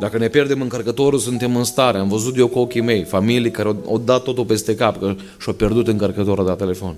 Dacă 0.00 0.18
ne 0.18 0.28
pierdem 0.28 0.60
încărcătorul, 0.60 1.18
suntem 1.18 1.56
în 1.56 1.64
stare. 1.64 1.98
Am 1.98 2.08
văzut 2.08 2.36
eu 2.36 2.46
cu 2.46 2.58
ochii 2.58 2.80
mei 2.80 3.04
familii 3.04 3.50
care 3.50 3.68
au, 3.68 3.84
au 3.86 3.98
dat 3.98 4.22
totul 4.22 4.44
peste 4.44 4.74
cap 4.74 4.98
că 4.98 5.14
și-au 5.40 5.54
pierdut 5.54 5.88
încărcătorul 5.88 6.46
de 6.46 6.52
telefon. 6.52 6.96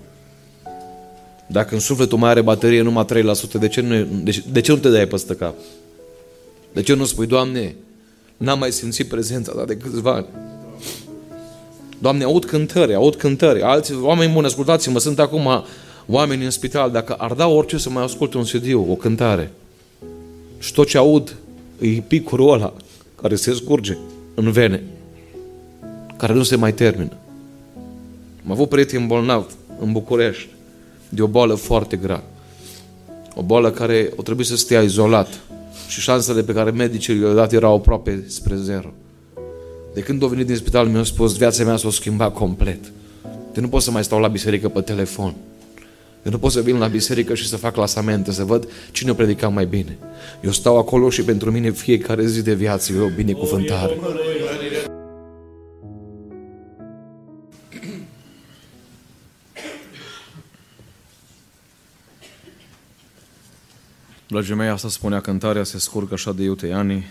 Dacă 1.47 1.75
în 1.75 1.81
sufletul 1.81 2.19
mai 2.19 2.31
are 2.31 2.41
baterie 2.41 2.83
numai 2.83 3.05
3%, 3.05 3.15
de 3.59 3.69
ce 3.69 3.81
nu, 3.81 4.07
de, 4.23 4.43
de 4.53 4.61
ce 4.61 4.73
nu 4.73 4.79
te 4.79 4.89
dai 4.89 5.07
peste 5.07 5.35
cap? 5.35 5.55
De 6.73 6.83
ce 6.83 6.95
nu 6.95 7.05
spui, 7.05 7.27
Doamne, 7.27 7.75
n-am 8.37 8.59
mai 8.59 8.73
simțit 8.73 9.09
prezența 9.09 9.53
ta 9.53 9.65
de 9.65 9.77
câțiva 9.77 10.15
ani? 10.15 10.27
Doamne, 11.99 12.25
aud 12.25 12.45
cântări, 12.45 12.95
aud 12.95 13.15
cântări. 13.15 13.63
Alți 13.63 13.95
oameni 13.95 14.33
buni, 14.33 14.47
ascultați-mă, 14.47 14.99
sunt 14.99 15.19
acum 15.19 15.65
oameni 16.07 16.45
în 16.45 16.51
spital, 16.51 16.91
dacă 16.91 17.13
ar 17.13 17.33
da 17.33 17.47
orice 17.47 17.79
să 17.79 17.91
mai 17.91 18.03
asculte 18.03 18.37
un 18.37 18.45
cd 18.45 18.75
o 18.75 18.95
cântare, 18.95 19.53
și 20.59 20.73
tot 20.73 20.89
ce 20.89 20.99
aud 20.99 21.37
e 21.81 21.89
picurul 21.89 22.53
ăla 22.53 22.73
care 23.23 23.35
se 23.35 23.53
scurge 23.53 23.97
în 24.35 24.51
vene, 24.51 24.83
care 26.17 26.33
nu 26.33 26.43
se 26.43 26.57
mai 26.57 26.73
termină. 26.73 27.17
Am 28.45 28.51
avut 28.51 28.69
prieten 28.69 29.07
bolnav 29.07 29.53
în 29.81 29.93
București 29.93 30.49
de 31.09 31.23
o 31.23 31.27
boală 31.27 31.55
foarte 31.55 31.97
grea. 31.97 32.23
O 33.35 33.43
boală 33.43 33.71
care 33.71 34.13
o 34.17 34.23
trebuie 34.23 34.47
să 34.47 34.57
stea 34.57 34.83
izolat 34.83 35.41
și 35.89 36.01
șansele 36.01 36.43
pe 36.43 36.53
care 36.53 36.71
medicii 36.71 37.15
le-au 37.15 37.35
dat 37.35 37.53
erau 37.53 37.75
aproape 37.75 38.25
spre 38.27 38.57
zero. 38.57 38.93
De 39.95 40.01
când 40.01 40.23
a 40.23 40.27
venit 40.27 40.47
din 40.47 40.57
spital, 40.57 40.87
mi-a 40.87 41.03
spus, 41.03 41.37
viața 41.37 41.65
mea 41.65 41.77
s-a 41.77 41.91
schimbat 41.91 42.35
complet. 42.35 42.93
De 43.53 43.61
nu 43.61 43.69
pot 43.69 43.83
să 43.83 43.91
mai 43.91 44.05
stau 44.05 44.21
la 44.21 44.29
biserică 44.29 44.69
pe 44.69 44.81
telefon. 44.81 45.35
Eu 46.25 46.31
nu 46.31 46.39
pot 46.39 46.53
să 46.53 46.61
vin 46.61 46.79
la 46.79 46.87
biserică 46.87 47.35
și 47.35 47.49
să 47.49 47.57
fac 47.57 47.73
clasamente, 47.73 48.33
să 48.33 48.45
văd 48.45 48.69
cine 48.93 49.11
o 49.11 49.15
predica 49.15 49.49
mai 49.49 49.67
bine. 49.67 49.99
Eu 50.43 50.51
stau 50.51 50.79
acolo 50.79 51.11
și 51.11 51.23
pentru 51.23 51.51
mine 51.51 51.71
fiecare 51.71 52.27
zi 52.27 52.43
de 52.43 52.55
viață 52.55 52.93
e 52.93 53.01
o 53.01 53.09
binecuvântare. 53.09 53.99
Dragii 64.27 64.55
mei, 64.55 64.69
asta 64.69 64.89
spunea 64.89 65.21
cântarea, 65.21 65.65
se 65.65 65.79
scurgă 65.79 66.15
așa 66.15 66.33
de 66.33 66.43
iute 66.43 66.73
ani. 66.73 67.07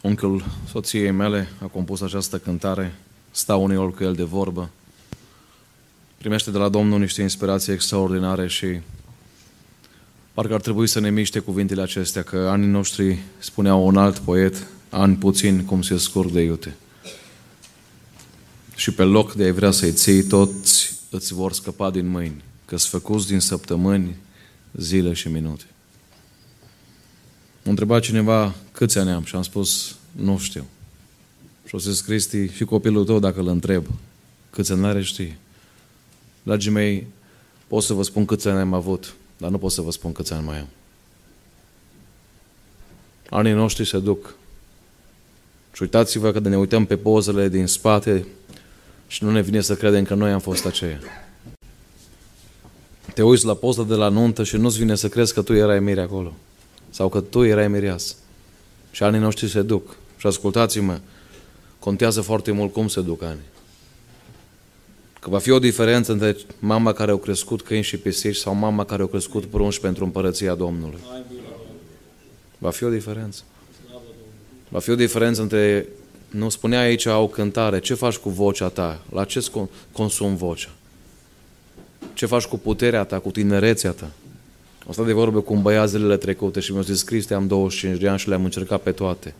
Unchiul 0.00 0.44
soției 0.70 1.10
mele 1.10 1.48
a 1.62 1.66
compus 1.66 2.00
această 2.00 2.38
cântare, 2.38 2.94
stau 3.30 3.62
uneori 3.62 3.94
cu 3.94 4.02
el 4.02 4.14
de 4.14 4.22
vorbă, 4.22 4.70
primește 6.20 6.50
de 6.50 6.58
la 6.58 6.68
Domnul 6.68 6.98
niște 6.98 7.22
inspirații 7.22 7.72
extraordinare 7.72 8.48
și 8.48 8.80
parcă 10.34 10.54
ar 10.54 10.60
trebui 10.60 10.86
să 10.86 11.00
ne 11.00 11.10
miște 11.10 11.38
cuvintele 11.38 11.82
acestea, 11.82 12.22
că 12.22 12.36
anii 12.36 12.68
noștri, 12.68 13.18
spunea 13.38 13.74
un 13.74 13.96
alt 13.96 14.18
poet, 14.18 14.66
ani 14.88 15.16
puțin 15.16 15.64
cum 15.64 15.82
se 15.82 15.96
scurg 15.96 16.30
de 16.30 16.40
iute. 16.40 16.76
Și 18.76 18.90
pe 18.90 19.02
loc 19.02 19.32
de 19.32 19.48
a 19.48 19.52
vrea 19.52 19.70
să-i 19.70 19.92
ții, 19.92 20.22
toți 20.22 20.98
îți 21.10 21.34
vor 21.34 21.52
scăpa 21.52 21.90
din 21.90 22.08
mâini, 22.08 22.42
că-s 22.64 22.86
făcuți 22.86 23.26
din 23.26 23.40
săptămâni, 23.40 24.16
zile 24.72 25.12
și 25.12 25.28
minute. 25.28 25.64
M-a 27.62 27.70
întrebat 27.70 28.02
cineva 28.02 28.54
câți 28.72 28.98
ani 28.98 29.10
am 29.10 29.24
și 29.24 29.34
am 29.34 29.42
spus, 29.42 29.96
nu 30.12 30.38
știu. 30.38 30.64
Și 31.66 31.74
o 31.74 31.78
să 31.78 32.02
Cristi, 32.04 32.52
și 32.52 32.64
copilul 32.64 33.04
tău, 33.04 33.18
dacă 33.18 33.40
îl 33.40 33.48
întreb, 33.48 33.86
câți 34.50 34.72
ani 34.72 34.86
are, 34.86 35.02
știe. 35.02 35.38
Dragii 36.42 36.70
mei, 36.70 37.06
pot 37.66 37.82
să 37.82 37.92
vă 37.92 38.02
spun 38.02 38.24
câți 38.24 38.48
ani 38.48 38.60
am 38.60 38.74
avut, 38.74 39.14
dar 39.36 39.50
nu 39.50 39.58
pot 39.58 39.72
să 39.72 39.80
vă 39.80 39.90
spun 39.90 40.12
câți 40.12 40.32
ani 40.32 40.44
mai 40.46 40.58
am. 40.58 40.68
Anii 43.30 43.52
noștri 43.52 43.86
se 43.86 43.98
duc. 43.98 44.34
Și 45.72 45.82
uitați-vă 45.82 46.32
că 46.32 46.38
ne 46.38 46.58
uităm 46.58 46.84
pe 46.84 46.96
pozele 46.96 47.48
din 47.48 47.66
spate 47.66 48.26
și 49.06 49.24
nu 49.24 49.30
ne 49.30 49.40
vine 49.40 49.60
să 49.60 49.74
credem 49.74 50.04
că 50.04 50.14
noi 50.14 50.30
am 50.30 50.40
fost 50.40 50.66
aceia. 50.66 51.00
Te 53.14 53.22
uiți 53.22 53.44
la 53.44 53.54
poza 53.54 53.82
de 53.82 53.94
la 53.94 54.08
nuntă 54.08 54.44
și 54.44 54.56
nu-ți 54.56 54.78
vine 54.78 54.94
să 54.94 55.08
crezi 55.08 55.34
că 55.34 55.42
tu 55.42 55.52
erai 55.52 55.80
mire 55.80 56.00
acolo. 56.00 56.32
Sau 56.90 57.08
că 57.08 57.20
tu 57.20 57.44
erai 57.44 57.68
mirias. 57.68 58.16
Și 58.90 59.02
anii 59.02 59.20
noștri 59.20 59.48
se 59.48 59.62
duc. 59.62 59.96
Și 60.16 60.26
ascultați-mă, 60.26 61.00
contează 61.78 62.20
foarte 62.20 62.50
mult 62.50 62.72
cum 62.72 62.88
se 62.88 63.00
duc 63.00 63.22
anii. 63.22 63.48
Că 65.20 65.30
va 65.30 65.38
fi 65.38 65.50
o 65.50 65.58
diferență 65.58 66.12
între 66.12 66.36
mama 66.58 66.92
care 66.92 67.10
au 67.10 67.16
crescut 67.16 67.62
câini 67.62 67.82
și 67.82 67.96
pisici 67.96 68.36
sau 68.36 68.54
mama 68.54 68.84
care 68.84 69.02
au 69.02 69.08
crescut 69.08 69.44
prunși 69.44 69.80
pentru 69.80 70.04
împărăția 70.04 70.54
Domnului. 70.54 71.00
Va 72.58 72.70
fi 72.70 72.84
o 72.84 72.90
diferență. 72.90 73.42
Va 74.68 74.78
fi 74.78 74.90
o 74.90 74.94
diferență 74.94 75.42
între, 75.42 75.88
nu 76.30 76.48
spunea 76.48 76.80
aici 76.80 77.04
o 77.04 77.28
cântare, 77.28 77.80
ce 77.80 77.94
faci 77.94 78.16
cu 78.16 78.28
vocea 78.28 78.68
ta? 78.68 79.00
La 79.12 79.24
ce 79.24 79.46
consum 79.92 80.36
vocea? 80.36 80.70
Ce 82.14 82.26
faci 82.26 82.44
cu 82.44 82.58
puterea 82.58 83.04
ta, 83.04 83.18
cu 83.18 83.30
tinerețea 83.30 83.90
ta? 83.90 84.10
Am 84.86 84.92
stat 84.92 85.06
de 85.06 85.12
vorbă 85.12 85.40
cu 85.40 85.52
un 85.52 85.62
băiat 85.62 85.88
zilele 85.88 86.16
trecute 86.16 86.60
și 86.60 86.72
mi-a 86.72 86.80
zis, 86.80 87.02
Cristi, 87.02 87.32
am 87.32 87.46
25 87.46 88.00
de 88.00 88.08
ani 88.08 88.18
și 88.18 88.28
le-am 88.28 88.44
încercat 88.44 88.80
pe 88.80 88.92
toate. 88.92 89.34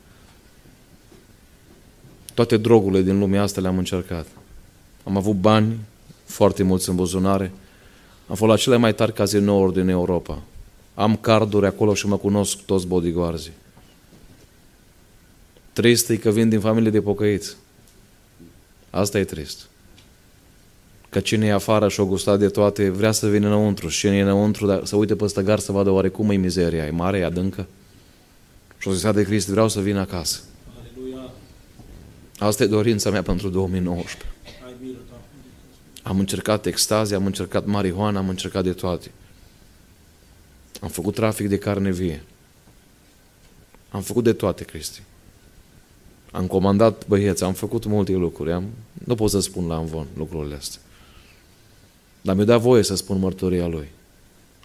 Toate 2.35 2.57
drogurile 2.57 3.03
din 3.03 3.19
lumea 3.19 3.43
asta 3.43 3.61
le-am 3.61 3.79
încercat. 3.79 4.27
Am 5.05 5.17
avut 5.17 5.37
bani, 5.37 5.79
foarte 6.25 6.63
mulți 6.63 6.89
în 6.89 6.97
buzunare. 6.97 7.53
Am 8.29 8.35
fost 8.35 8.51
la 8.51 8.57
cele 8.57 8.77
mai 8.77 8.95
tari 8.95 9.13
cazinouri 9.13 9.73
din 9.73 9.89
Europa. 9.89 10.43
Am 10.95 11.17
carduri 11.17 11.67
acolo 11.67 11.95
și 11.95 12.07
mă 12.07 12.17
cunosc 12.17 12.59
toți 12.65 12.87
bodyguards 12.87 13.51
Trist 15.73 16.09
e 16.09 16.17
că 16.17 16.31
vin 16.31 16.49
din 16.49 16.61
familie 16.61 16.91
de 16.91 17.01
pocăiți. 17.01 17.57
Asta 18.91 19.19
e 19.19 19.25
trist. 19.25 19.69
Că 21.09 21.21
cine 21.21 21.47
e 21.47 21.53
afară 21.53 21.89
și 21.89 22.01
o 22.01 22.07
gustat 22.07 22.39
de 22.39 22.49
toate, 22.49 22.89
vrea 22.89 23.13
să 23.13 23.29
vină 23.29 23.47
înăuntru. 23.47 23.89
Și 23.89 23.99
cine 23.99 24.17
e 24.17 24.21
înăuntru, 24.21 24.67
dar 24.67 24.85
să 24.85 24.97
uite 24.97 25.17
pe 25.17 25.43
gar 25.43 25.59
să 25.59 25.73
vadă 25.73 25.91
oarecum 25.91 26.31
e 26.31 26.35
mizeria. 26.35 26.87
E 26.87 26.91
mare, 26.91 27.19
e 27.19 27.25
adâncă. 27.25 27.67
Și 28.79 28.89
o 28.89 28.93
zis 28.93 29.11
de 29.11 29.23
Crist, 29.23 29.49
vreau 29.49 29.69
să 29.69 29.81
vin 29.81 29.97
acasă. 29.97 30.41
Aleluia. 30.79 31.31
Asta 32.39 32.63
e 32.63 32.67
dorința 32.67 33.11
mea 33.11 33.23
pentru 33.23 33.49
2019. 33.49 34.27
Am 36.03 36.19
încercat 36.19 36.67
extazie, 36.67 37.17
am 37.17 37.27
încercat 37.27 37.67
marihuana, 37.67 38.19
am 38.19 38.29
încercat 38.29 38.63
de 38.63 38.73
toate. 38.73 39.11
Am 40.81 40.89
făcut 40.89 41.15
trafic 41.15 41.49
de 41.49 41.59
carne 41.59 41.91
vie. 41.91 42.23
Am 43.91 44.03
făcut 44.03 44.25
de 44.25 44.33
toate, 44.33 44.65
Cristi. 44.65 45.03
Am 46.31 46.47
comandat 46.47 47.07
băieți, 47.07 47.45
am 47.45 47.53
făcut 47.53 47.85
multe 47.85 48.13
lucruri. 48.13 48.53
Am, 48.53 48.65
nu 49.05 49.15
pot 49.15 49.31
să 49.31 49.41
spun 49.41 49.67
la 49.67 49.77
învon 49.77 50.07
lucrurile 50.17 50.55
astea. 50.55 50.81
Dar 52.21 52.35
mi-a 52.35 52.45
dat 52.45 52.61
voie 52.61 52.83
să 52.83 52.95
spun 52.95 53.19
mărturia 53.19 53.67
lui. 53.67 53.89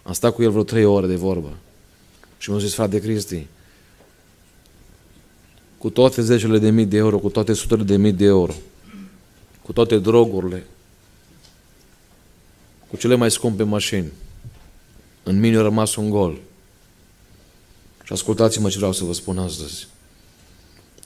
Am 0.02 0.12
stat 0.12 0.34
cu 0.34 0.42
el 0.42 0.50
vreo 0.50 0.62
trei 0.62 0.84
ore 0.84 1.06
de 1.06 1.16
vorbă. 1.16 1.56
Și 2.38 2.50
mi-a 2.50 2.58
zis, 2.58 2.74
frate 2.74 3.00
Cristi, 3.00 3.46
cu 5.78 5.90
toate 5.90 6.22
zecele 6.22 6.58
de 6.58 6.70
mii 6.70 6.86
de 6.86 6.96
euro, 6.96 7.18
cu 7.18 7.28
toate 7.28 7.52
sutele 7.52 7.82
de 7.82 7.96
mii 7.96 8.12
de 8.12 8.24
euro, 8.24 8.54
cu 9.62 9.72
toate 9.72 9.98
drogurile, 9.98 10.66
cu 12.90 12.96
cele 12.96 13.14
mai 13.14 13.30
scumpe 13.30 13.62
mașini. 13.62 14.12
În 15.22 15.40
mine 15.40 15.56
a 15.56 15.60
rămas 15.60 15.96
un 15.96 16.10
gol. 16.10 16.38
Și 18.04 18.12
ascultați-mă 18.12 18.68
ce 18.68 18.76
vreau 18.76 18.92
să 18.92 19.04
vă 19.04 19.12
spun 19.12 19.38
astăzi. 19.38 19.86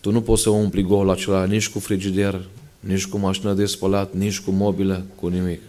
Tu 0.00 0.10
nu 0.10 0.22
poți 0.22 0.42
să 0.42 0.50
umpli 0.50 0.82
golul 0.82 1.10
acela 1.10 1.44
nici 1.44 1.68
cu 1.68 1.78
frigider, 1.78 2.48
nici 2.80 3.06
cu 3.06 3.18
mașină 3.18 3.54
de 3.54 3.66
spălat, 3.66 4.14
nici 4.14 4.40
cu 4.40 4.50
mobilă, 4.50 5.04
cu 5.14 5.28
nimic. 5.28 5.60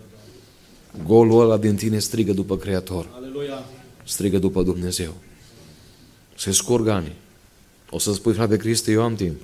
Golul 1.06 1.42
ăla 1.42 1.58
din 1.58 1.76
tine 1.76 2.00
strigă 2.00 2.34
după 2.34 2.58
Creator. 2.58 3.10
Aleluia. 3.16 3.64
Strigă 4.04 4.38
după 4.38 4.64
Dumnezeu. 4.64 5.14
Se 6.36 6.52
scurg 6.52 6.88
ani. 6.88 7.16
O 7.90 8.00
să 8.00 8.14
spui, 8.14 8.34
frate 8.34 8.58
Cristi, 8.58 8.92
eu 8.92 9.04
am 9.04 9.16
timp. 9.16 9.42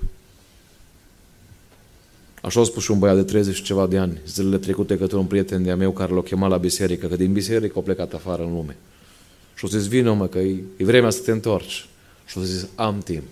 Așa 2.47 2.59
a 2.59 2.63
spus 2.63 2.83
și 2.83 2.91
un 2.91 2.99
băiat 2.99 3.15
de 3.15 3.23
30 3.23 3.55
și 3.55 3.63
ceva 3.63 3.87
de 3.87 3.97
ani, 3.97 4.21
zilele 4.27 4.57
trecute 4.57 4.97
către 4.97 5.17
un 5.17 5.25
prieten 5.25 5.63
de-a 5.63 5.75
meu 5.75 5.91
care 5.91 6.13
l-a 6.13 6.21
chemat 6.21 6.49
la 6.49 6.57
biserică, 6.57 7.07
că 7.07 7.15
din 7.15 7.33
biserică 7.33 7.79
a 7.79 7.81
plecat 7.81 8.13
afară 8.13 8.43
în 8.43 8.53
lume. 8.53 8.77
Și 9.55 9.65
a 9.65 9.67
zis, 9.67 9.87
vină 9.87 10.13
mă, 10.13 10.27
că 10.27 10.39
e, 10.39 10.63
e 10.77 10.85
vremea 10.85 11.09
să 11.09 11.21
te 11.21 11.31
întorci. 11.31 11.87
Și 12.25 12.37
a 12.37 12.43
zis, 12.43 12.67
am 12.75 12.99
timp. 12.99 13.23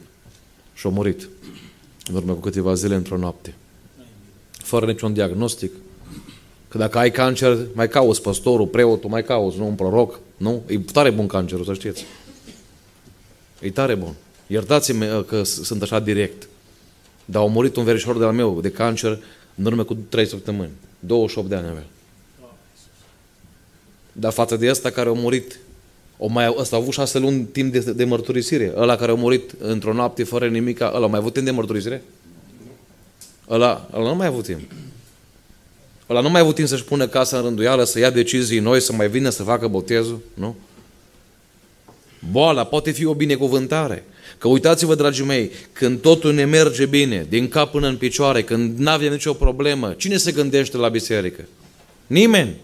Și 0.74 0.88
a 0.88 0.90
murit 0.90 1.28
în 2.10 2.16
urmă 2.16 2.34
cu 2.34 2.40
câteva 2.40 2.74
zile 2.74 2.96
într-o 2.96 3.18
noapte. 3.18 3.54
Fără 4.52 4.86
niciun 4.86 5.14
diagnostic. 5.14 5.72
Că 6.68 6.78
dacă 6.78 6.98
ai 6.98 7.12
cancer, 7.12 7.58
mai 7.74 7.90
cauți 7.90 8.22
păstorul, 8.22 8.68
preotul, 8.68 9.10
mai 9.10 9.24
cauți, 9.24 9.58
nu 9.58 9.68
un 9.68 9.76
proroc. 9.76 10.20
Nu? 10.38 10.62
E 10.68 10.80
tare 10.80 11.10
bun 11.10 11.28
cancerul, 11.28 11.66
să 11.66 11.74
știți. 11.74 12.06
E 13.60 13.72
tare 13.72 13.96
bun. 13.96 14.14
Iertați-mi 14.48 15.26
că 15.28 15.44
sunt 15.44 15.82
așa 15.82 16.00
direct. 16.00 16.48
Dar 17.26 17.42
a 17.42 17.46
murit 17.46 17.76
un 17.76 17.84
verișor 17.84 18.18
de 18.18 18.24
la 18.24 18.32
meu 18.32 18.62
de 18.62 18.72
cancer 18.72 19.20
în 19.56 19.66
urmă 19.66 19.84
cu 19.84 19.98
3 20.10 20.28
săptămâni. 20.28 20.72
28 21.00 21.50
de 21.50 21.56
ani 21.56 21.68
avea. 21.68 21.86
Dar 24.12 24.32
față 24.32 24.56
de 24.56 24.70
asta 24.70 24.90
care 24.90 25.10
a 25.10 25.14
murit 25.14 25.60
O 26.18 26.28
mai, 26.28 26.56
ăsta 26.58 26.76
a 26.76 26.80
avut 26.80 26.94
șase 26.94 27.20
luni 27.20 27.44
timp 27.44 27.72
de, 27.72 27.80
de 27.80 28.04
mărturisire. 28.04 28.74
Ăla 28.76 28.96
care 28.96 29.12
a 29.12 29.16
murit 29.16 29.52
într-o 29.60 29.94
noapte 29.94 30.24
fără 30.24 30.48
nimic, 30.48 30.80
ăla 30.80 31.06
a 31.06 31.08
mai 31.08 31.20
avut 31.20 31.34
timp 31.34 31.46
de 31.46 31.52
mărturisire? 31.52 32.04
Ăla, 33.50 33.90
ăla 33.94 34.10
nu 34.10 34.16
mai 34.16 34.26
a 34.26 34.30
avut 34.30 34.44
timp. 34.44 34.72
Ăla 36.10 36.22
nu 36.22 36.30
mai 36.30 36.40
a 36.40 36.44
avut 36.44 36.56
timp 36.56 36.68
să-și 36.68 36.84
pună 36.84 37.08
casa 37.08 37.38
în 37.38 37.44
rânduială, 37.44 37.84
să 37.84 38.00
ia 38.00 38.10
decizii 38.10 38.60
noi, 38.60 38.82
să 38.82 38.94
mai 38.94 39.10
vină 39.10 39.30
să 39.30 39.44
facă 39.44 39.68
botezul, 39.68 40.20
nu? 40.34 40.56
Boala 42.32 42.66
poate 42.66 42.92
fi 42.92 43.06
o 43.06 43.14
binecuvântare. 43.14 44.06
Că 44.46 44.52
uitați-vă, 44.52 44.96
dragii 44.96 45.26
mei, 45.26 45.52
când 45.74 46.02
totul 46.02 46.34
ne 46.34 46.46
merge 46.46 46.86
bine, 46.86 47.26
din 47.30 47.48
cap 47.48 47.72
până 47.72 47.88
în 47.88 47.98
picioare, 47.98 48.44
când 48.44 48.78
nu 48.78 48.90
avem 48.90 49.12
nicio 49.12 49.34
problemă, 49.34 49.94
cine 49.98 50.18
se 50.18 50.32
gândește 50.32 50.78
la 50.78 50.90
biserică? 50.90 51.46
Nimeni. 52.08 52.56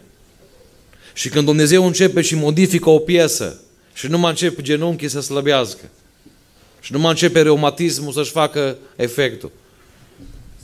Și 1.14 1.30
când 1.30 1.46
Dumnezeu 1.46 1.86
începe 1.86 2.22
și 2.22 2.36
modifică 2.36 2.90
o 2.90 3.00
piesă 3.00 3.62
și 3.94 4.08
nu 4.08 4.18
mai 4.18 4.30
începe 4.30 4.62
genunchii 4.62 5.08
să 5.08 5.22
slăbească 5.22 5.90
și 6.80 6.92
nu 6.92 7.00
mai 7.00 7.10
începe 7.10 7.42
reumatismul 7.42 8.12
să-și 8.14 8.32
facă 8.32 8.78
efectul 8.96 9.52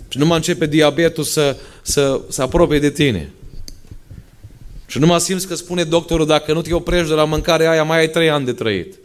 și 0.07 0.17
nu 0.17 0.25
mai 0.25 0.37
începe 0.37 0.65
diabetul 0.65 1.23
să, 1.23 1.57
să, 1.81 2.21
să 2.29 2.41
apropie 2.41 2.79
de 2.79 2.89
tine 2.89 3.31
și 4.87 4.99
nu 4.99 5.05
mai 5.05 5.19
simți 5.19 5.47
că 5.47 5.55
spune 5.55 5.83
doctorul 5.83 6.25
dacă 6.25 6.53
nu 6.53 6.61
te 6.61 6.73
oprești 6.73 7.07
de 7.07 7.13
la 7.13 7.23
mâncarea 7.23 7.69
aia 7.69 7.83
mai 7.83 7.97
ai 7.97 8.09
trei 8.09 8.29
ani 8.29 8.45
de 8.45 8.53
trăit. 8.53 8.95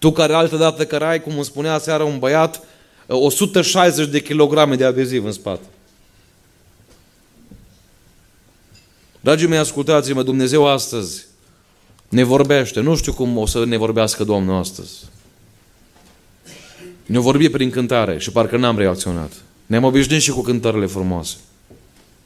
Tu 0.00 0.12
care 0.12 0.32
altă 0.32 0.56
dată 0.56 0.86
care 0.86 1.04
ai, 1.04 1.22
cum 1.22 1.32
îmi 1.34 1.44
spunea 1.44 1.78
seara 1.78 2.04
un 2.04 2.18
băiat, 2.18 2.62
160 3.06 4.08
de 4.08 4.22
kilograme 4.22 4.76
de 4.76 4.84
adeziv 4.84 5.24
în 5.24 5.32
spate. 5.32 5.64
Dragii 9.20 9.48
mei, 9.48 9.58
ascultați-mă, 9.58 10.22
Dumnezeu 10.22 10.66
astăzi 10.66 11.26
ne 12.08 12.22
vorbește. 12.22 12.80
Nu 12.80 12.96
știu 12.96 13.12
cum 13.12 13.36
o 13.36 13.46
să 13.46 13.64
ne 13.64 13.76
vorbească 13.76 14.24
Domnul 14.24 14.58
astăzi. 14.58 15.04
Ne-a 17.06 17.20
vorbit 17.20 17.52
prin 17.52 17.70
cântare 17.70 18.18
și 18.18 18.32
parcă 18.32 18.56
n-am 18.56 18.78
reacționat. 18.78 19.32
Ne-am 19.66 19.84
obișnuit 19.84 20.22
și 20.22 20.30
cu 20.30 20.40
cântările 20.40 20.86
frumoase. 20.86 21.36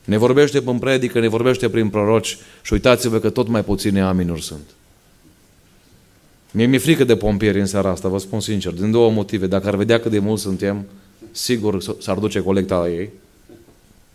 Ne 0.05 0.17
vorbește 0.17 0.63
prin 0.63 0.79
predică, 0.79 1.21
ne 1.21 1.29
vorbește 1.29 1.69
prin 1.69 1.89
proroci 1.89 2.39
și 2.63 2.73
uitați-vă 2.73 3.19
că 3.19 3.31
tot 3.31 3.49
mai 3.49 3.65
puține 3.65 4.01
aminuri 4.01 4.43
sunt. 4.43 4.65
Mie 6.57 6.67
mi-e 6.67 6.79
frică 6.79 7.05
de 7.05 7.17
pompieri 7.17 7.61
în 7.61 7.67
seara 7.67 7.91
asta, 7.91 8.09
vă 8.09 8.19
spun 8.19 8.41
sincer, 8.41 8.73
din 8.73 8.91
două 8.91 9.11
motive. 9.11 9.47
Dacă 9.47 9.69
ar 9.69 9.77
vedea 9.77 10.01
cât 10.01 10.11
de 10.11 10.19
mult 10.19 10.41
suntem, 10.41 10.87
sigur 11.31 11.83
s-ar 12.01 12.19
duce 12.19 12.41
colecta 12.41 12.79
la 12.79 12.89
ei. 12.89 13.11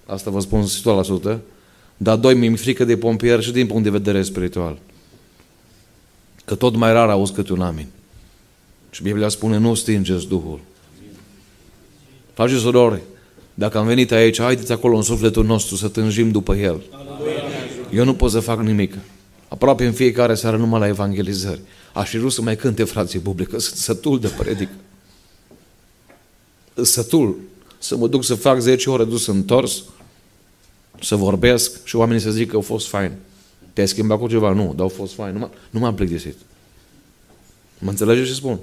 Asta 0.06 0.30
vă 0.32 0.40
spun 0.40 0.66
100%. 1.34 1.38
Dar 1.98 2.18
doi, 2.18 2.34
mi-e 2.34 2.56
frică 2.56 2.84
de 2.84 2.98
pompieri 2.98 3.44
și 3.44 3.52
din 3.52 3.68
punct 3.68 3.84
de 3.84 3.90
vedere 3.90 4.24
spiritual. 4.24 4.78
Că 6.46 6.56
tot 6.56 6.76
mai 6.76 6.94
rar 6.94 7.10
auzi 7.10 7.34
câte 7.34 7.54
un 7.54 7.62
amin. 7.62 7.88
Și 8.90 9.04
Biblia 9.04 9.28
spune, 9.28 9.58
nu 9.58 9.74
stingeți 9.74 10.28
Duhul. 10.28 10.60
Faceți 12.34 12.62
surori, 12.62 13.02
dacă 13.54 13.78
am 13.78 13.86
venit 13.86 14.12
aici, 14.12 14.42
haideți 14.42 14.72
acolo 14.72 14.96
în 14.96 15.02
sufletul 15.02 15.46
nostru 15.46 15.76
să 15.76 15.88
tânjim 15.88 16.32
după 16.32 16.56
El. 16.56 16.82
Eu 17.94 18.04
nu 18.04 18.14
pot 18.14 18.32
să 18.32 18.40
fac 18.40 18.62
nimic. 18.62 18.94
Aproape 19.48 19.86
în 19.86 19.92
fiecare 19.92 20.36
seară 20.36 20.58
numai 20.58 20.80
la 20.80 20.88
evangelizări. 20.88 21.60
Aș 21.94 22.10
fi 22.10 22.18
vrut 22.18 22.32
să 22.32 22.42
mai 22.42 22.56
cânte 22.56 22.84
frații 22.84 23.20
publică, 23.20 23.60
sunt 23.60 23.76
sătul 23.76 24.20
de 24.20 24.28
predică. 24.28 24.74
Sătul 26.82 27.40
să 27.80 27.96
mă 27.96 28.08
duc 28.08 28.24
să 28.24 28.36
fac 28.36 28.60
10 28.60 28.90
ore 28.90 29.04
dus 29.04 29.28
întors, 29.28 29.84
să 31.02 31.16
vorbesc 31.16 31.86
și 31.86 31.96
oamenii 31.96 32.22
să 32.22 32.32
zică 32.32 32.50
că 32.50 32.56
au 32.56 32.62
fost 32.62 32.88
fain. 32.88 33.12
Te-ai 33.74 33.88
schimbat 33.88 34.20
cu 34.20 34.28
ceva? 34.28 34.54
Nu, 34.54 34.72
dar 34.72 34.80
au 34.80 34.88
fost 34.88 35.14
fain. 35.14 35.38
Nu, 35.38 35.50
nu 35.70 35.80
m-am 35.80 35.96
plictisit. 35.96 36.36
Mă 37.80 37.90
înțelegeți 37.90 38.28
ce 38.28 38.34
spun? 38.34 38.60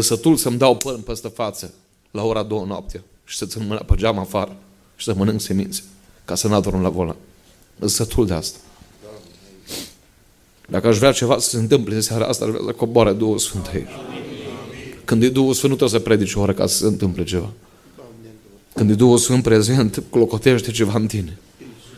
Sătul 0.00 0.36
să-mi 0.36 0.58
dau 0.58 0.76
păr 0.76 1.00
peste 1.00 1.28
față 1.28 1.74
la 2.10 2.22
ora 2.22 2.42
două 2.42 2.64
noaptea 2.64 3.02
și 3.24 3.36
să 3.36 3.46
țin 3.46 3.66
mâna 3.66 3.80
pe 3.80 3.94
geam 3.96 4.18
afară 4.18 4.56
și 4.96 5.04
să 5.04 5.14
mănânc 5.14 5.40
semințe 5.40 5.82
ca 6.24 6.34
să 6.34 6.48
n-adorm 6.48 6.82
la 6.82 6.88
volan. 6.88 7.16
Sătul 7.84 8.26
de 8.26 8.34
asta. 8.34 8.58
Dacă 10.68 10.86
aș 10.86 10.98
vrea 10.98 11.12
ceva 11.12 11.38
să 11.38 11.48
se 11.48 11.56
întâmple 11.56 11.94
în 11.94 12.00
seara 12.00 12.26
asta, 12.26 12.44
aș 12.44 12.50
vrea 12.50 12.62
să 12.66 12.72
coboare 12.72 13.12
Duhul 13.12 13.38
Sfânt 13.38 13.66
aici. 13.66 13.88
Când 15.04 15.22
e 15.22 15.28
Duhul 15.28 15.54
Sfânt, 15.54 15.70
nu 15.70 15.76
trebuie 15.76 16.00
să 16.00 16.04
predici 16.04 16.34
o 16.34 16.40
oră 16.40 16.52
ca 16.52 16.66
să 16.66 16.76
se 16.76 16.86
întâmple 16.86 17.24
ceva. 17.24 17.50
Când 18.74 18.90
e 18.90 18.94
Duhul 18.94 19.18
Sfânt 19.18 19.42
prezent, 19.42 20.02
clocotește 20.10 20.70
ceva 20.70 20.92
în 20.94 21.06
tine. 21.06 21.38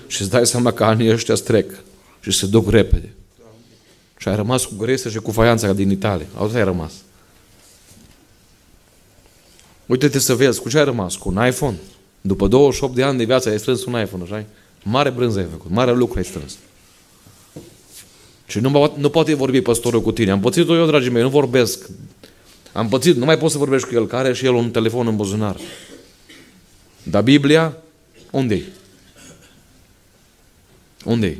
Și 0.06 0.20
îți 0.20 0.30
dai 0.30 0.46
seama 0.46 0.72
că 0.72 0.84
anii 0.84 1.12
ăștia 1.12 1.34
trec 1.34 1.70
și 2.20 2.30
se 2.30 2.46
duc 2.46 2.70
repede. 2.70 3.12
Și 4.16 4.28
ai 4.28 4.36
rămas 4.36 4.64
cu 4.64 4.74
gresă 4.78 5.08
și 5.08 5.18
cu 5.18 5.30
faianța 5.30 5.72
din 5.72 5.90
Italia. 5.90 6.26
Auzi, 6.36 6.56
ai 6.56 6.64
rămas. 6.64 6.92
Uite-te 9.86 10.18
să 10.18 10.34
vezi, 10.34 10.60
cu 10.60 10.68
ce 10.68 10.78
ai 10.78 10.84
rămas? 10.84 11.16
Cu 11.16 11.28
un 11.28 11.46
iPhone? 11.46 11.76
După 12.20 12.48
28 12.48 12.94
de 12.94 13.02
ani 13.02 13.18
de 13.18 13.24
viață 13.24 13.48
ai 13.48 13.58
strâns 13.58 13.84
un 13.84 14.00
iPhone, 14.00 14.22
așa 14.22 14.44
Mare 14.82 15.10
brânză 15.10 15.38
ai 15.38 15.46
făcut, 15.50 15.70
mare 15.70 15.94
lucru 15.94 16.18
ai 16.18 16.24
strâns. 16.24 16.56
Și 18.46 18.58
nu, 18.58 18.94
nu 18.96 19.08
poate 19.08 19.34
vorbi 19.34 19.60
păstorul 19.60 20.02
cu 20.02 20.12
tine. 20.12 20.30
Am 20.30 20.40
pățit-o 20.40 20.76
eu, 20.76 20.86
dragii 20.86 21.10
mei, 21.10 21.22
nu 21.22 21.28
vorbesc. 21.28 21.88
Am 22.72 22.88
pățit, 22.88 23.16
nu 23.16 23.24
mai 23.24 23.38
pot 23.38 23.50
să 23.50 23.58
vorbești 23.58 23.88
cu 23.88 23.94
el, 23.94 24.06
care 24.06 24.32
și 24.32 24.44
el 24.44 24.54
un 24.54 24.70
telefon 24.70 25.06
în 25.06 25.16
buzunar. 25.16 25.56
Dar 27.02 27.22
Biblia, 27.22 27.76
unde-i? 28.30 28.62
Unde-i? 31.04 31.38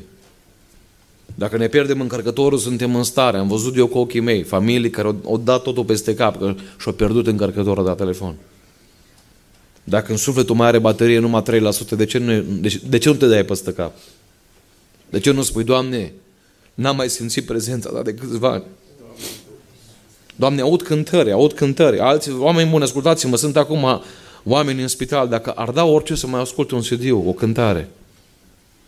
Dacă 1.35 1.57
ne 1.57 1.69
pierdem 1.69 2.01
încărcătorul, 2.01 2.59
suntem 2.59 2.95
în 2.95 3.03
stare. 3.03 3.39
Am 3.39 3.49
văzut 3.49 3.77
eu 3.77 3.87
cu 3.87 3.99
ochii 3.99 4.21
mei 4.21 4.43
familii 4.43 4.91
care 4.91 5.07
au, 5.07 5.17
au 5.25 5.39
dat 5.39 5.63
totul 5.63 5.85
peste 5.85 6.15
cap 6.15 6.39
că 6.39 6.55
și-au 6.81 6.95
pierdut 6.95 7.27
încărcătorul 7.27 7.85
de 7.85 7.91
la 7.91 7.97
telefon. 7.97 8.35
Dacă 9.85 10.11
în 10.11 10.17
sufletul 10.17 10.55
mai 10.55 10.67
are 10.67 10.79
baterie 10.79 11.19
numai 11.19 11.43
3%, 11.43 11.89
de 11.97 12.05
ce 12.05 12.19
nu, 12.19 12.41
de, 12.41 12.81
de 12.89 12.99
ce 12.99 13.09
nu 13.09 13.15
te 13.15 13.27
dai 13.27 13.45
peste 13.45 13.73
cap? 13.73 13.95
De 15.11 15.19
ce 15.19 15.31
nu 15.31 15.43
spui, 15.43 15.65
Doamne, 15.65 16.13
n-am 16.77 16.97
mai 16.97 17.09
simțit 17.09 17.47
prezența 17.47 17.91
ta 17.91 18.03
de 18.03 18.15
câțiva 18.15 18.51
ani? 18.51 18.65
Doamne, 20.37 20.61
aud 20.61 20.83
cântări, 20.83 21.33
aud 21.33 21.53
cântări. 21.53 21.99
Alții, 21.99 22.33
oameni 22.33 22.71
buni, 22.71 22.83
ascultați-mă, 22.83 23.37
sunt 23.37 23.57
acum 23.57 24.03
oameni 24.45 24.83
în 24.83 24.89
spital, 24.89 25.29
dacă 25.29 25.51
ar 25.51 25.71
da 25.71 25.85
orice 25.85 26.15
să 26.15 26.27
mai 26.27 26.41
asculte 26.41 26.75
un 26.75 26.81
cd 26.81 27.11
o 27.11 27.33
cântare, 27.33 27.89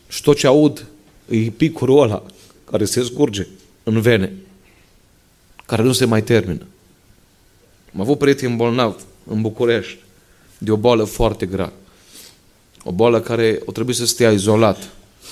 și 0.08 0.22
tot 0.22 0.36
ce 0.36 0.46
aud 0.46 0.86
e 1.28 1.36
picurul 1.36 2.02
ăla 2.02 2.22
care 2.70 2.84
se 2.84 3.02
scurge 3.02 3.46
în 3.82 4.00
vene, 4.00 4.32
care 5.66 5.82
nu 5.82 5.92
se 5.92 6.04
mai 6.04 6.22
termină. 6.22 6.66
Am 7.94 8.00
avut 8.00 8.18
prieten 8.18 8.56
bolnav 8.56 9.02
în 9.26 9.40
București 9.40 9.98
de 10.58 10.70
o 10.70 10.76
boală 10.76 11.04
foarte 11.04 11.46
grea. 11.46 11.72
O 12.84 12.92
boală 12.92 13.20
care 13.20 13.60
o 13.64 13.72
trebuie 13.72 13.94
să 13.94 14.06
stea 14.06 14.30
izolat 14.30 14.88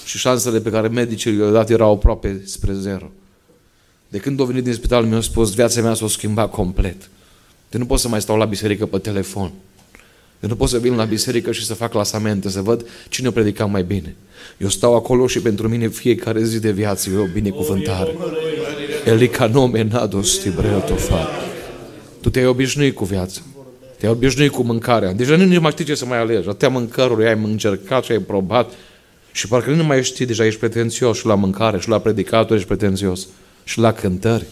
și 0.06 0.18
șansele 0.18 0.60
pe 0.60 0.70
care 0.70 0.88
medicii 0.88 1.32
le-au 1.32 1.50
dat 1.50 1.70
erau 1.70 1.92
aproape 1.92 2.40
spre 2.44 2.72
zero. 2.72 3.10
De 4.08 4.18
când 4.18 4.40
a 4.40 4.44
venit 4.44 4.64
din 4.64 4.72
spital 4.72 5.04
mi-a 5.04 5.20
spus, 5.20 5.54
viața 5.54 5.80
mea 5.80 5.94
s-a 5.94 6.08
schimbat 6.08 6.50
complet. 6.50 7.08
De 7.70 7.78
nu 7.78 7.86
pot 7.86 7.98
să 7.98 8.08
mai 8.08 8.20
stau 8.20 8.36
la 8.36 8.44
biserică 8.44 8.86
pe 8.86 8.98
telefon. 8.98 9.52
Eu 10.40 10.48
nu 10.48 10.56
pot 10.56 10.68
să 10.68 10.78
vin 10.78 10.94
la 10.94 11.04
biserică 11.04 11.52
și 11.52 11.64
să 11.64 11.74
fac 11.74 11.90
clasamente, 11.90 12.48
să 12.48 12.60
văd 12.60 12.86
cine 13.08 13.28
o 13.28 13.30
predica 13.30 13.64
mai 13.64 13.82
bine. 13.82 14.16
Eu 14.56 14.68
stau 14.68 14.94
acolo 14.94 15.26
și 15.26 15.40
pentru 15.40 15.68
mine 15.68 15.88
fiecare 15.88 16.42
zi 16.42 16.60
de 16.60 16.70
viață 16.70 17.10
e 17.10 17.16
o 17.16 17.26
binecuvântare. 17.32 18.14
Elica 19.04 19.46
nome 19.46 19.82
nados 19.82 20.36
tibreo 20.36 20.78
tofar. 20.78 21.28
Tu 22.20 22.30
te-ai 22.30 22.46
obișnuit 22.46 22.94
cu 22.94 23.04
viața. 23.04 23.40
Te-ai 23.98 24.12
obișnuit 24.12 24.50
cu 24.50 24.62
mâncarea. 24.62 25.12
Deja 25.12 25.36
nu 25.36 25.60
mai 25.60 25.70
știi 25.70 25.84
ce 25.84 25.94
să 25.94 26.06
mai 26.06 26.18
alegi. 26.18 26.48
Atâtea 26.48 26.68
mâncăruri 26.68 27.26
ai 27.26 27.38
încercat 27.42 28.04
și 28.04 28.12
ai 28.12 28.18
probat. 28.18 28.72
Și 29.36 29.48
parcă 29.48 29.70
nu 29.70 29.84
mai 29.84 30.04
știi, 30.04 30.26
deja 30.26 30.46
ești 30.46 30.58
pretențios 30.58 31.18
și 31.18 31.26
la 31.26 31.34
mâncare, 31.34 31.78
și 31.78 31.88
la 31.88 31.98
predicatul 31.98 32.56
ești 32.56 32.68
pretențios. 32.68 33.26
Și 33.64 33.78
la 33.78 33.92
cântări. 33.92 34.46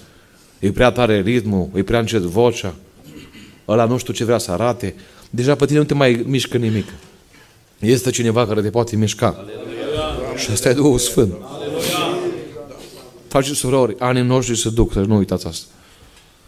E 0.59 0.73
prea 0.73 0.91
tare 0.91 1.21
ritmul, 1.21 1.69
e 1.75 1.83
prea 1.83 1.99
încet 1.99 2.21
vocea. 2.21 2.75
Ăla 3.69 3.85
nu 3.85 3.99
știu 3.99 4.13
ce 4.13 4.25
vrea 4.25 4.39
să 4.39 4.51
arate. 4.51 4.95
Deja 5.31 5.55
pe 5.55 5.67
tine 5.67 5.79
nu 5.79 5.85
te 5.85 5.95
mai 5.95 6.25
mișcă 6.27 6.57
nimic. 6.57 6.89
Este 7.79 8.11
cineva 8.11 8.47
care 8.47 8.63
te 8.63 8.71
poate 8.71 8.97
mișca. 8.97 9.27
Aleluia. 9.27 10.37
Și 10.37 10.51
asta 10.51 10.69
e 10.69 10.73
Duhul 10.73 10.99
Sfânt. 10.99 11.35
Faci 13.29 13.47
surori, 13.47 13.95
anii 13.99 14.23
noștri 14.23 14.59
se 14.59 14.71
duc, 14.71 14.93
să 14.93 15.01
nu 15.01 15.17
uitați 15.17 15.47
asta. 15.47 15.67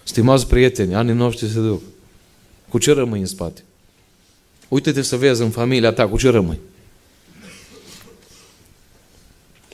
Stimați 0.03 0.47
prieteni, 0.47 0.95
anii 0.95 1.15
noștri 1.15 1.49
se 1.49 1.61
duc. 1.61 1.83
Cu 2.69 2.79
ce 2.79 2.93
rămâi 2.93 3.21
în 3.21 3.27
spate? 3.27 3.65
Uite-te 4.69 5.03
să 5.03 5.17
vezi 5.17 5.43
în 5.43 5.51
familia 5.51 5.93
ta 5.93 6.09
cu 6.09 6.19
ce 6.19 6.29
rămâi. 6.29 6.59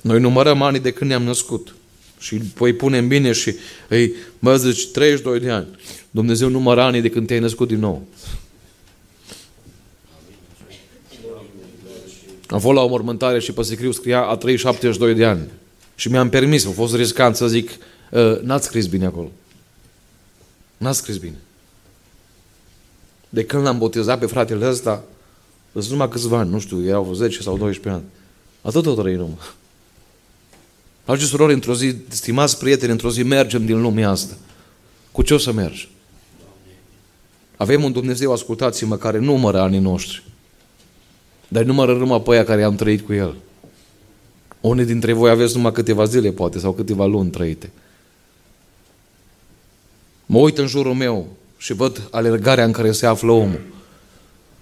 Noi 0.03 0.21
numărăm 0.21 0.63
anii 0.63 0.81
de 0.81 0.91
când 0.91 1.11
ne-am 1.11 1.23
născut. 1.23 1.75
Și 2.19 2.37
păi 2.37 2.73
punem 2.73 3.09
bine 3.09 3.33
și 3.33 3.55
îi, 3.89 4.15
mă 4.39 4.57
zici, 4.57 4.87
32 4.87 5.41
de 5.41 5.51
ani. 5.51 5.67
Dumnezeu 6.11 6.49
numără 6.49 6.81
anii 6.83 7.01
de 7.01 7.11
când 7.11 7.27
te-ai 7.27 7.41
născut 7.41 7.69
din 7.69 7.79
nou. 7.79 8.07
Am 12.47 12.61
fost 12.61 12.77
la 12.77 12.83
o 12.83 12.89
mormântare 12.89 13.41
și 13.41 13.53
pe 13.53 13.63
secriu 13.63 13.93
scria 13.93 14.23
a 14.23 14.37
trăit 14.37 14.59
72 14.59 15.15
de 15.15 15.25
ani. 15.25 15.49
Și 15.95 16.09
mi-am 16.09 16.29
permis, 16.29 16.67
a 16.67 16.71
fost 16.71 16.95
riscant 16.95 17.37
să 17.37 17.47
zic, 17.49 17.71
uh, 18.11 18.41
n-ați 18.41 18.67
scris 18.67 18.87
bine 18.87 19.07
acolo. 19.07 19.31
N-ați 20.77 20.99
scris 20.99 21.17
bine. 21.17 21.37
De 23.29 23.45
când 23.45 23.63
l-am 23.63 23.79
botezat 23.79 24.19
pe 24.19 24.27
fratele 24.27 24.69
ăsta, 24.69 25.05
sunt 25.73 25.89
numai 25.89 26.09
câțiva 26.09 26.39
ani, 26.39 26.51
nu 26.51 26.59
știu, 26.59 26.85
erau 26.87 27.15
10 27.15 27.41
sau 27.41 27.59
12 27.59 28.03
ani. 28.03 28.11
Atât 28.63 28.87
o 28.87 28.95
trăi 28.95 29.15
numai. 29.15 29.37
Dragi 31.05 31.25
surori, 31.25 31.53
într-o 31.53 31.75
zi, 31.75 31.95
stimați 32.09 32.59
prieteni, 32.59 32.91
într-o 32.91 33.11
zi 33.11 33.23
mergem 33.23 33.65
din 33.65 33.81
lumea 33.81 34.11
asta. 34.11 34.35
Cu 35.13 35.23
ce 35.23 35.35
o 35.35 35.39
să 35.39 35.53
mergi? 35.53 35.89
Avem 37.57 37.85
un 37.85 37.93
Dumnezeu, 37.93 38.33
ascultați-mă, 38.33 38.97
care 38.97 39.19
numără 39.19 39.61
anii 39.61 39.79
noștri. 39.79 40.23
Dar 41.49 41.63
numără 41.63 41.97
numai 41.97 42.21
pe 42.21 42.33
aia 42.33 42.45
care 42.45 42.63
am 42.63 42.75
trăit 42.75 43.07
cu 43.07 43.13
El. 43.13 43.37
Unii 44.61 44.85
dintre 44.85 45.13
voi 45.13 45.31
aveți 45.31 45.57
numai 45.57 45.73
câteva 45.73 46.05
zile, 46.05 46.31
poate, 46.31 46.59
sau 46.59 46.73
câteva 46.73 47.07
luni 47.07 47.31
trăite. 47.31 47.71
Mă 50.27 50.39
uit 50.39 50.59
în 50.59 50.67
jurul 50.67 50.95
meu 50.95 51.27
și 51.59 51.73
văd 51.73 52.09
alergarea 52.11 52.65
în 52.65 52.73
care 52.73 52.93
se 52.93 53.07
află 53.07 53.33
omul. 53.33 53.61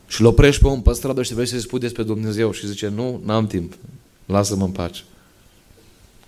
Și 0.06 0.20
îl 0.20 0.26
oprești 0.26 0.62
pe 0.62 0.68
om 0.68 0.82
pe 0.82 0.92
stradă 0.92 1.22
și 1.22 1.34
vrei 1.34 1.46
să-i 1.46 1.60
spui 1.60 1.78
despre 1.78 2.02
Dumnezeu 2.02 2.52
și 2.52 2.66
zice, 2.66 2.88
nu, 2.88 3.20
n-am 3.24 3.46
timp, 3.46 3.74
lasă-mă 4.26 4.64
în 4.64 4.70
pace. 4.70 5.02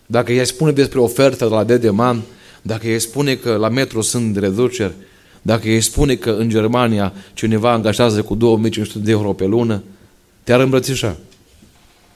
Dacă 0.06 0.32
i 0.32 0.44
spune 0.44 0.72
despre 0.72 0.98
ofertă 0.98 1.44
de 1.44 1.54
la 1.54 1.64
Dedeman, 1.64 2.22
dacă 2.62 2.86
i 2.86 2.98
spune 2.98 3.34
că 3.34 3.56
la 3.56 3.68
metro 3.68 4.00
sunt 4.00 4.36
reduceri, 4.36 4.92
dacă 5.42 5.68
îi 5.68 5.80
spune 5.80 6.14
că 6.14 6.30
în 6.30 6.48
Germania 6.48 7.12
cineva 7.34 7.72
angajează 7.72 8.22
cu 8.22 8.34
2500 8.34 8.98
de 8.98 9.10
euro 9.10 9.32
pe 9.32 9.44
lună, 9.44 9.82
te-ar 10.42 10.60
îmbrățișa. 10.60 11.16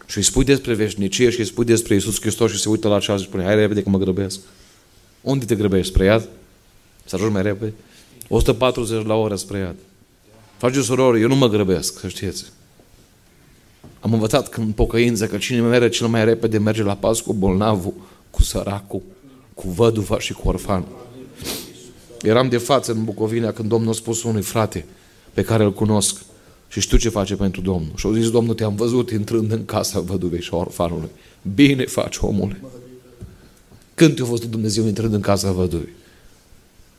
Și 0.07 0.17
îi 0.17 0.23
spui 0.23 0.45
despre 0.45 0.75
veșnicie 0.75 1.31
și 1.31 1.39
îi 1.39 1.47
spui 1.47 1.65
despre 1.65 1.95
Iisus 1.95 2.21
Hristos 2.21 2.53
și 2.53 2.61
se 2.61 2.69
uită 2.69 2.89
la 2.89 2.99
ceas 2.99 3.21
și 3.21 3.27
spune, 3.27 3.45
hai 3.45 3.55
repede 3.55 3.83
că 3.83 3.89
mă 3.89 3.99
grăbesc. 3.99 4.41
Unde 5.21 5.45
te 5.45 5.55
grăbești? 5.55 5.93
Spre 5.93 6.05
iad? 6.05 6.29
Să 7.05 7.15
ajungi 7.15 7.33
mai 7.33 7.43
repede? 7.43 7.73
140 8.29 9.07
la 9.07 9.15
oră 9.15 9.37
spre 9.37 9.59
iad. 9.59 9.75
Face 10.57 10.81
surori, 10.81 11.21
eu 11.21 11.29
nu 11.29 11.37
mă 11.37 11.49
grăbesc, 11.49 11.99
să 11.99 12.09
știți. 12.09 12.45
Am 14.07 14.13
învățat 14.13 14.49
când 14.49 14.75
pocăință 14.75 15.27
că 15.27 15.37
cine 15.37 15.61
merge 15.61 15.89
cel 15.89 16.07
mai 16.07 16.25
repede 16.25 16.59
merge 16.59 16.83
la 16.83 16.95
pas 16.95 17.21
cu 17.21 17.33
bolnavul, 17.33 17.93
cu 18.31 18.43
săracul, 18.43 19.03
cu 19.55 19.69
văduva 19.69 20.19
și 20.19 20.33
cu 20.33 20.49
orfanul. 20.49 20.89
Eram 22.23 22.49
de 22.49 22.57
față 22.57 22.93
în 22.93 23.05
Bucovina 23.05 23.53
când 23.53 23.69
Domnul 23.69 23.91
a 23.91 23.93
spus 23.93 24.23
unui 24.23 24.43
frate 24.43 24.85
pe 25.35 25.43
care 25.43 25.65
îl 25.65 25.73
cunosc 25.73 26.23
și 26.69 26.81
știu 26.81 26.97
ce 26.97 27.09
face 27.09 27.37
pentru 27.37 27.61
Domnul. 27.61 27.93
Și 27.97 28.07
au 28.07 28.13
zis, 28.13 28.31
Domnul, 28.31 28.55
te-am 28.55 28.75
văzut 28.75 29.11
intrând 29.11 29.53
în 29.53 29.65
casa 29.65 30.01
văduvei 30.01 30.43
și 30.43 30.51
a 30.53 30.57
orfanului. 30.57 31.09
Bine 31.55 31.85
faci, 31.85 32.17
omule. 32.21 32.61
Când 33.95 34.15
te-a 34.15 34.25
văzut 34.25 34.51
Dumnezeu 34.51 34.87
intrând 34.87 35.15
în 35.15 35.21
casa 35.21 35.53
văduvei? 35.53 35.93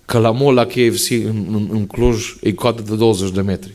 Că 0.06 0.18
la 0.18 0.32
mall 0.32 0.56
la 0.56 0.66
KFC 0.66 1.10
în, 1.10 1.46
în, 1.52 1.68
în 1.72 1.86
Cluj 1.86 2.36
e 2.42 2.54
coadă 2.54 2.82
de 2.82 2.96
20 2.96 3.32
de 3.32 3.42
metri. 3.42 3.74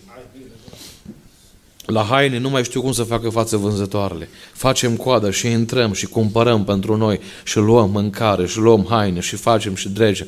La 1.86 2.02
haine 2.02 2.38
nu 2.38 2.50
mai 2.50 2.64
știu 2.64 2.80
cum 2.80 2.92
să 2.92 3.02
facă 3.02 3.28
față 3.28 3.56
vânzătoarele. 3.56 4.28
Facem 4.52 4.96
coadă 4.96 5.30
și 5.30 5.46
intrăm 5.46 5.92
și 5.92 6.06
cumpărăm 6.06 6.64
pentru 6.64 6.96
noi 6.96 7.20
și 7.44 7.56
luăm 7.56 7.90
mâncare 7.90 8.46
și 8.46 8.58
luăm 8.58 8.86
haine 8.88 9.20
și 9.20 9.36
facem 9.36 9.74
și 9.74 9.88
dregem. 9.88 10.26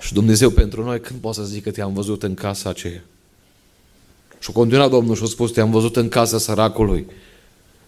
Și 0.00 0.12
Dumnezeu 0.12 0.50
pentru 0.50 0.84
noi 0.84 1.00
când 1.00 1.20
poate 1.20 1.38
să 1.38 1.44
zică 1.44 1.70
te-am 1.70 1.92
văzut 1.92 2.22
în 2.22 2.34
casa 2.34 2.70
aceea? 2.70 3.02
Și 4.38 4.48
a 4.50 4.52
continuat 4.52 4.90
Domnul 4.90 5.14
și 5.14 5.22
a 5.22 5.26
spus, 5.26 5.50
te-am 5.50 5.70
văzut 5.70 5.96
în 5.96 6.08
casa 6.08 6.38
săracului. 6.38 7.06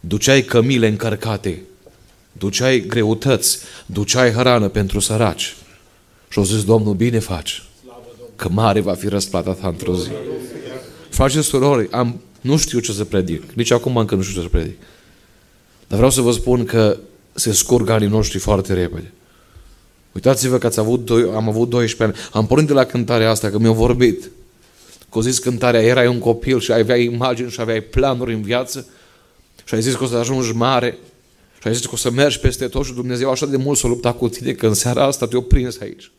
Duceai 0.00 0.42
cămile 0.42 0.86
încărcate, 0.86 1.62
duceai 2.32 2.80
greutăți, 2.80 3.58
duceai 3.86 4.30
hrană 4.30 4.68
pentru 4.68 5.00
săraci. 5.00 5.56
Și 6.28 6.38
a 6.38 6.42
zis, 6.42 6.64
Domnul, 6.64 6.94
bine 6.94 7.18
faci, 7.18 7.62
că 8.36 8.48
mare 8.48 8.80
va 8.80 8.94
fi 8.94 9.08
răsplata 9.08 9.52
ta 9.52 9.68
într-o 9.68 9.94
zi. 9.94 10.10
Face 11.08 11.40
surori, 11.40 11.90
am, 11.90 12.20
nu 12.42 12.56
știu 12.56 12.78
ce 12.78 12.92
să 12.92 13.04
predic, 13.04 13.52
nici 13.52 13.70
acum 13.70 13.96
încă 13.96 14.14
nu 14.14 14.22
știu 14.22 14.34
ce 14.34 14.42
să 14.42 14.48
predic. 14.48 14.76
Dar 15.86 15.96
vreau 15.96 16.10
să 16.10 16.20
vă 16.20 16.32
spun 16.32 16.64
că 16.64 16.98
se 17.32 17.52
scurg 17.52 17.88
anii 17.88 18.08
noștri 18.08 18.38
foarte 18.38 18.72
repede. 18.72 19.12
Uitați-vă 20.12 20.58
că 20.58 20.66
ați 20.66 20.80
avut 20.80 21.04
doi, 21.04 21.22
am 21.34 21.48
avut 21.48 21.68
12 21.68 22.18
ani. 22.18 22.28
Am 22.32 22.46
pornit 22.46 22.66
de 22.66 22.72
la 22.72 22.84
cântarea 22.84 23.30
asta, 23.30 23.50
că 23.50 23.58
mi-a 23.58 23.70
vorbit. 23.70 24.30
Că 25.12 25.20
zis 25.20 25.38
cântarea, 25.38 25.82
erai 25.82 26.06
un 26.06 26.18
copil 26.18 26.60
și 26.60 26.72
aveai 26.72 27.04
imagini 27.04 27.50
și 27.50 27.60
aveai 27.60 27.80
planuri 27.80 28.34
în 28.34 28.42
viață 28.42 28.86
și 29.64 29.74
ai 29.74 29.82
zis 29.82 29.94
că 29.94 30.04
o 30.04 30.06
să 30.06 30.16
ajungi 30.16 30.52
mare 30.52 30.98
și 31.60 31.68
ai 31.68 31.74
zis 31.74 31.86
că 31.86 31.90
o 31.92 31.96
să 31.96 32.10
mergi 32.10 32.38
peste 32.38 32.68
tot 32.68 32.84
și 32.84 32.92
Dumnezeu 32.92 33.30
așa 33.30 33.46
de 33.46 33.56
mult 33.56 33.78
s-a 33.78 33.88
luptat 33.88 34.18
cu 34.18 34.28
tine 34.28 34.52
că 34.52 34.66
în 34.66 34.74
seara 34.74 35.04
asta 35.04 35.26
te-a 35.26 35.40
prins 35.40 35.80
aici. 35.80 36.10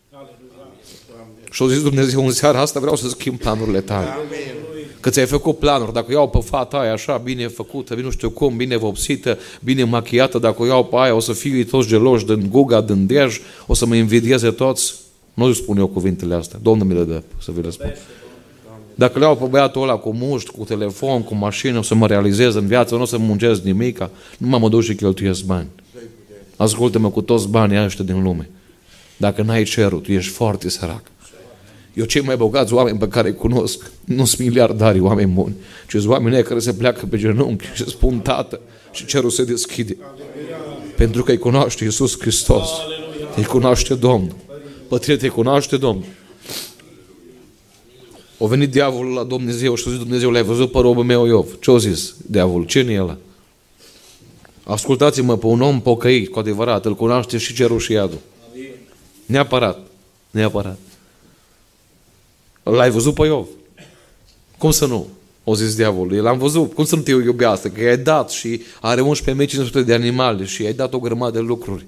Și 1.51 1.63
a 1.63 1.67
zis 1.67 1.81
Dumnezeu, 1.81 2.25
în 2.25 2.31
seara 2.31 2.59
asta 2.59 2.79
vreau 2.79 2.95
să 2.95 3.07
schimb 3.07 3.39
planurile 3.39 3.81
tale. 3.81 4.07
Amen. 4.07 4.72
Că 5.03 5.09
ți-ai 5.09 5.25
făcut 5.25 5.59
planuri, 5.59 5.93
dacă 5.93 6.05
o 6.09 6.11
iau 6.11 6.29
pe 6.29 6.39
fata 6.39 6.77
aia 6.77 6.93
așa, 6.93 7.17
bine 7.17 7.47
făcută, 7.47 7.93
bine 7.93 8.05
nu 8.05 8.11
știu 8.11 8.29
cum, 8.29 8.55
bine 8.55 8.77
vopsită, 8.77 9.37
bine 9.63 9.83
machiată, 9.83 10.39
dacă 10.39 10.61
o 10.61 10.65
iau 10.65 10.85
pe 10.85 10.95
aia, 10.99 11.15
o 11.15 11.19
să 11.19 11.33
fie 11.33 11.63
toți 11.63 11.87
geloși 11.87 12.25
din 12.25 12.47
Guga, 12.49 12.81
din 12.81 13.05
Dej, 13.05 13.39
o 13.67 13.73
să 13.73 13.85
mă 13.85 13.95
invidieze 13.95 14.51
toți. 14.51 14.93
Nu 15.33 15.45
îi 15.45 15.55
spun 15.55 15.77
eu 15.77 15.87
cuvintele 15.87 16.35
astea. 16.35 16.59
Domnul 16.61 16.87
mi 16.87 16.93
le 16.93 17.03
dă 17.03 17.23
să 17.41 17.51
vi 17.51 17.61
le 17.61 17.69
spun. 17.69 17.95
Dacă 18.95 19.19
le 19.19 19.25
iau 19.25 19.35
pe 19.35 19.45
băiatul 19.45 19.81
ăla 19.81 19.95
cu 19.95 20.13
muști, 20.13 20.51
cu 20.51 20.63
telefon, 20.63 21.23
cu 21.23 21.35
mașină, 21.35 21.77
o 21.77 21.81
să 21.81 21.95
mă 21.95 22.07
realizez 22.07 22.55
în 22.55 22.67
viață, 22.67 22.95
nu 22.95 23.01
o 23.01 23.05
să 23.05 23.17
muncesc 23.17 23.61
nimica, 23.61 24.09
nu 24.37 24.47
mă 24.47 24.69
duc 24.69 24.81
și 24.81 24.95
cheltuiesc 24.95 25.43
bani. 25.43 25.67
Ascultă-mă 26.55 27.09
cu 27.09 27.21
toți 27.21 27.47
banii 27.47 27.83
ăștia 27.83 28.05
din 28.05 28.23
lume. 28.23 28.49
Dacă 29.17 29.41
n-ai 29.41 29.63
cerul, 29.63 29.99
tu 29.99 30.11
ești 30.11 30.31
foarte 30.31 30.69
sărac. 30.69 31.03
Eu 31.93 32.05
cei 32.05 32.21
mai 32.21 32.37
bogați 32.37 32.73
oameni 32.73 32.97
pe 32.97 33.07
care 33.07 33.27
îi 33.27 33.35
cunosc 33.35 33.91
nu 34.05 34.25
sunt 34.25 34.39
miliardari, 34.39 34.99
oameni 34.99 35.31
buni, 35.31 35.55
ci 35.87 35.91
sunt 35.91 36.05
oameni 36.05 36.43
care 36.43 36.59
se 36.59 36.73
pleacă 36.73 37.05
pe 37.05 37.17
genunchi 37.17 37.65
și 37.73 37.89
spun 37.89 38.19
tată 38.19 38.59
și 38.91 39.05
cerul 39.05 39.29
se 39.29 39.43
deschide. 39.43 39.97
Pentru 40.97 41.23
că 41.23 41.31
îi 41.31 41.37
cunoaște 41.37 41.83
Iisus 41.83 42.19
Hristos. 42.19 42.69
Îi 43.35 43.43
cunoaște 43.43 43.93
Domnul. 43.93 44.35
Pătrie, 44.87 45.15
te 45.15 45.27
cunoaște 45.27 45.77
Domnul. 45.77 46.05
O 48.37 48.47
venit 48.47 48.71
diavolul 48.71 49.13
la 49.13 49.23
Dumnezeu 49.23 49.75
și 49.75 49.83
a 49.87 49.91
zis 49.91 49.99
Dumnezeu, 49.99 50.31
l-ai 50.31 50.43
văzut 50.43 50.71
pe 50.71 50.79
robul 50.79 51.03
meu 51.03 51.25
Iov. 51.25 51.59
Ce 51.59 51.71
a 51.71 51.77
zis 51.77 52.15
diavolul? 52.25 52.65
Cine 52.65 52.93
e 52.93 53.01
ăla? 53.01 53.17
Ascultați-mă 54.63 55.37
pe 55.37 55.45
un 55.45 55.61
om 55.61 55.81
pocăit, 55.81 56.29
cu 56.29 56.39
adevărat, 56.39 56.85
îl 56.85 56.95
cunoaște 56.95 57.37
și 57.37 57.53
cerul 57.53 57.79
și 57.79 57.91
iadul. 57.91 58.19
Neapărat. 59.25 59.79
Neapărat. 60.31 60.77
L-ai 62.63 62.89
văzut 62.89 63.13
pe 63.13 63.25
Iov? 63.25 63.47
Cum 64.57 64.71
să 64.71 64.85
nu? 64.85 65.07
O 65.43 65.55
zis 65.55 65.75
diavolul. 65.75 66.15
El 66.15 66.27
am 66.27 66.37
văzut. 66.37 66.73
Cum 66.73 66.85
să 66.85 66.95
nu 66.95 67.01
te 67.01 67.11
iubi 67.11 67.43
asta? 67.43 67.69
Că 67.69 67.81
i-ai 67.81 67.97
dat 67.97 68.29
și 68.29 68.61
are 68.81 69.01
11.500 69.01 69.85
de 69.85 69.93
animale 69.93 70.45
și 70.45 70.63
i-ai 70.63 70.73
dat 70.73 70.93
o 70.93 70.99
grămadă 70.99 71.31
de 71.31 71.39
lucruri. 71.39 71.85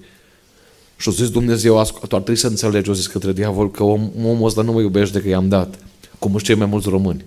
Și 0.96 1.08
o 1.08 1.10
zis 1.12 1.30
Dumnezeu, 1.30 1.82
tu 1.82 2.16
ar 2.16 2.22
trebui 2.22 2.36
să 2.36 2.46
înțelegi, 2.46 2.90
o 2.90 2.92
zis 2.92 3.06
către 3.06 3.32
diavol, 3.32 3.70
că 3.70 3.82
om, 3.82 4.10
omul 4.24 4.46
ăsta 4.46 4.62
nu 4.62 4.72
mă 4.72 4.80
iubește 4.80 5.20
că 5.20 5.28
i-am 5.28 5.48
dat. 5.48 5.78
Cum 6.18 6.34
își 6.34 6.44
cei 6.44 6.54
mai 6.54 6.66
mulți 6.66 6.88
români. 6.88 7.24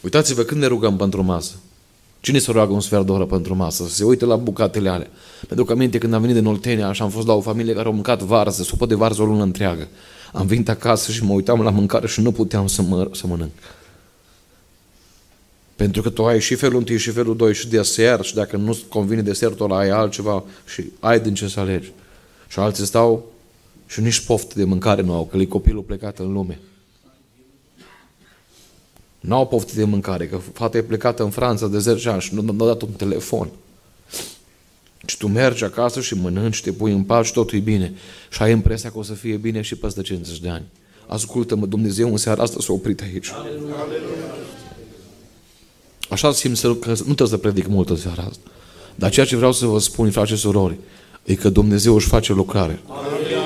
Uitați-vă 0.00 0.42
când 0.42 0.60
ne 0.60 0.66
rugăm 0.66 0.96
pentru 0.96 1.22
masă. 1.22 1.54
Cine 2.20 2.38
se 2.38 2.52
roagă 2.52 2.72
un 2.72 2.80
sfert 2.80 3.06
de 3.06 3.12
oră 3.12 3.24
pentru 3.24 3.54
masă? 3.54 3.82
Să 3.82 3.94
se 3.94 4.04
uite 4.04 4.24
la 4.24 4.36
bucatele 4.36 4.88
alea. 4.88 5.10
Pentru 5.46 5.64
că 5.64 5.72
aminte 5.72 5.98
când 5.98 6.14
am 6.14 6.20
venit 6.20 6.36
din 6.36 6.46
Oltenia 6.46 6.92
și 6.92 7.02
am 7.02 7.10
fost 7.10 7.26
la 7.26 7.32
o 7.32 7.40
familie 7.40 7.74
care 7.74 7.86
au 7.86 7.92
mâncat 7.92 8.22
varză, 8.22 8.62
supă 8.62 8.86
de 8.86 8.94
varză 8.94 9.22
o 9.22 9.24
lună 9.24 9.42
întreagă. 9.42 9.88
Am 10.32 10.46
venit 10.46 10.68
acasă 10.68 11.12
și 11.12 11.24
mă 11.24 11.32
uitam 11.32 11.60
la 11.60 11.70
mâncare 11.70 12.06
și 12.06 12.20
nu 12.20 12.32
puteam 12.32 12.66
să, 12.66 12.82
mă, 12.82 13.08
să 13.12 13.26
mănânc. 13.26 13.50
Pentru 15.76 16.02
că 16.02 16.10
tu 16.10 16.26
ai 16.26 16.40
și 16.40 16.54
felul 16.54 16.84
1 16.88 16.96
și 16.96 17.10
felul 17.10 17.36
2 17.36 17.54
și 17.54 17.68
desert 17.68 18.24
și 18.24 18.34
dacă 18.34 18.56
nu-ți 18.56 18.84
convine 18.88 19.22
desertul 19.22 19.64
ăla, 19.64 19.78
ai 19.78 19.88
altceva 19.88 20.44
și 20.66 20.84
ai 21.00 21.20
din 21.20 21.34
ce 21.34 21.48
să 21.48 21.60
alegi. 21.60 21.92
Și 22.48 22.58
alții 22.58 22.84
stau 22.84 23.32
și 23.86 24.00
nici 24.00 24.20
poftă 24.20 24.54
de 24.56 24.64
mâncare 24.64 25.02
nu 25.02 25.12
au, 25.12 25.24
că 25.24 25.36
e 25.36 25.44
copilul 25.44 25.82
plecat 25.82 26.18
în 26.18 26.32
lume. 26.32 26.60
N-au 29.20 29.46
poftit 29.46 29.74
de 29.74 29.84
mâncare, 29.84 30.26
că 30.26 30.40
fata 30.52 30.76
e 30.76 30.82
plecată 30.82 31.22
în 31.22 31.30
Franța 31.30 31.66
de 31.66 31.78
10 31.78 32.08
ani 32.08 32.20
și 32.20 32.34
nu 32.34 32.64
a 32.64 32.66
dat 32.66 32.82
un 32.82 32.88
telefon. 32.88 33.48
Și 35.06 35.16
tu 35.16 35.28
mergi 35.28 35.64
acasă 35.64 36.00
și 36.00 36.14
mănânci, 36.14 36.62
te 36.62 36.72
pui 36.72 36.92
în 36.92 37.02
pat 37.02 37.24
și 37.24 37.32
totul 37.32 37.58
e 37.58 37.60
bine. 37.60 37.92
Și 38.30 38.42
ai 38.42 38.50
impresia 38.50 38.90
că 38.90 38.98
o 38.98 39.02
să 39.02 39.12
fie 39.12 39.36
bine 39.36 39.60
și 39.60 39.74
peste 39.74 40.02
50 40.02 40.40
de 40.40 40.48
ani. 40.48 40.64
Ascultă-mă, 41.06 41.66
Dumnezeu 41.66 42.10
în 42.10 42.16
seara 42.16 42.42
asta 42.42 42.56
s-a 42.60 42.72
oprit 42.72 43.00
aici. 43.00 43.30
Aleluia. 43.32 43.74
Așa 46.10 46.32
simt 46.32 46.56
să, 46.56 46.74
că 46.74 46.88
nu 46.88 46.94
trebuie 46.94 47.28
să 47.28 47.36
predic 47.36 47.66
mult 47.66 47.90
în 47.90 47.96
seara 47.96 48.22
asta. 48.22 48.50
Dar 48.94 49.10
ceea 49.10 49.26
ce 49.26 49.36
vreau 49.36 49.52
să 49.52 49.66
vă 49.66 49.78
spun, 49.78 50.10
frate 50.10 50.28
și 50.28 50.36
surori, 50.36 50.78
e 51.24 51.34
că 51.34 51.48
Dumnezeu 51.48 51.94
își 51.94 52.08
face 52.08 52.32
lucrare. 52.32 52.80
Aleluia. 52.86 53.38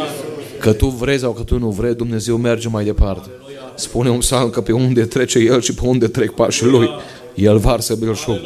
Că 0.60 0.72
tu 0.72 0.88
vrei 0.88 1.18
sau 1.18 1.32
că 1.32 1.42
tu 1.42 1.58
nu 1.58 1.70
vrei, 1.70 1.94
Dumnezeu 1.94 2.36
merge 2.36 2.68
mai 2.68 2.84
departe. 2.84 3.28
Spune 3.74 4.10
un 4.10 4.18
psalm 4.18 4.50
că 4.50 4.60
pe 4.60 4.72
unde 4.72 5.04
trece 5.04 5.38
El 5.38 5.60
și 5.60 5.74
pe 5.74 5.80
unde 5.84 6.08
trec 6.08 6.30
pașii 6.30 6.66
Lui, 6.66 6.88
El 7.34 7.58
varsă 7.58 7.94
belșug. 7.94 8.40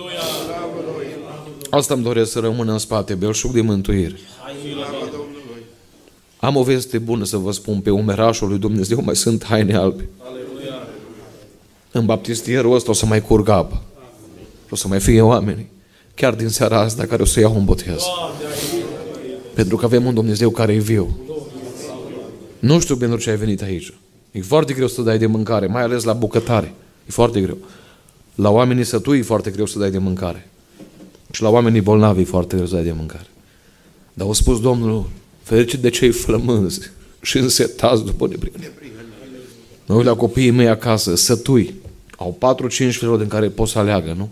Asta 1.71 1.95
îmi 1.95 2.03
doresc 2.03 2.31
să 2.31 2.39
rămână 2.39 2.73
în 2.73 2.79
spate, 2.79 3.15
belșug 3.15 3.53
de 3.53 3.61
mântuire. 3.61 4.15
Am 6.41 6.57
o 6.57 6.63
veste 6.63 6.99
bună 6.99 7.25
să 7.25 7.37
vă 7.37 7.53
spun, 7.53 7.81
pe 7.81 7.91
umerașul 7.91 8.49
lui 8.49 8.59
Dumnezeu 8.59 9.01
mai 9.05 9.17
sunt 9.17 9.45
haine 9.45 9.77
albe. 9.77 10.09
În 11.93 12.07
baptistierul 12.07 12.75
ăsta 12.75 12.91
o 12.91 12.95
să 12.95 13.07
mai 13.07 13.23
curg 13.23 13.49
apă. 13.49 13.83
O 14.71 14.77
să 14.77 14.89
mai 14.89 15.01
fie 15.01 15.21
oameni, 15.21 15.69
chiar 16.15 16.35
din 16.35 16.49
seara 16.49 16.81
asta, 16.81 17.07
care 17.07 17.23
o 17.23 17.25
să 17.25 17.41
iau 17.41 17.55
un 17.55 17.65
botez. 17.65 18.03
Pentru 19.55 19.77
că 19.77 19.85
avem 19.85 20.05
un 20.05 20.15
Dumnezeu 20.15 20.51
care 20.51 20.73
e 20.73 20.79
viu. 20.79 21.19
Nu 22.59 22.81
știu 22.81 22.97
pentru 22.97 23.19
ce 23.19 23.31
ai 23.31 23.37
venit 23.37 23.63
aici. 23.63 23.93
E 24.39 24.43
foarte 24.43 24.73
greu 24.73 24.87
să 24.87 25.03
dai 25.03 25.19
de 25.19 25.27
mâncare, 25.27 25.67
mai 25.67 25.83
ales 25.83 26.05
la 26.05 26.13
bucătare. 26.13 26.75
E 27.07 27.11
foarte 27.11 27.41
greu. 27.41 27.57
La 28.35 28.51
oamenii 28.51 28.85
sătui 28.85 29.19
e 29.19 29.23
foarte 29.23 29.51
greu 29.51 29.67
să 29.67 29.79
dai 29.79 29.91
de 29.91 29.99
mâncare. 29.99 30.49
Și 31.31 31.43
la 31.43 31.49
oamenii 31.49 31.81
bolnavi 31.81 32.21
e 32.21 32.25
foarte 32.25 32.55
greu 32.55 32.69
să 32.69 32.75
dai 32.75 32.85
de 32.85 32.93
mâncare. 32.93 33.27
Dar 34.15 34.27
au 34.27 34.33
spus 34.33 34.61
Domnul, 34.61 35.07
fericit 35.43 35.81
de 35.81 35.89
cei 35.89 36.11
flămânzi 36.11 36.91
și 37.21 37.39
însetați 37.39 38.05
după 38.05 38.27
neprihănire. 38.27 38.73
Mă 39.87 39.95
uit 39.95 40.05
la 40.05 40.15
copiii 40.15 40.51
mei 40.51 40.69
acasă, 40.69 41.15
sătui. 41.15 41.75
Au 42.17 42.39
4-5 42.91 42.91
feluri 42.91 43.19
din 43.19 43.29
care 43.29 43.49
pot 43.49 43.69
să 43.69 43.79
aleagă, 43.79 44.13
nu? 44.17 44.29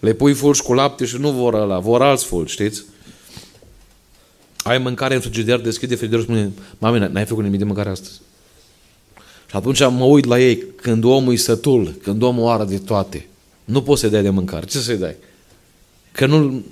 Le 0.00 0.12
pui 0.12 0.32
fulgi 0.32 0.62
cu 0.62 0.72
lapte 0.72 1.04
și 1.04 1.16
nu 1.16 1.30
vor 1.30 1.54
ăla, 1.54 1.78
vor 1.78 2.02
alți 2.02 2.24
fulgi, 2.24 2.52
știți? 2.52 2.84
Ai 4.62 4.78
mâncare 4.78 5.14
în 5.14 5.20
frigider, 5.20 5.60
deschide 5.60 5.94
frigiderul 5.94 6.24
și 6.24 6.30
spune, 6.30 6.52
mami, 6.78 6.98
n-ai 7.12 7.24
făcut 7.24 7.42
nimic 7.42 7.58
de 7.58 7.64
mâncare 7.64 7.88
astăzi. 7.88 8.20
Și 9.56 9.62
atunci 9.62 9.98
mă 9.98 10.04
uit 10.04 10.24
la 10.24 10.40
ei, 10.40 10.64
când 10.76 11.04
omul 11.04 11.32
e 11.32 11.36
sătul, 11.36 11.94
când 12.02 12.22
omul 12.22 12.48
are 12.48 12.64
de 12.64 12.78
toate, 12.78 13.26
nu 13.64 13.82
poți 13.82 14.00
să-i 14.00 14.10
dai 14.10 14.22
de 14.22 14.30
mâncare. 14.30 14.66
Ce 14.66 14.78
să-i 14.78 14.96
dai? 14.96 15.16
Că 16.12 16.26
nu, 16.26 16.62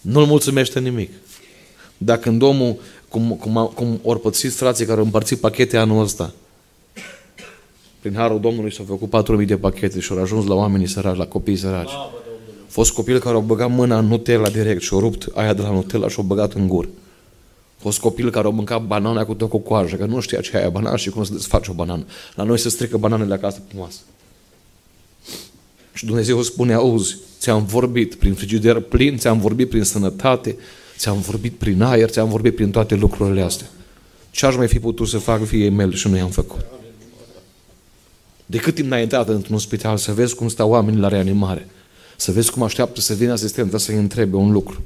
nu-l 0.00 0.26
mulțumește 0.26 0.80
nimic. 0.80 1.10
Dar 1.98 2.16
când 2.18 2.42
omul, 2.42 2.76
cum, 3.08 3.30
cum, 3.30 3.70
cum 3.74 4.00
ori 4.02 4.20
pățiți 4.20 4.56
frații 4.56 4.84
care 4.84 4.98
au 4.98 5.04
împărțit 5.04 5.40
pachete 5.40 5.76
anul 5.76 6.02
ăsta, 6.02 6.32
prin 8.00 8.14
harul 8.14 8.40
Domnului 8.40 8.72
s-au 8.72 8.84
făcut 8.84 9.40
4.000 9.40 9.46
de 9.46 9.56
pachete 9.56 10.00
și 10.00 10.12
au 10.12 10.22
ajuns 10.22 10.46
la 10.46 10.54
oamenii 10.54 10.86
săraci, 10.86 11.16
la 11.16 11.26
copiii 11.26 11.56
săraci. 11.56 11.92
Fost 12.68 12.92
copil 12.92 13.18
care 13.18 13.34
au 13.34 13.40
băgat 13.40 13.70
mâna 13.70 13.98
în 13.98 14.06
Nutella 14.06 14.48
direct 14.48 14.82
și 14.82 14.92
au 14.92 15.00
rupt 15.00 15.26
aia 15.34 15.54
de 15.54 15.62
la 15.62 15.70
Nutella 15.70 16.08
și 16.08 16.18
au 16.18 16.24
băgat 16.24 16.52
în 16.52 16.68
gură. 16.68 16.88
Fost 17.84 17.98
copil 17.98 18.30
care 18.30 18.46
au 18.46 18.52
mâncat 18.52 18.82
banana 18.82 19.24
cu 19.24 19.34
tot 19.34 19.48
cu 19.48 19.58
coajă, 19.58 19.96
că 19.96 20.04
nu 20.04 20.20
știa 20.20 20.40
ce 20.40 20.50
e 20.54 20.58
aia 20.58 20.68
banana 20.68 20.96
și 20.96 21.10
cum 21.10 21.24
să 21.24 21.32
desfaci 21.32 21.68
o 21.68 21.72
banană. 21.72 22.04
La 22.34 22.42
noi 22.42 22.58
se 22.58 22.68
strică 22.68 22.96
bananele 22.96 23.34
acasă 23.34 23.60
pe 23.68 23.74
masă. 23.78 23.98
Și 25.92 26.06
Dumnezeu 26.06 26.42
spune, 26.42 26.72
auzi, 26.72 27.16
ți-am 27.38 27.64
vorbit 27.64 28.14
prin 28.14 28.34
frigider 28.34 28.80
plin, 28.80 29.16
ți-am 29.16 29.38
vorbit 29.38 29.68
prin 29.68 29.82
sănătate, 29.82 30.56
ți-am 30.96 31.20
vorbit 31.20 31.52
prin 31.52 31.82
aer, 31.82 32.08
ți-am 32.08 32.28
vorbit 32.28 32.54
prin 32.54 32.70
toate 32.70 32.94
lucrurile 32.94 33.42
astea. 33.42 33.66
Ce 34.30 34.46
aș 34.46 34.56
mai 34.56 34.68
fi 34.68 34.78
putut 34.78 35.08
să 35.08 35.18
fac 35.18 35.44
fiei 35.44 35.70
mele 35.70 35.94
și 35.94 36.08
nu 36.08 36.16
i-am 36.16 36.30
făcut? 36.30 36.64
De 38.46 38.58
cât 38.58 38.74
timp 38.74 38.88
n-ai 38.88 39.02
intrat 39.02 39.28
într-un 39.28 39.58
spital 39.58 39.96
să 39.96 40.12
vezi 40.12 40.34
cum 40.34 40.48
stau 40.48 40.70
oamenii 40.70 41.00
la 41.00 41.08
reanimare, 41.08 41.68
să 42.16 42.32
vezi 42.32 42.50
cum 42.50 42.62
așteaptă 42.62 43.00
să 43.00 43.14
vină 43.14 43.32
asistentă 43.32 43.78
să-i 43.78 43.96
întrebe 43.96 44.36
un 44.36 44.52
lucru. 44.52 44.82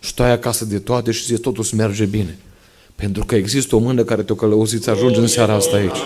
Și 0.00 0.14
tu 0.14 0.22
ai 0.22 0.30
acasă 0.30 0.64
de 0.64 0.78
toate 0.78 1.10
și 1.10 1.24
zici 1.24 1.40
totul 1.40 1.64
să 1.64 1.76
merge 1.76 2.04
bine. 2.04 2.38
Pentru 2.94 3.24
că 3.24 3.34
există 3.34 3.76
o 3.76 3.78
mână 3.78 4.04
care 4.04 4.22
te-o 4.22 4.34
călăuzit 4.34 4.82
să 4.82 4.90
ajungi 4.90 5.18
în 5.18 5.26
seara 5.26 5.54
asta 5.54 5.76
aici. 5.76 5.98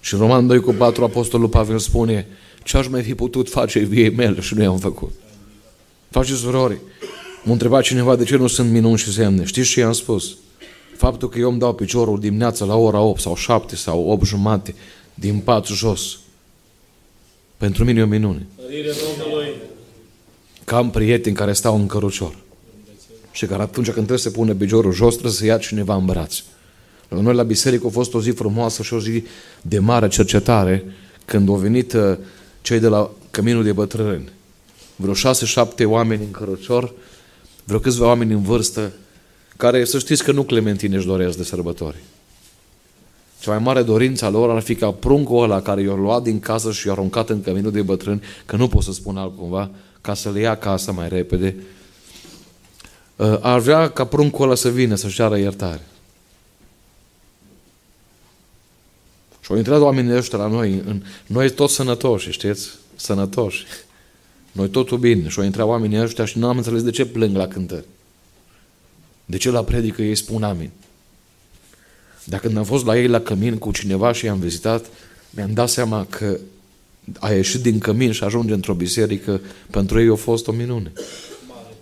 Și 0.00 0.14
în 0.14 0.20
Roman 0.20 0.46
2 0.46 0.60
cu 0.60 0.72
4 0.72 1.04
Apostolul 1.04 1.48
Pavel 1.48 1.78
spune 1.78 2.26
ce 2.62 2.76
aș 2.76 2.88
mai 2.88 3.02
fi 3.02 3.14
putut 3.14 3.48
face 3.48 3.78
viei 3.78 4.10
mele 4.10 4.40
și 4.40 4.54
nu 4.54 4.62
i-am 4.62 4.78
făcut. 4.78 5.12
Face 6.10 6.34
surori. 6.34 6.78
M-a 7.44 7.52
întrebat 7.52 7.82
cineva 7.82 8.16
de 8.16 8.24
ce 8.24 8.36
nu 8.36 8.46
sunt 8.46 8.70
minuni 8.70 8.98
și 8.98 9.12
semne. 9.12 9.44
Știți 9.44 9.68
ce 9.68 9.80
i-am 9.80 9.92
spus? 9.92 10.36
Faptul 10.96 11.28
că 11.28 11.38
eu 11.38 11.50
îmi 11.50 11.58
dau 11.58 11.74
piciorul 11.74 12.20
dimineața 12.20 12.64
la 12.64 12.76
ora 12.76 13.00
8 13.00 13.20
sau 13.20 13.36
7 13.36 13.76
sau 13.76 14.08
8 14.08 14.24
jumate 14.24 14.74
din 15.14 15.38
pat 15.38 15.66
jos. 15.66 16.18
Pentru 17.56 17.84
mine 17.84 18.00
e 18.00 18.02
o 18.02 18.06
minune. 18.06 18.46
Că 20.68 20.74
am 20.74 20.90
prieteni 20.90 21.36
care 21.36 21.52
stau 21.52 21.74
în 21.74 21.86
cărucior. 21.86 22.34
Și 23.30 23.46
care 23.46 23.62
atunci 23.62 23.86
când 23.86 23.96
trebuie 23.96 24.18
să 24.18 24.30
pune 24.30 24.54
piciorul 24.54 24.92
jos, 24.92 25.12
trebuie 25.12 25.34
să 25.34 25.44
ia 25.44 25.58
cineva 25.58 25.94
în 25.94 26.04
braț. 26.04 26.42
La 27.08 27.20
noi 27.20 27.34
la 27.34 27.42
biserică 27.42 27.86
a 27.86 27.90
fost 27.90 28.14
o 28.14 28.20
zi 28.20 28.30
frumoasă 28.30 28.82
și 28.82 28.94
o 28.94 29.00
zi 29.00 29.22
de 29.62 29.78
mare 29.78 30.08
cercetare 30.08 30.84
când 31.24 31.48
au 31.48 31.54
venit 31.54 31.92
uh, 31.92 32.16
cei 32.62 32.78
de 32.78 32.88
la 32.88 33.10
Căminul 33.30 33.64
de 33.64 33.72
Bătrâni. 33.72 34.28
Vreo 34.96 35.14
șase, 35.14 35.44
șapte 35.44 35.84
oameni 35.84 36.22
în 36.22 36.30
cărucior, 36.30 36.92
vreo 37.64 37.78
câțiva 37.78 38.06
oameni 38.06 38.32
în 38.32 38.42
vârstă, 38.42 38.92
care 39.56 39.84
să 39.84 39.98
știți 39.98 40.24
că 40.24 40.32
nu 40.32 40.42
Clementine 40.42 40.96
își 40.96 41.06
doresc 41.06 41.36
de 41.36 41.44
sărbători. 41.44 41.96
Cea 43.40 43.50
mai 43.50 43.58
mare 43.62 43.82
dorință 43.82 44.24
a 44.24 44.30
lor 44.30 44.50
ar 44.50 44.60
fi 44.60 44.74
ca 44.74 44.90
pruncul 44.90 45.42
ăla 45.42 45.62
care 45.62 45.82
i-a 45.82 45.94
luat 45.94 46.22
din 46.22 46.40
casă 46.40 46.72
și 46.72 46.86
i-a 46.86 46.92
aruncat 46.92 47.28
în 47.28 47.42
căminul 47.42 47.72
de 47.72 47.82
bătrâni, 47.82 48.22
că 48.46 48.56
nu 48.56 48.68
pot 48.68 48.82
să 48.82 48.92
spun 48.92 49.16
altcumva, 49.16 49.70
ca 50.00 50.14
să 50.14 50.30
le 50.30 50.40
ia 50.40 50.50
acasă 50.50 50.92
mai 50.92 51.08
repede, 51.08 51.56
uh, 53.16 53.38
ar 53.40 53.58
vrea 53.58 53.90
ca 53.90 54.04
pruncul 54.04 54.44
ăla 54.44 54.54
să 54.54 54.70
vină 54.70 54.94
să-și 54.94 55.14
ceară 55.14 55.38
iertare. 55.38 55.86
Și 59.40 59.54
au 59.54 59.56
intrat 59.56 59.80
oamenii 59.80 60.16
ăștia 60.16 60.38
la 60.38 60.46
noi, 60.46 60.82
în, 60.86 61.02
noi 61.26 61.50
toți 61.50 61.74
sănătoși, 61.74 62.30
știți? 62.30 62.68
Sănătoși. 62.96 63.64
Noi 64.52 64.68
totul 64.68 64.98
bine. 64.98 65.28
Și 65.28 65.38
au 65.38 65.44
intrat 65.44 65.66
oamenii 65.66 66.00
ăștia 66.00 66.24
și 66.24 66.38
nu 66.38 66.48
am 66.48 66.56
înțeles 66.56 66.82
de 66.82 66.90
ce 66.90 67.06
plâng 67.06 67.36
la 67.36 67.48
cântări. 67.48 67.84
De 69.24 69.36
ce 69.36 69.50
la 69.50 69.64
predică 69.64 70.02
ei 70.02 70.14
spun 70.14 70.42
amin? 70.42 70.70
Dacă 72.24 72.46
când 72.46 72.58
am 72.58 72.64
fost 72.64 72.84
la 72.84 72.98
ei 72.98 73.06
la 73.06 73.20
cămin 73.20 73.58
cu 73.58 73.70
cineva 73.70 74.12
și 74.12 74.24
i-am 74.24 74.38
vizitat, 74.38 74.86
mi-am 75.30 75.52
dat 75.52 75.68
seama 75.68 76.06
că 76.10 76.38
a 77.18 77.32
ieșit 77.32 77.60
din 77.60 77.78
cămin 77.78 78.12
și 78.12 78.24
ajunge 78.24 78.52
într-o 78.52 78.74
biserică, 78.74 79.40
pentru 79.70 80.00
ei 80.00 80.08
a 80.08 80.14
fost 80.14 80.48
o 80.48 80.52
minune. 80.52 80.92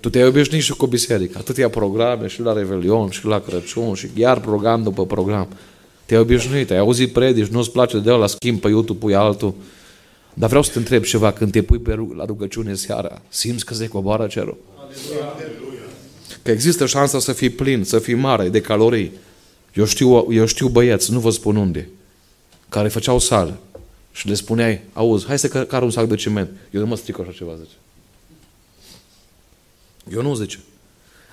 Tu 0.00 0.10
te-ai 0.10 0.26
obișnuit 0.26 0.62
și 0.62 0.72
cu 0.72 0.86
biserica, 0.86 1.38
atâtea 1.38 1.68
programe 1.68 2.26
și 2.26 2.40
la 2.40 2.52
Revelion 2.52 3.10
și 3.10 3.26
la 3.26 3.40
Crăciun 3.40 3.94
și 3.94 4.08
iar 4.14 4.40
program 4.40 4.82
după 4.82 5.06
program. 5.06 5.48
Te-ai 6.04 6.20
obișnuit, 6.20 6.70
ai 6.70 6.78
auzit 6.78 7.12
predici, 7.12 7.46
nu-ți 7.46 7.70
place 7.70 7.98
de 7.98 8.10
la 8.10 8.26
schimb 8.26 8.60
pe 8.60 8.68
YouTube, 8.68 8.98
pui 8.98 9.14
altul. 9.14 9.54
Dar 10.34 10.48
vreau 10.48 10.62
să 10.62 10.70
te 10.72 10.78
întreb 10.78 11.02
ceva, 11.02 11.32
când 11.32 11.50
te 11.52 11.62
pui 11.62 11.78
pe 11.78 11.92
rug- 11.92 12.16
la 12.16 12.24
rugăciune 12.24 12.74
seara, 12.74 13.22
simți 13.28 13.64
că 13.64 13.74
se 13.74 13.88
coboară 13.88 14.26
cerul? 14.26 14.56
Că 16.42 16.50
există 16.50 16.86
șansa 16.86 17.18
să 17.18 17.32
fii 17.32 17.50
plin, 17.50 17.84
să 17.84 17.98
fii 17.98 18.14
mare 18.14 18.48
de 18.48 18.60
calorii. 18.60 19.12
Eu 19.74 19.84
știu, 19.84 20.32
eu 20.32 20.46
știu 20.46 20.68
băieți, 20.68 21.12
nu 21.12 21.18
vă 21.18 21.30
spun 21.30 21.56
unde, 21.56 21.88
care 22.68 22.88
făceau 22.88 23.18
sală 23.18 23.58
și 24.16 24.28
le 24.28 24.34
spuneai, 24.34 24.80
auzi, 24.92 25.26
hai 25.26 25.38
să 25.38 25.48
car 25.48 25.82
un 25.82 25.90
sac 25.90 26.06
de 26.06 26.14
ciment. 26.14 26.50
Eu 26.70 26.80
nu 26.80 26.86
mă 26.86 26.96
stric 26.96 27.18
așa 27.18 27.32
ceva, 27.32 27.52
zice. 27.56 27.74
Eu 30.12 30.22
nu, 30.22 30.34
zice. 30.34 30.58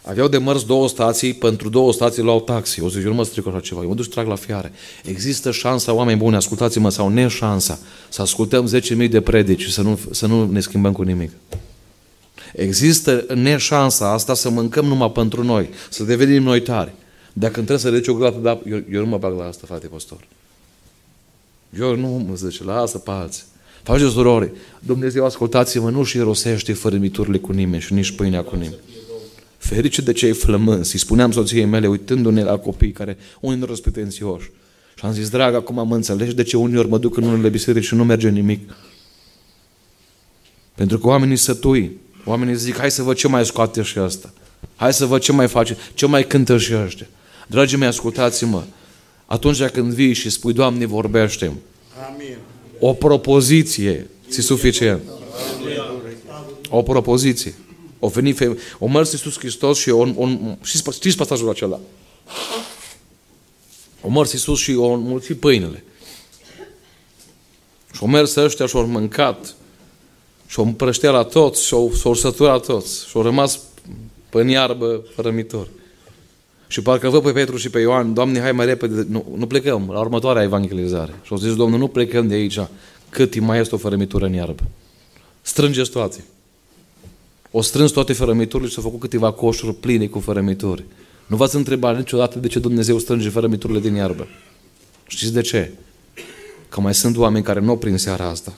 Aveau 0.02 0.28
de 0.28 0.38
mers 0.38 0.66
două 0.66 0.88
stații, 0.88 1.34
pentru 1.34 1.70
două 1.70 1.94
stații 1.94 2.22
luau 2.22 2.42
taxi. 2.42 2.82
O 2.82 2.90
zic, 2.90 3.04
eu 3.04 3.10
nu 3.10 3.16
mă 3.16 3.24
stric 3.24 3.48
așa 3.48 3.60
ceva, 3.60 3.82
eu 3.82 3.88
mă 3.88 3.94
duc 3.94 4.04
și 4.04 4.10
trag 4.10 4.28
la 4.28 4.36
fiare. 4.36 4.72
Există 5.04 5.52
șansa, 5.52 5.94
oameni 5.94 6.18
buni, 6.18 6.36
ascultați-mă, 6.36 6.90
sau 6.90 7.10
neșansa, 7.10 7.80
să 8.10 8.22
ascultăm 8.22 8.70
10.000 9.04 9.10
de 9.10 9.22
predici 9.22 9.62
și 9.62 9.72
să 9.72 9.82
nu, 9.82 10.00
să 10.12 10.26
nu 10.26 10.46
ne 10.46 10.60
schimbăm 10.60 10.92
cu 10.92 11.02
nimic. 11.02 11.32
Există 12.54 13.26
neșansa 13.34 14.12
asta 14.12 14.34
să 14.34 14.50
mâncăm 14.50 14.86
numai 14.86 15.12
pentru 15.12 15.44
noi, 15.44 15.70
să 15.90 16.04
devenim 16.04 16.44
noi 16.44 16.62
tari. 16.62 16.94
Dacă 17.34 17.56
îmi 17.56 17.66
trebuie 17.66 17.78
să 17.78 17.90
reci 17.90 18.08
o 18.08 18.14
gurată 18.14 18.38
de 18.42 18.50
apă, 18.50 18.70
eu, 18.70 18.84
eu 18.92 19.00
nu 19.00 19.08
mă 19.08 19.18
bag 19.18 19.38
la 19.38 19.46
asta, 19.46 19.64
frate 19.68 19.88
pastor. 19.88 20.28
Eu 21.80 21.96
nu 21.96 22.08
mă 22.08 22.36
zice, 22.36 22.64
lasă 22.64 22.98
pe 22.98 23.12
alții. 23.12 23.44
Face 23.84 24.10
surori, 24.10 24.52
Dumnezeu, 24.80 25.26
ascultați-mă, 25.26 25.90
nu 25.90 26.04
și 26.04 26.20
rosește 26.20 26.74
fărâmiturile 26.74 27.38
cu 27.38 27.52
nimeni 27.52 27.82
și 27.82 27.94
nici 27.94 28.12
pâinea 28.12 28.44
cu 28.44 28.56
nimeni. 28.56 28.80
Ferice 29.58 30.02
de 30.02 30.12
cei 30.12 30.32
flămânzi. 30.32 30.94
Îi 30.94 31.00
spuneam 31.00 31.32
soției 31.32 31.66
mele, 31.66 31.88
uitându-ne 31.88 32.44
la 32.44 32.58
copii 32.58 32.92
care 32.92 33.18
unii 33.40 33.60
nu 33.60 33.66
răspetențioși. 33.66 34.52
Și 34.96 35.06
am 35.06 35.12
zis, 35.12 35.30
dragă, 35.30 35.56
acum 35.56 35.88
mă 35.88 35.96
înțelegi 35.96 36.34
de 36.34 36.44
ce 36.44 36.58
uneori 36.58 36.88
mă 36.88 36.98
duc 36.98 37.18
în 37.18 37.24
unele 37.24 37.50
biserici 37.50 37.84
și 37.84 37.96
nu 37.96 38.04
merge 38.04 38.30
nimic? 38.30 38.74
Pentru 40.76 41.00
că 41.00 41.08
oamenii 41.08 41.36
sătui, 41.36 41.98
oamenii 42.26 42.56
zic, 42.56 42.78
hai 42.78 42.92
să 42.92 43.04
văd 43.04 43.16
ce 43.16 43.28
mai 43.28 43.46
scoate 43.46 43.82
și 43.82 43.98
asta. 43.98 44.34
Hai 44.76 44.94
să 44.94 45.06
văd 45.06 45.22
ce 45.22 45.32
mai 45.32 45.48
face, 45.48 45.78
ce 45.94 46.06
mai 46.06 46.28
cântă 46.28 46.58
și 46.58 46.76
ăștia. 46.76 47.08
Dragii 47.48 47.78
mei, 47.78 47.88
ascultați-mă, 47.88 48.64
atunci 49.26 49.64
când 49.64 49.94
vii 49.94 50.14
și 50.14 50.30
spui, 50.30 50.54
Doamne, 50.54 50.86
vorbește 50.86 51.52
Amin. 52.14 52.38
o 52.80 52.94
propoziție, 52.94 54.10
ți 54.30 54.42
suficient. 54.42 55.02
O 56.70 56.82
propoziție. 56.82 57.54
O 58.00 58.08
venit 58.08 58.36
feme- 58.36 58.58
o 58.80 58.88
mers 58.88 59.12
Iisus 59.12 59.38
Hristos 59.38 59.80
și 59.80 59.90
on, 59.90 60.14
on, 60.18 60.58
știți, 60.64 60.92
știți 60.92 61.18
pasajul 61.18 61.50
acela? 61.50 61.80
O 64.02 64.10
mers 64.10 64.32
Iisus 64.32 64.60
și 64.60 64.76
o 64.76 64.96
mulțit 64.96 65.40
pâinele. 65.40 65.84
Și 67.94 68.04
o 68.04 68.08
mers 68.08 68.36
ăștia 68.36 68.66
și 68.66 68.76
au 68.76 68.86
mâncat. 68.86 69.56
Și-o 70.48 70.62
împrăștea 70.64 71.12
la 71.12 71.24
toți, 71.24 71.66
și-o, 71.66 71.94
s-o 71.94 72.14
sătura 72.14 72.58
toți. 72.58 73.08
Și-o 73.08 73.22
rămas 73.22 73.60
pe 74.30 74.42
în 74.42 74.48
iarbă 74.48 75.04
rămitor. 75.16 75.68
Și 76.74 76.82
parcă 76.82 77.10
văd 77.10 77.24
pe 77.24 77.32
Petru 77.32 77.58
și 77.58 77.70
pe 77.70 77.80
Ioan, 77.80 78.14
Doamne, 78.14 78.40
hai 78.40 78.52
mai 78.52 78.66
repede, 78.66 79.06
nu, 79.10 79.26
nu 79.38 79.48
plecăm, 79.48 79.90
la 79.92 80.00
următoarea 80.00 80.44
evangelizare. 80.44 81.14
Și 81.24 81.32
au 81.32 81.38
zis, 81.38 81.56
Domnul, 81.56 81.80
nu 81.80 81.88
plecăm 81.88 82.28
de 82.28 82.34
aici, 82.34 82.60
cât 83.10 83.32
timp 83.32 83.46
mai 83.46 83.60
este 83.60 83.76
o 83.76 83.78
fărămitură 83.78 84.26
în 84.26 84.34
iarbă. 84.34 84.64
Strângeți 85.42 85.90
toate. 85.90 86.24
O 87.52 87.62
strâns 87.62 87.92
toate 87.92 88.14
fărămiturile 88.14 88.68
și 88.68 88.74
s-au 88.74 88.84
făcut 88.84 89.00
câteva 89.00 89.32
coșuri 89.32 89.76
pline 89.76 90.08
cu 90.08 90.20
fărămituri. 90.20 90.84
Nu 91.28 91.36
v-ați 91.36 91.56
întrebat 91.56 91.98
niciodată 91.98 92.40
de 92.40 92.48
ce 92.48 92.60
Dumnezeu 92.60 92.98
strânge 92.98 93.30
fărămiturile 93.30 93.80
din 93.80 93.94
iarbă. 93.94 94.28
Știți 95.08 95.34
de 95.34 95.42
ce? 95.42 95.72
Că 96.70 96.82
mai 96.82 96.94
sunt 96.94 97.18
oameni 97.18 97.44
care 97.44 97.60
nu 97.60 97.70
au 97.70 97.78
prins 97.78 98.02
seara 98.02 98.28
asta. 98.28 98.54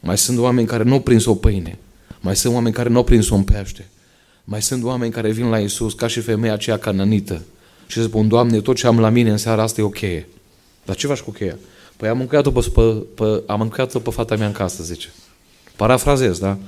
Mai 0.00 0.18
sunt 0.18 0.38
oameni 0.38 0.66
care 0.66 0.82
nu 0.82 0.92
au 0.92 1.00
prins 1.00 1.24
o 1.24 1.34
pâine. 1.34 1.78
Mai 2.20 2.36
sunt 2.36 2.54
oameni 2.54 2.74
care 2.74 2.88
nu 2.88 2.96
au 2.96 3.04
prins 3.04 3.28
un 3.28 3.42
pește. 3.42 3.88
Mai 4.44 4.62
sunt 4.62 4.84
oameni 4.84 5.12
care 5.12 5.30
vin 5.30 5.48
la 5.48 5.58
Isus 5.58 5.94
ca 5.94 6.06
și 6.06 6.20
femeia 6.20 6.52
aceea 6.52 6.78
cananită 6.78 7.42
și 7.86 8.02
spun, 8.02 8.28
Doamne, 8.28 8.60
tot 8.60 8.76
ce 8.76 8.86
am 8.86 9.00
la 9.00 9.08
mine 9.08 9.30
în 9.30 9.36
seara 9.36 9.62
asta 9.62 9.80
e 9.80 9.84
o 9.84 9.88
cheie. 9.88 10.28
Dar 10.84 10.96
ce 10.96 11.06
faci 11.06 11.20
cu 11.20 11.30
cheia? 11.30 11.58
Păi 11.96 12.08
am 12.08 12.16
mâncat-o 12.16 12.50
pe, 12.50 12.70
pe, 12.74 12.82
pe, 13.14 13.42
am 13.46 13.58
mâncat-o 13.58 13.98
pe 13.98 14.10
fata 14.10 14.36
mea 14.36 14.46
în 14.46 14.52
casă, 14.52 14.82
zice. 14.82 15.12
Parafrazez, 15.76 16.38
da? 16.38 16.58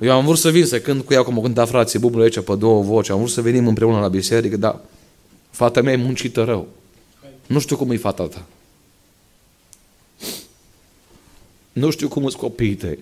Eu 0.00 0.12
am 0.12 0.24
vrut 0.24 0.38
să 0.38 0.50
vin 0.50 0.66
să 0.66 0.80
cânt 0.80 1.04
cu 1.04 1.12
ea 1.12 1.22
cum 1.22 1.38
o 1.38 1.40
cânta 1.40 1.64
frații 1.64 1.98
bublă 1.98 2.22
aici 2.22 2.40
pe 2.40 2.54
două 2.54 2.82
voci. 2.82 3.10
Am 3.10 3.18
vrut 3.18 3.30
să 3.30 3.40
venim 3.40 3.66
împreună 3.66 4.00
la 4.00 4.08
biserică, 4.08 4.56
dar 4.56 4.80
fata 5.50 5.82
mea 5.82 5.92
e 5.92 5.96
muncită 5.96 6.44
rău. 6.44 6.68
Nu 7.46 7.58
știu 7.58 7.76
cum 7.76 7.90
e 7.90 7.96
fata 7.96 8.26
ta. 8.26 8.44
Nu 11.72 11.90
știu 11.90 12.08
cum 12.08 12.24
îți 12.24 12.36
copiii 12.36 12.74
tăi. 12.74 12.98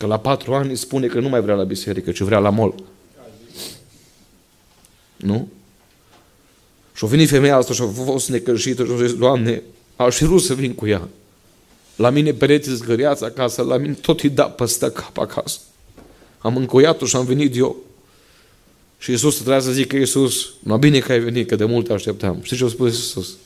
Că 0.00 0.06
la 0.06 0.18
patru 0.18 0.54
ani 0.54 0.76
spune 0.76 1.06
că 1.06 1.20
nu 1.20 1.28
mai 1.28 1.40
vrea 1.40 1.54
la 1.54 1.64
biserică, 1.64 2.12
ci 2.12 2.20
vrea 2.20 2.38
la 2.38 2.50
mol. 2.50 2.74
Nu? 5.16 5.48
Și-a 6.94 7.08
venit 7.08 7.28
femeia 7.28 7.56
asta 7.56 7.72
și 7.72 7.82
a 7.82 7.86
fost 7.86 8.28
necăjită 8.28 8.84
și 8.84 8.90
a 8.90 9.06
zis, 9.06 9.14
Doamne, 9.14 9.62
aș 9.96 10.16
fi 10.16 10.24
vrut 10.24 10.42
să 10.42 10.54
vin 10.54 10.74
cu 10.74 10.86
ea. 10.86 11.08
La 11.96 12.10
mine 12.10 12.32
pereții 12.32 12.74
zgăriați 12.74 13.24
acasă, 13.24 13.62
la 13.62 13.76
mine 13.76 13.92
tot 13.92 14.20
îi 14.20 14.28
da 14.28 14.44
păstă 14.44 14.90
cap 14.90 15.18
acasă. 15.18 15.58
Am 16.38 16.56
încoiat-o 16.56 17.06
și 17.06 17.16
am 17.16 17.24
venit 17.24 17.56
eu. 17.56 17.76
Și 18.98 19.10
Iisus 19.10 19.34
trebuia 19.34 19.60
să 19.60 19.72
zică, 19.72 19.96
Iisus, 19.96 20.52
nu 20.62 20.78
bine 20.78 20.98
că 20.98 21.12
ai 21.12 21.20
venit, 21.20 21.48
că 21.48 21.56
de 21.56 21.64
mult 21.64 21.90
așteptam. 21.90 22.38
Știi 22.42 22.56
ce 22.56 22.64
a 22.64 22.68
spus 22.68 22.94
Iisus? 22.94 23.36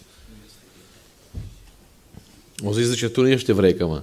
O 2.65 2.73
zis, 2.73 2.87
zice, 2.87 3.09
tu 3.09 3.21
nu 3.21 3.29
ești 3.29 3.51
evreică, 3.51 3.87
mă. 3.87 4.03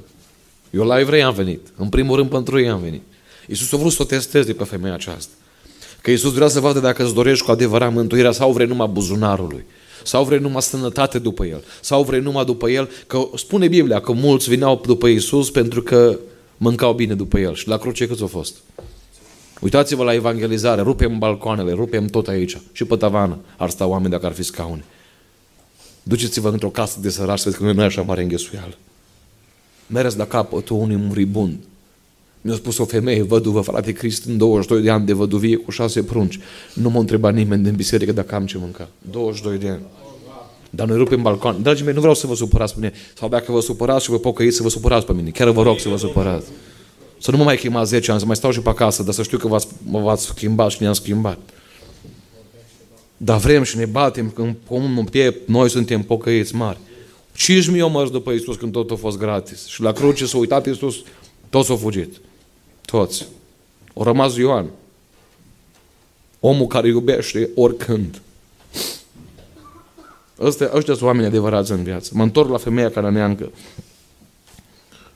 Eu 0.72 0.84
la 0.84 1.00
evrei 1.00 1.24
am 1.24 1.34
venit. 1.34 1.68
În 1.76 1.90
primul 1.90 2.16
rând 2.16 2.30
pentru 2.30 2.60
ei 2.60 2.70
am 2.70 2.82
venit. 2.82 3.02
Iisus 3.48 3.72
a 3.74 3.78
vrut 3.78 3.92
să 3.92 4.02
o 4.02 4.06
testeze 4.06 4.54
pe 4.54 4.64
femeia 4.64 4.94
aceasta. 4.94 5.32
Că 6.02 6.10
Iisus 6.10 6.34
vrea 6.34 6.48
să 6.48 6.60
vadă 6.60 6.80
dacă 6.80 7.04
îți 7.04 7.14
dorești 7.14 7.46
cu 7.46 7.52
adevărat 7.52 7.94
mântuirea 7.94 8.32
sau 8.32 8.52
vrei 8.52 8.68
numai 8.68 8.88
buzunarului. 8.88 9.66
Sau 10.04 10.24
vrei 10.24 10.40
numai 10.40 10.62
sănătate 10.62 11.20
după 11.20 11.46
El. 11.46 11.64
Sau 11.82 12.04
vrei 12.04 12.20
numai 12.20 12.46
după 12.46 12.70
El. 12.70 12.90
Că 13.08 13.28
spune 13.36 13.68
Biblia 13.68 14.00
că 14.00 14.12
mulți 14.12 14.50
vineau 14.50 14.82
după 14.86 15.08
Iisus 15.08 15.50
pentru 15.50 15.82
că 15.82 16.20
mâncau 16.58 16.94
bine 16.94 17.14
după 17.14 17.40
El. 17.40 17.54
Și 17.54 17.68
la 17.68 17.78
cruce 17.78 18.08
câți 18.08 18.22
au 18.22 18.28
fost? 18.28 18.56
Uitați-vă 19.60 20.04
la 20.04 20.14
evangelizare, 20.14 20.82
rupem 20.82 21.18
balcoanele, 21.18 21.72
rupem 21.72 22.06
tot 22.06 22.28
aici. 22.28 22.58
Și 22.72 22.86
pe 22.86 22.96
tavană 22.96 23.38
ar 23.58 23.70
sta 23.70 23.86
oameni 23.86 24.12
dacă 24.12 24.26
ar 24.26 24.32
fi 24.32 24.44
scaune. 24.44 24.84
Duceți-vă 26.04 26.50
într-o 26.50 26.70
casă 26.70 27.00
de 27.00 27.10
sărași 27.10 27.44
să 27.44 27.50
vedeți 27.50 27.70
că 27.70 27.74
nu 27.74 27.82
e 27.82 27.86
așa 27.86 28.02
mare 28.02 28.22
înghesuială. 28.22 28.78
Mereți 29.92 30.18
la 30.18 30.26
capătul 30.26 30.76
unui 30.76 30.96
muribund. 30.96 31.58
Mi-a 32.42 32.56
spus 32.56 32.78
o 32.78 32.86
femeie, 32.86 33.22
văduvă, 33.22 33.62
frate 33.62 33.92
Crist, 33.92 34.26
în 34.26 34.38
22 34.38 34.84
de 34.84 34.90
ani 34.90 35.06
de 35.06 35.14
văduvie 35.14 35.56
cu 35.56 35.72
șase 35.72 36.04
prunci. 36.04 36.40
Nu 36.74 36.90
m-a 36.90 37.00
întrebat 37.00 37.34
nimeni 37.34 37.64
din 37.64 37.76
biserică 37.76 38.12
dacă 38.12 38.36
am 38.36 38.46
ce 38.46 38.58
mânca. 38.58 38.90
22 39.12 39.58
de 39.58 39.70
ani. 39.70 39.82
Dar 40.70 40.88
noi 40.88 40.98
rupem 40.98 41.22
balcon. 41.22 41.62
Dragii 41.62 41.86
mei, 41.86 41.94
nu 41.94 42.00
vreau 42.00 42.16
să 42.16 42.28
vă 42.28 42.36
supărați 42.36 42.74
pe 42.74 42.80
mine. 42.80 42.94
Sau 43.18 43.30
dacă 43.30 43.52
vă 43.52 43.60
supărați 43.60 44.04
și 44.04 44.10
vă 44.10 44.18
pocăiți, 44.18 44.56
să 44.56 44.64
vă 44.64 44.70
supărați 44.70 45.06
pe 45.06 45.14
mine. 45.14 45.30
Chiar 45.30 45.50
vă 45.50 45.64
rog 45.64 45.80
să 45.80 45.90
vă 45.90 45.98
supărați. 45.98 46.48
Să 47.18 47.32
nu 47.32 47.38
mă 47.38 47.44
mai 47.44 47.58
chemați 47.58 47.90
10 47.90 48.12
ani, 48.12 48.20
să 48.20 48.26
mai 48.26 48.36
stau 48.36 48.52
și 48.52 48.60
pe 48.60 48.70
acasă, 48.70 49.04
dar 49.04 49.14
să 49.14 49.24
știu 49.24 49.38
că 49.38 49.48
v-ați, 49.48 49.68
mă 49.84 50.00
v-ați 50.00 50.26
schimbat 50.26 50.70
și 50.70 50.78
ne-am 50.82 50.94
schimbat. 50.94 51.40
Dar 53.18 53.38
vrem 53.38 53.64
și 53.64 53.78
ne 53.78 53.86
batem 53.86 54.30
când 54.30 54.56
comun 54.68 54.98
în 54.98 55.06
piept, 55.06 55.48
noi 55.48 55.70
suntem 55.70 56.02
pocăiți 56.02 56.56
mari. 56.56 56.78
5.000 57.38 57.80
au 57.82 57.90
mers 57.90 58.10
după 58.10 58.32
Iisus 58.32 58.56
când 58.56 58.72
tot 58.72 58.92
a 58.92 58.96
fost 58.96 59.18
gratis. 59.18 59.66
Și 59.66 59.82
la 59.82 59.92
cruce 59.92 60.26
s-a 60.26 60.38
uitat 60.38 60.66
Iisus, 60.66 60.96
toți 61.50 61.70
au 61.70 61.78
fugit. 61.78 62.22
Toți. 62.86 63.28
O 63.94 64.04
rămas 64.04 64.36
Ioan. 64.36 64.70
Omul 66.40 66.68
care 66.68 66.88
iubește 66.88 67.50
oricând. 67.56 68.22
Ăstea, 70.40 70.72
ăștia 70.74 70.94
sunt 70.94 71.06
oameni 71.06 71.26
adevărați 71.26 71.72
în 71.72 71.84
viață. 71.84 72.12
Mă 72.14 72.24
întorc 72.24 72.50
la 72.50 72.58
femeia 72.58 72.90
care 72.90 73.10
neancă. 73.10 73.52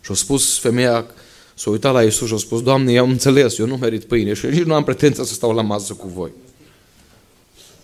Și 0.02 0.12
a 0.12 0.14
spus 0.14 0.58
femeia, 0.58 1.06
s-a 1.54 1.70
uitat 1.70 1.94
la 1.94 2.04
Iisus 2.04 2.28
și 2.28 2.34
a 2.34 2.38
spus, 2.38 2.62
Doamne, 2.62 2.94
eu 2.94 3.04
am 3.04 3.10
înțeles, 3.10 3.58
eu 3.58 3.66
nu 3.66 3.76
merit 3.76 4.04
pâine 4.04 4.34
și 4.34 4.46
nici 4.46 4.64
nu 4.64 4.74
am 4.74 4.84
pretenția 4.84 5.24
să 5.24 5.34
stau 5.34 5.54
la 5.54 5.62
masă 5.62 5.94
cu 5.94 6.08
voi. 6.08 6.32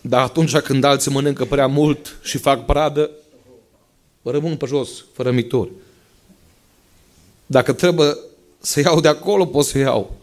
Dar 0.01 0.21
atunci 0.21 0.57
când 0.57 0.83
alții 0.83 1.11
mănâncă 1.11 1.45
prea 1.45 1.67
mult 1.67 2.17
și 2.21 2.37
fac 2.37 2.65
pradă, 2.65 3.09
rămân 4.21 4.57
pe 4.57 4.65
jos, 4.65 5.05
fără 5.13 5.31
mitori. 5.31 5.69
Dacă 7.45 7.73
trebuie 7.73 8.17
să 8.59 8.79
iau 8.79 8.99
de 8.99 9.07
acolo, 9.07 9.45
pot 9.45 9.65
să 9.65 9.77
iau. 9.77 10.15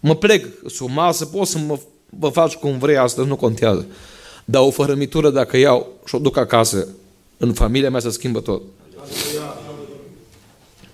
Mă 0.00 0.14
plec 0.14 0.48
sub 0.66 0.90
masă, 0.90 1.26
pot 1.26 1.46
să 1.46 1.58
mă, 1.58 1.78
vă 2.18 2.28
faci 2.28 2.54
cum 2.54 2.78
vrei, 2.78 2.96
astăzi 2.96 3.28
nu 3.28 3.36
contează. 3.36 3.86
Dar 4.44 4.62
o 4.62 4.70
fărămitură 4.70 5.30
dacă 5.30 5.56
iau 5.56 5.92
și 6.04 6.14
o 6.14 6.18
duc 6.18 6.36
acasă, 6.36 6.88
în 7.36 7.52
familia 7.52 7.90
mea 7.90 8.00
se 8.00 8.10
schimbă 8.10 8.40
tot. 8.40 8.62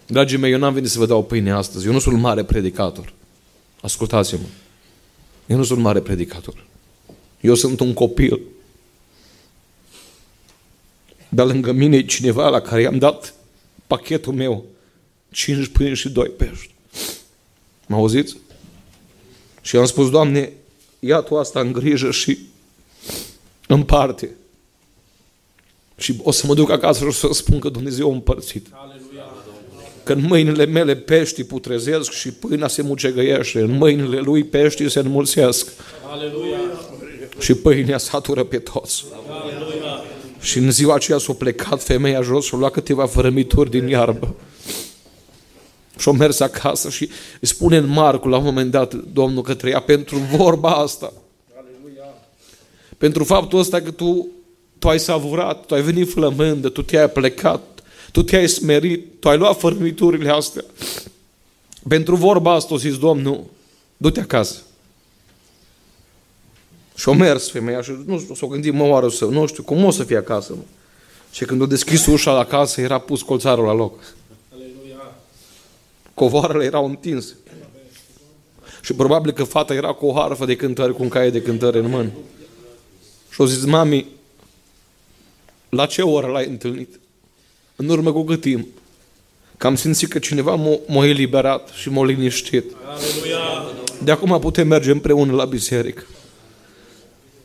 Dragii 0.07 0.39
mei, 0.39 0.53
eu 0.53 0.59
n-am 0.59 0.73
venit 0.73 0.91
să 0.91 0.99
vă 0.99 1.07
dau 1.07 1.25
pâine 1.25 1.53
astăzi. 1.53 1.87
Eu 1.87 1.93
nu 1.93 1.99
sunt 1.99 2.19
mare 2.19 2.45
predicator. 2.45 3.13
Ascultați-mă. 3.81 4.47
Eu 5.47 5.57
nu 5.57 5.65
sunt 5.65 5.81
mare 5.81 6.01
predicator. 6.01 6.67
Eu 7.41 7.55
sunt 7.55 7.81
un 7.81 7.95
copil. 7.95 8.41
Dar 11.29 11.47
lângă 11.47 11.73
mine 11.73 11.97
e 11.97 12.03
cineva 12.03 12.49
la 12.49 12.61
care 12.61 12.81
i-am 12.81 12.99
dat 12.99 13.35
pachetul 13.87 14.33
meu. 14.33 14.65
Cinci 15.31 15.67
pâini 15.67 15.97
și 15.97 16.09
doi 16.09 16.29
pești. 16.29 16.75
Mă 17.87 17.97
auziți? 17.97 18.37
Și 19.61 19.77
am 19.77 19.85
spus, 19.85 20.11
Doamne, 20.11 20.53
ia 20.99 21.21
Tu 21.21 21.37
asta 21.37 21.61
în 21.61 21.73
grijă 21.73 22.11
și 22.11 22.39
împarte. 23.67 24.31
Și 25.97 26.15
o 26.23 26.31
să 26.31 26.47
mă 26.47 26.55
duc 26.55 26.71
acasă 26.71 26.99
și 26.99 27.07
o 27.07 27.11
să 27.11 27.29
spun 27.33 27.59
că 27.59 27.69
Dumnezeu 27.69 28.11
a 28.11 28.13
împărțit. 28.13 28.67
Că 30.03 30.13
în 30.13 30.21
mâinile 30.21 30.65
mele 30.65 30.97
peștii 30.97 31.45
putrezesc 31.45 32.13
și 32.13 32.33
pâinea 32.33 32.69
se 32.69 32.83
mucegăiește. 32.83 33.61
În 33.61 33.71
mâinile 33.71 34.19
lui 34.19 34.45
peștii 34.45 34.91
se 34.91 34.99
înmulțesc. 34.99 35.73
Aleluia. 36.11 36.59
Și 37.39 37.55
pâinea 37.55 37.99
satură 37.99 38.45
pe 38.45 38.59
toți. 38.59 39.05
Aleluia. 39.29 39.68
Și 40.41 40.59
în 40.59 40.71
ziua 40.71 40.95
aceea 40.95 41.19
s-a 41.19 41.33
plecat 41.33 41.83
femeia 41.83 42.23
jos 42.23 42.45
și 42.45 42.55
a 42.55 42.57
luat 42.57 42.73
câteva 42.73 43.07
fărămituri 43.07 43.71
din 43.71 43.89
iarbă. 43.89 44.35
Și-a 45.99 46.13
mers 46.13 46.41
acasă 46.41 46.91
și 46.91 47.11
îi 47.41 47.49
spune 47.49 47.77
în 47.77 47.87
Marcu 47.87 48.29
la 48.29 48.37
un 48.37 48.45
moment 48.45 48.71
dat 48.71 48.95
Domnul 48.95 49.43
că 49.43 49.55
trăia 49.55 49.81
pentru 49.81 50.17
vorba 50.37 50.71
asta. 50.71 51.13
Aleluia. 51.57 52.05
Pentru 52.99 53.25
faptul 53.25 53.59
ăsta 53.59 53.81
că 53.81 53.91
tu, 53.91 54.29
tu 54.79 54.89
ai 54.89 55.01
savurat, 55.01 55.67
tu 55.67 55.75
ai 55.75 55.83
venit 55.83 56.11
flămândă, 56.11 56.69
tu 56.69 56.83
te-ai 56.83 57.11
plecat, 57.11 57.83
tu 58.13 58.23
te-ai 58.23 58.49
smerit, 58.49 59.21
tu 59.21 59.29
ai 59.29 59.39
luat 59.39 59.59
fărămiturile 59.59 60.31
astea. 60.31 60.65
Pentru 61.89 62.17
vorba 62.17 62.53
asta, 62.53 62.75
o 62.75 62.79
zis 62.79 62.99
Domnul, 62.99 63.45
du-te 63.97 64.21
acasă. 64.21 64.63
Și-o 66.99 67.13
mers 67.13 67.51
femeia 67.51 67.83
și 67.83 67.93
nu 68.07 68.35
s-o 68.35 68.47
gândit, 68.47 68.73
mă, 68.73 68.85
oară 68.85 69.09
să, 69.09 69.25
nu 69.25 69.47
știu, 69.47 69.63
cum 69.63 69.85
o 69.85 69.91
să 69.91 70.05
fie 70.05 70.17
acasă, 70.17 70.53
mă. 70.57 70.63
Și 71.33 71.45
când 71.45 71.63
a 71.63 71.67
deschis 71.67 72.07
ușa 72.07 72.33
la 72.33 72.45
casă, 72.45 72.81
era 72.81 72.99
pus 72.99 73.23
colțarul 73.23 73.65
la 73.65 73.73
loc. 73.73 74.01
Covoarele 76.15 76.65
erau 76.65 76.87
întinse. 76.87 77.37
Și 78.83 78.93
probabil 78.93 79.33
că 79.33 79.45
fata 79.45 79.75
era 79.75 79.93
cu 79.93 80.07
o 80.07 80.13
harfă 80.13 80.45
de 80.45 80.57
cântări, 80.57 80.95
cu 80.95 81.03
un 81.03 81.09
caie 81.09 81.31
de 81.31 81.43
cântări 81.43 81.79
în 81.79 81.89
mână. 81.89 82.11
Și-o 83.31 83.47
zis, 83.47 83.65
mami, 83.65 84.07
la 85.69 85.87
ce 85.87 86.03
oră 86.03 86.27
l-ai 86.27 86.47
întâlnit? 86.47 87.01
În 87.77 87.89
urmă 87.89 88.13
cu 88.13 88.25
cât 88.25 88.41
timp? 88.41 88.69
Că 89.57 89.67
am 89.67 89.75
simțit 89.75 90.09
că 90.09 90.19
cineva 90.19 90.55
m-a 90.87 91.07
eliberat 91.07 91.69
și 91.69 91.91
m-a 91.91 92.05
liniștit. 92.05 92.65
Aleluia. 92.87 93.73
De 94.05 94.11
acum 94.11 94.39
putem 94.41 94.67
merge 94.67 94.91
împreună 94.91 95.33
la 95.33 95.45
biserică. 95.45 96.03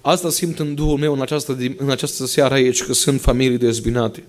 Asta 0.06 0.30
simt 0.30 0.60
în 0.60 0.76
Duhul 0.76 0.98
meu 0.98 1.14
în 1.14 1.22
această, 1.22 1.58
în 1.78 1.90
această 1.90 2.26
seară 2.26 2.54
aici, 2.54 2.84
că 2.84 2.94
sunt 2.94 3.22
familii 3.22 3.58
dezbinate. 3.58 4.24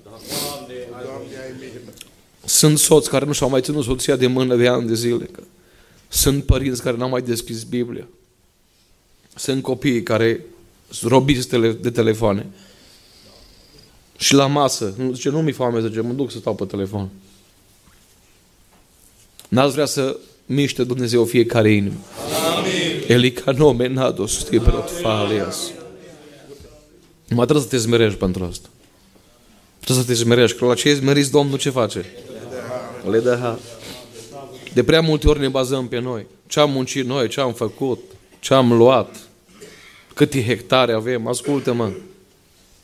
Sunt 2.44 2.78
soți 2.78 3.08
care 3.08 3.24
nu 3.24 3.32
și-au 3.32 3.48
mai 3.48 3.60
ținut 3.60 3.84
soția 3.84 4.16
de 4.16 4.26
mână 4.26 4.56
de 4.56 4.68
ani 4.68 4.86
de 4.86 4.94
zile. 4.94 5.30
Sunt 6.08 6.44
părinți 6.44 6.82
care 6.82 6.96
n-au 6.96 7.08
mai 7.08 7.22
deschis 7.22 7.62
Biblia. 7.62 8.08
Sunt 9.34 9.62
copii 9.62 10.02
care 10.02 10.44
sunt 10.90 11.10
robiți 11.10 11.48
de 11.80 11.90
telefoane. 11.90 12.46
Și 14.16 14.34
la 14.34 14.46
masă, 14.46 14.94
zice, 15.12 15.28
nu 15.28 15.42
mi 15.42 15.52
foame, 15.52 15.88
zice, 15.88 16.00
mă 16.00 16.12
duc 16.12 16.30
să 16.30 16.38
stau 16.38 16.54
pe 16.54 16.64
telefon. 16.64 17.08
N-ați 19.48 19.72
vrea 19.72 19.86
să 19.86 20.18
miște 20.46 20.84
Dumnezeu 20.84 21.24
fiecare 21.24 21.72
inimă. 21.72 21.96
Amin. 22.56 23.02
Elica 23.06 23.50
nome 23.50 23.86
nados 23.86 24.42
tibrot 24.42 24.90
falias. 24.90 25.70
Mă 27.28 27.42
trebuie 27.42 27.64
să 27.64 27.70
te 27.70 27.76
zmerești 27.76 28.18
pentru 28.18 28.44
asta. 28.44 28.68
Trebuie 29.80 30.04
să 30.04 30.10
te 30.10 30.16
zmerești. 30.16 30.56
Că 30.56 30.64
la 30.64 30.74
ce 30.74 30.94
zmeriți 30.94 31.30
Domnul 31.30 31.58
ce 31.58 31.70
face? 31.70 32.04
Le 33.10 33.18
dă 33.18 33.38
har. 33.40 33.58
De 34.72 34.84
prea 34.84 35.00
multe 35.00 35.28
ori 35.28 35.40
ne 35.40 35.48
bazăm 35.48 35.88
pe 35.88 35.98
noi. 35.98 36.26
Ce 36.46 36.60
am 36.60 36.70
muncit 36.70 37.06
noi, 37.06 37.28
ce 37.28 37.40
am 37.40 37.52
făcut, 37.52 38.00
ce 38.40 38.54
am 38.54 38.72
luat, 38.72 39.16
câte 40.14 40.44
hectare 40.44 40.92
avem. 40.92 41.26
Ascultă-mă. 41.26 41.90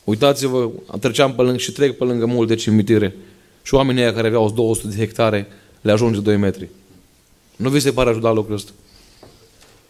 Uitați-vă, 0.05 0.71
treceam 1.01 1.35
pe 1.35 1.43
lângă 1.43 1.59
și 1.59 1.73
trec 1.73 1.97
pe 1.97 2.05
lângă 2.05 2.27
multe 2.27 2.55
cimitire. 2.55 3.17
Și 3.63 3.75
oamenii 3.75 4.03
aia 4.03 4.15
care 4.15 4.27
aveau 4.27 4.51
200 4.51 4.87
de 4.89 4.97
hectare 4.97 5.49
le 5.81 5.93
ajunge 5.93 6.21
2 6.21 6.37
metri. 6.37 6.69
Nu 7.61 7.69
vi 7.69 7.81
se 7.81 7.93
pare 7.93 8.11
ajutat 8.11 8.35
lucrul 8.35 8.55
ăsta? 8.55 8.71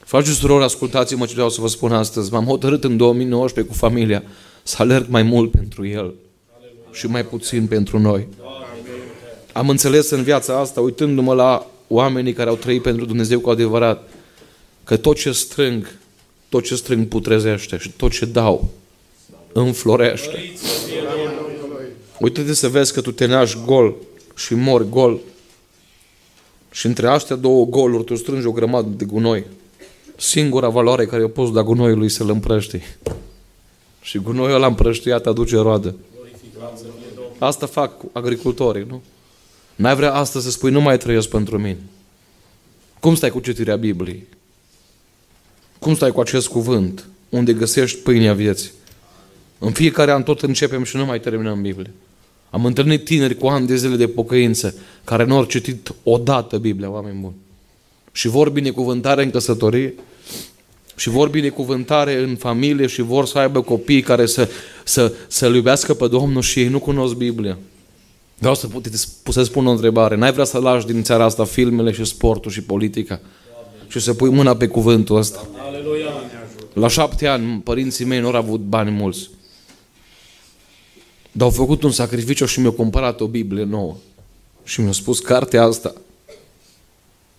Frați 0.05 0.29
și 0.29 0.35
surori, 0.35 0.65
ascultați-mă 0.65 1.27
ce 1.27 1.33
vreau 1.33 1.49
să 1.49 1.61
vă 1.61 1.67
spun 1.67 1.93
astăzi. 1.93 2.33
M-am 2.33 2.45
hotărât 2.45 2.85
în 2.85 2.97
2019 2.97 3.73
cu 3.73 3.79
familia 3.79 4.23
să 4.63 4.77
alerg 4.79 5.07
mai 5.09 5.23
mult 5.23 5.51
pentru 5.51 5.87
El 5.87 6.15
și 6.93 7.07
mai 7.07 7.25
puțin 7.25 7.67
pentru 7.67 7.99
noi. 7.99 8.27
Am 9.53 9.69
înțeles 9.69 10.11
în 10.11 10.23
viața 10.23 10.59
asta, 10.59 10.81
uitându-mă 10.81 11.35
la 11.35 11.67
oamenii 11.89 12.33
care 12.33 12.49
au 12.49 12.57
trăit 12.57 12.83
pentru 12.83 13.05
Dumnezeu 13.05 13.41
cu 13.41 13.51
adevărat, 13.51 14.09
că 14.85 14.97
tot 14.97 15.17
ce 15.17 15.33
strâng, 15.33 15.99
tot 16.49 16.65
ce 16.65 16.75
strâng 16.75 17.07
putrezește 17.07 17.77
și 17.77 17.91
tot 17.91 18.11
ce 18.11 18.25
dau 18.25 18.69
înflorește. 19.53 20.53
Uite-te 22.19 22.55
să 22.55 22.69
vezi 22.69 22.93
că 22.93 23.01
tu 23.01 23.13
te 23.13 23.27
naști 23.27 23.59
gol 23.65 23.95
și 24.37 24.55
mori 24.55 24.89
gol 24.89 25.21
și 26.71 26.87
între 26.87 27.09
astea 27.09 27.37
două 27.37 27.65
goluri 27.65 28.05
tu 28.05 28.17
strângi 28.17 28.47
o 28.47 28.53
grămadă 28.53 28.89
de 28.89 29.05
gunoi. 29.05 29.47
Singura 30.17 30.69
valoare 30.69 31.07
care 31.07 31.25
o 31.25 31.29
poți 31.29 31.53
da 31.53 31.63
gunoiului 31.63 32.09
să-l 32.09 32.31
împrăști. 32.31 32.81
Și 34.01 34.19
gunoiul 34.19 34.55
ăla 34.55 34.67
împrăștiat 34.67 35.27
aduce 35.27 35.57
roadă. 35.57 35.97
Asta 37.39 37.67
fac 37.67 37.93
agricultorii, 38.13 38.87
nu? 38.89 39.03
N-ai 39.77 39.95
vrea 39.95 40.15
astăzi 40.15 40.45
să 40.45 40.51
spui, 40.51 40.71
nu 40.71 40.81
mai 40.81 40.99
trăiesc 40.99 41.29
pentru 41.29 41.59
mine. 41.59 41.79
Cum 43.01 43.15
stai 43.15 43.31
cu 43.31 43.41
citirea 43.41 43.77
Bibliei? 43.77 44.27
Cum 45.79 45.95
stai 45.95 46.13
cu 46.13 46.21
acest 46.21 46.49
cuvânt? 46.49 47.09
Unde 47.29 47.53
găsești 47.53 47.99
pâinea 47.99 48.35
vieții? 48.35 48.71
În 49.59 49.73
fiecare 49.73 50.13
an 50.13 50.23
tot 50.23 50.43
începem 50.43 50.85
și 50.85 50.97
nu 50.97 51.05
mai 51.05 51.21
terminăm 51.21 51.63
Biblia. 51.63 51.91
Am 52.51 52.65
întâlnit 52.65 53.05
tineri 53.05 53.37
cu 53.37 53.47
ani 53.47 53.67
de 53.67 53.77
zile 53.77 53.97
de 53.97 54.09
pocăință 54.09 54.75
care 55.05 55.25
nu 55.25 55.37
au 55.37 55.45
citit 55.45 55.95
odată 56.03 56.59
Biblia, 56.59 56.91
oameni 56.91 57.21
buni. 57.21 57.35
Și 58.13 58.29
vor 58.29 58.51
binecuvântare 58.51 59.23
în 59.23 59.31
căsătorie, 59.31 59.95
și 60.97 61.09
vor 61.09 61.29
binecuvântare 61.29 62.23
în 62.23 62.37
familie 62.37 62.87
și 62.87 63.03
vor 63.03 63.27
să 63.27 63.39
aibă 63.39 63.63
copii 63.63 64.01
care 64.01 64.27
să, 64.27 64.49
să, 64.85 65.13
să-L 65.29 65.55
iubească 65.55 65.95
pe 65.95 66.09
Domnul 66.09 66.43
și 66.43 66.61
ei 66.61 66.69
nu 66.69 66.79
cunosc 66.79 67.15
Biblia. 67.15 67.59
Vreau 68.39 68.55
să, 68.55 68.69
să 69.31 69.43
spun 69.43 69.67
o 69.67 69.71
întrebare. 69.71 70.17
N-ai 70.17 70.33
vrea 70.33 70.45
să 70.45 70.59
lași 70.59 70.87
din 70.87 71.03
țara 71.03 71.25
asta 71.25 71.45
filmele 71.45 71.93
și 71.93 72.05
sportul 72.05 72.51
și 72.51 72.63
politica 72.63 73.21
și 73.89 74.01
să 74.01 74.15
pui 74.15 74.31
mâna 74.31 74.57
pe 74.57 74.67
cuvântul 74.67 75.17
ăsta? 75.17 75.47
Aleluia. 75.69 76.11
La 76.73 76.89
șapte 76.89 77.27
ani, 77.27 77.61
părinții 77.65 78.05
mei 78.05 78.21
nu 78.21 78.27
au 78.27 78.35
avut 78.35 78.61
bani 78.61 78.91
mulți. 78.91 79.31
Dar 81.33 81.47
au 81.47 81.53
făcut 81.53 81.83
un 81.83 81.90
sacrificiu 81.90 82.47
și 82.47 82.61
mi-au 82.61 82.73
cumpărat 82.73 83.21
o 83.21 83.27
Biblie 83.27 83.64
nouă. 83.64 83.97
Și 84.64 84.81
mi-a 84.81 84.93
spus, 84.93 85.21
cartea 85.21 85.62
asta 85.62 85.95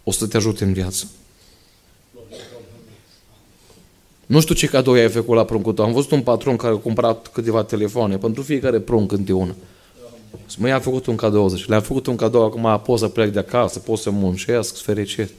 o 0.04 0.12
să 0.12 0.28
te 0.28 0.38
ajute 0.38 0.64
în 0.64 0.74
viață. 0.74 1.08
Nu 4.26 4.40
știu 4.40 4.56
ce 4.56 4.68
cadou 4.68 4.94
ai 4.94 5.10
făcut 5.10 5.36
la 5.36 5.46
pruncul 5.46 5.74
tău. 5.74 5.86
Am 5.86 5.94
văzut 5.94 6.12
un 6.12 6.22
patron 6.22 6.56
care 6.56 6.74
a 6.74 6.78
cumpărat 6.78 7.28
câteva 7.28 7.64
telefoane 7.64 8.18
pentru 8.18 8.44
fiecare 8.44 8.80
prunc 8.80 9.10
câte 9.10 9.34
una. 9.34 9.56
Mă, 10.58 10.68
i-a 10.68 10.80
făcut 10.80 11.06
un 11.06 11.16
cadou, 11.16 11.48
zice. 11.48 11.66
Le-a 11.68 11.80
făcut 11.80 12.06
un 12.08 12.16
cadou, 12.16 12.44
acum 12.44 12.82
pot 12.84 13.00
să 13.00 13.08
plec 13.08 13.32
de 13.32 13.40
acasă, 13.40 13.80
pot 13.80 14.00
să 14.00 14.10
muncesc, 14.10 14.82
fericit. 14.82 15.30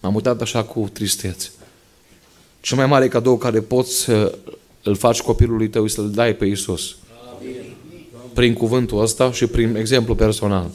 M-am 0.00 0.14
uitat 0.14 0.40
așa 0.40 0.64
cu 0.64 0.88
tristețe. 0.92 1.50
Cel 2.60 2.76
mai 2.76 2.86
mare 2.86 3.08
cadou 3.08 3.36
care 3.36 3.60
poți 3.60 3.94
să 3.94 4.38
îl 4.82 4.94
faci 4.94 5.20
copilului 5.20 5.68
tău 5.68 5.86
să-l 5.86 6.10
dai 6.10 6.34
pe 6.34 6.44
Isus. 6.44 6.96
Prin 8.38 8.54
cuvântul 8.54 9.00
ăsta 9.00 9.32
și 9.32 9.46
prin 9.46 9.76
exemplu 9.76 10.14
personal. 10.14 10.70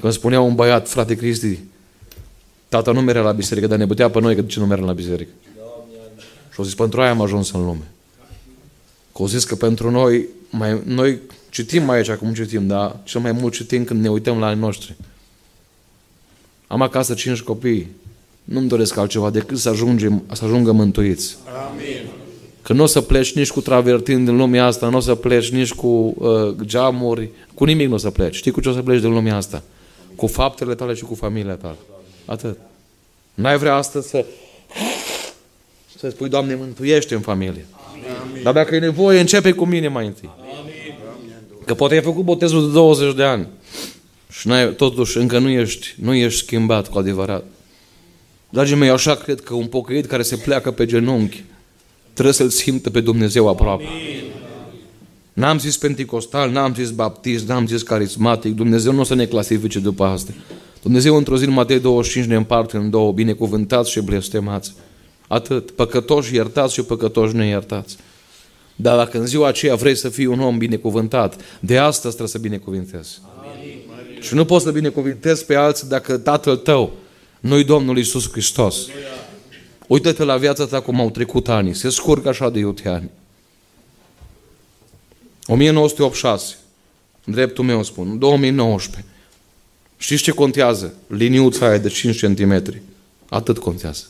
Când 0.00 0.12
spunea 0.12 0.40
un 0.40 0.54
băiat, 0.54 0.88
frate 0.88 1.14
Cristi, 1.14 1.58
tata 2.68 2.92
nu 2.92 3.00
merea 3.00 3.22
la 3.22 3.32
biserică, 3.32 3.66
dar 3.66 3.78
ne 3.78 3.86
putea 3.86 4.10
pe 4.10 4.20
noi 4.20 4.34
că 4.34 4.40
de 4.40 4.46
ce 4.46 4.58
nu 4.58 4.66
merem 4.66 4.84
la 4.84 4.92
biserică. 4.92 5.30
Și 6.52 6.58
au 6.58 6.64
zis, 6.64 6.74
pentru 6.74 7.00
aia 7.00 7.10
am 7.10 7.20
ajuns 7.20 7.50
în 7.52 7.64
lume. 7.64 7.90
Că 9.12 9.18
au 9.22 9.26
zis 9.26 9.44
că 9.44 9.54
pentru 9.54 9.90
noi, 9.90 10.26
mai, 10.50 10.80
noi 10.84 11.18
citim 11.50 11.88
aici 11.88 12.10
cum 12.10 12.34
citim, 12.34 12.66
dar 12.66 12.96
cel 13.04 13.20
mai 13.20 13.32
mult 13.32 13.52
citim 13.52 13.84
când 13.84 14.00
ne 14.00 14.10
uităm 14.10 14.38
la 14.38 14.46
ai 14.46 14.56
noștri. 14.56 14.96
Am 16.66 16.82
acasă 16.82 17.14
cinci 17.14 17.42
copii. 17.42 17.90
Nu-mi 18.44 18.68
doresc 18.68 18.96
altceva 18.96 19.30
decât 19.30 19.58
să, 19.58 19.68
ajungem, 19.68 20.22
să 20.32 20.44
ajungă 20.44 20.72
mântuiți. 20.72 21.36
Amin. 21.70 22.23
Că 22.64 22.72
nu 22.72 22.82
o 22.82 22.86
să 22.86 23.00
pleci 23.00 23.32
nici 23.32 23.50
cu 23.50 23.60
travertin 23.60 24.24
din 24.24 24.36
lumea 24.36 24.64
asta, 24.64 24.88
nu 24.88 24.96
o 24.96 25.00
să 25.00 25.14
pleci 25.14 25.50
nici 25.50 25.72
cu 25.72 26.14
uh, 26.18 26.54
geamuri, 26.62 27.28
cu 27.54 27.64
nimic 27.64 27.88
nu 27.88 27.94
o 27.94 27.96
să 27.96 28.10
pleci. 28.10 28.34
Știi 28.34 28.50
cu 28.50 28.60
ce 28.60 28.68
o 28.68 28.72
să 28.72 28.82
pleci 28.82 29.00
din 29.00 29.12
lumea 29.12 29.36
asta? 29.36 29.62
Cu 30.16 30.26
faptele 30.26 30.74
tale 30.74 30.94
și 30.94 31.02
cu 31.02 31.14
familia 31.14 31.54
ta. 31.54 31.76
Atât. 32.24 32.58
N-ai 33.34 33.58
vrea 33.58 33.74
astăzi 33.74 34.08
să 34.08 34.24
să 35.98 36.10
spui, 36.10 36.28
Doamne, 36.28 36.54
mântuiește 36.54 37.14
în 37.14 37.20
familie. 37.20 37.66
Amin. 38.22 38.42
Dar 38.42 38.52
dacă 38.52 38.74
e 38.74 38.78
nevoie, 38.78 39.20
începe 39.20 39.52
cu 39.52 39.64
mine 39.64 39.88
mai 39.88 40.06
întâi. 40.06 40.30
Amin. 40.60 40.94
Că 41.64 41.74
poate 41.74 41.94
ai 41.94 42.02
făcut 42.02 42.24
botezul 42.24 42.66
de 42.66 42.72
20 42.72 43.14
de 43.14 43.22
ani 43.22 43.48
și 44.30 44.48
n-ai, 44.48 44.74
totuși 44.74 45.18
încă 45.18 45.38
nu 45.38 45.48
ești, 45.48 45.94
nu 46.00 46.14
ești 46.14 46.38
schimbat 46.38 46.88
cu 46.88 46.98
adevărat. 46.98 47.44
Dragii 48.48 48.76
mei, 48.76 48.88
așa 48.88 49.14
cred 49.14 49.40
că 49.40 49.54
un 49.54 49.66
pocăit 49.66 50.06
care 50.06 50.22
se 50.22 50.36
pleacă 50.36 50.70
pe 50.70 50.86
genunchi 50.86 51.44
trebuie 52.14 52.34
să-L 52.34 52.48
simtă 52.48 52.90
pe 52.90 53.00
Dumnezeu 53.00 53.48
aproape. 53.48 53.84
N-am 55.32 55.58
zis 55.58 55.76
penticostal, 55.76 56.50
n-am 56.50 56.74
zis 56.74 56.90
baptist, 56.90 57.48
n-am 57.48 57.66
zis 57.66 57.82
carismatic. 57.82 58.54
Dumnezeu 58.54 58.92
nu 58.92 59.00
o 59.00 59.04
să 59.04 59.14
ne 59.14 59.26
clasifice 59.26 59.78
după 59.78 60.04
asta. 60.04 60.32
Dumnezeu 60.82 61.16
într-o 61.16 61.36
zi 61.36 61.44
în 61.44 61.52
Matei 61.52 61.80
25 61.80 62.26
ne 62.26 62.36
împarte 62.36 62.76
în 62.76 62.90
două, 62.90 63.12
binecuvântați 63.12 63.90
și 63.90 64.00
blestemați. 64.00 64.74
Atât. 65.28 65.70
Păcătoși 65.70 66.34
iertați 66.34 66.74
și 66.74 66.82
păcătoși 66.82 67.34
neiertați. 67.34 67.96
Dar 68.76 68.96
dacă 68.96 69.18
în 69.18 69.26
ziua 69.26 69.48
aceea 69.48 69.74
vrei 69.74 69.94
să 69.94 70.08
fii 70.08 70.26
un 70.26 70.40
om 70.40 70.58
binecuvântat, 70.58 71.40
de 71.60 71.78
asta 71.78 72.08
trebuie 72.08 72.28
să 72.28 72.38
binecuvintezi. 72.38 73.20
Amin. 73.38 74.20
Și 74.20 74.34
nu 74.34 74.44
poți 74.44 74.64
să 74.64 74.70
binecuvintezi 74.70 75.44
pe 75.44 75.54
alții 75.54 75.88
dacă 75.88 76.16
tatăl 76.16 76.56
tău 76.56 76.92
nu-i 77.40 77.64
Domnul 77.64 77.96
Iisus 77.96 78.30
Hristos. 78.30 78.76
Uită-te 79.86 80.24
la 80.24 80.36
viața 80.36 80.66
ta 80.66 80.80
cum 80.80 81.00
au 81.00 81.10
trecut 81.10 81.48
ani. 81.48 81.74
Se 81.74 81.88
scurg 81.88 82.26
așa 82.26 82.50
de 82.50 82.58
iute 82.58 82.88
ani. 82.88 83.10
1986. 85.46 86.54
Dreptul 87.24 87.64
meu 87.64 87.82
spun. 87.82 88.18
2019. 88.18 89.04
Știți 89.96 90.22
ce 90.22 90.30
contează? 90.30 90.94
Liniuța 91.06 91.66
aia 91.66 91.78
de 91.78 91.88
5 91.88 92.20
cm. 92.24 92.82
Atât 93.28 93.58
contează. 93.58 94.04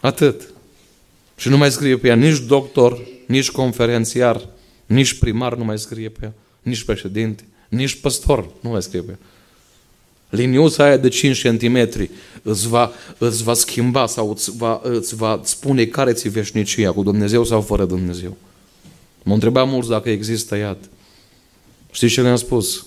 Atât. 0.00 0.52
Și 1.36 1.48
nu 1.48 1.56
mai 1.56 1.70
scrie 1.70 1.96
pe 1.96 2.06
ea 2.06 2.14
nici 2.14 2.38
doctor, 2.38 3.06
nici 3.26 3.50
conferențiar, 3.50 4.48
nici 4.86 5.18
primar 5.18 5.54
nu 5.54 5.64
mai 5.64 5.78
scrie 5.78 6.08
pe 6.08 6.18
ea, 6.22 6.32
nici 6.62 6.82
președinte, 6.82 7.44
nici 7.68 8.00
păstor 8.00 8.50
nu 8.60 8.70
mai 8.70 8.82
scrie 8.82 9.00
pe 9.00 9.10
ea. 9.10 9.18
Liniuța 10.30 10.84
aia 10.84 10.96
de 10.96 11.08
5 11.08 11.48
cm 11.48 12.08
îți 12.42 12.68
va, 12.68 12.90
îți 13.18 13.42
va 13.42 13.54
schimba 13.54 14.06
sau 14.06 14.30
îți 14.30 14.56
va, 14.56 14.80
îți 14.82 15.14
va 15.14 15.40
spune 15.44 15.84
care 15.84 16.12
ți 16.12 16.28
veșnicia, 16.28 16.92
cu 16.92 17.02
Dumnezeu 17.02 17.44
sau 17.44 17.60
fără 17.60 17.84
Dumnezeu. 17.84 18.36
Mă 19.22 19.34
întreba 19.34 19.64
mulți 19.64 19.88
dacă 19.88 20.10
există 20.10 20.56
iad. 20.56 20.78
Știți 21.90 22.12
ce 22.12 22.22
le-am 22.22 22.36
spus? 22.36 22.86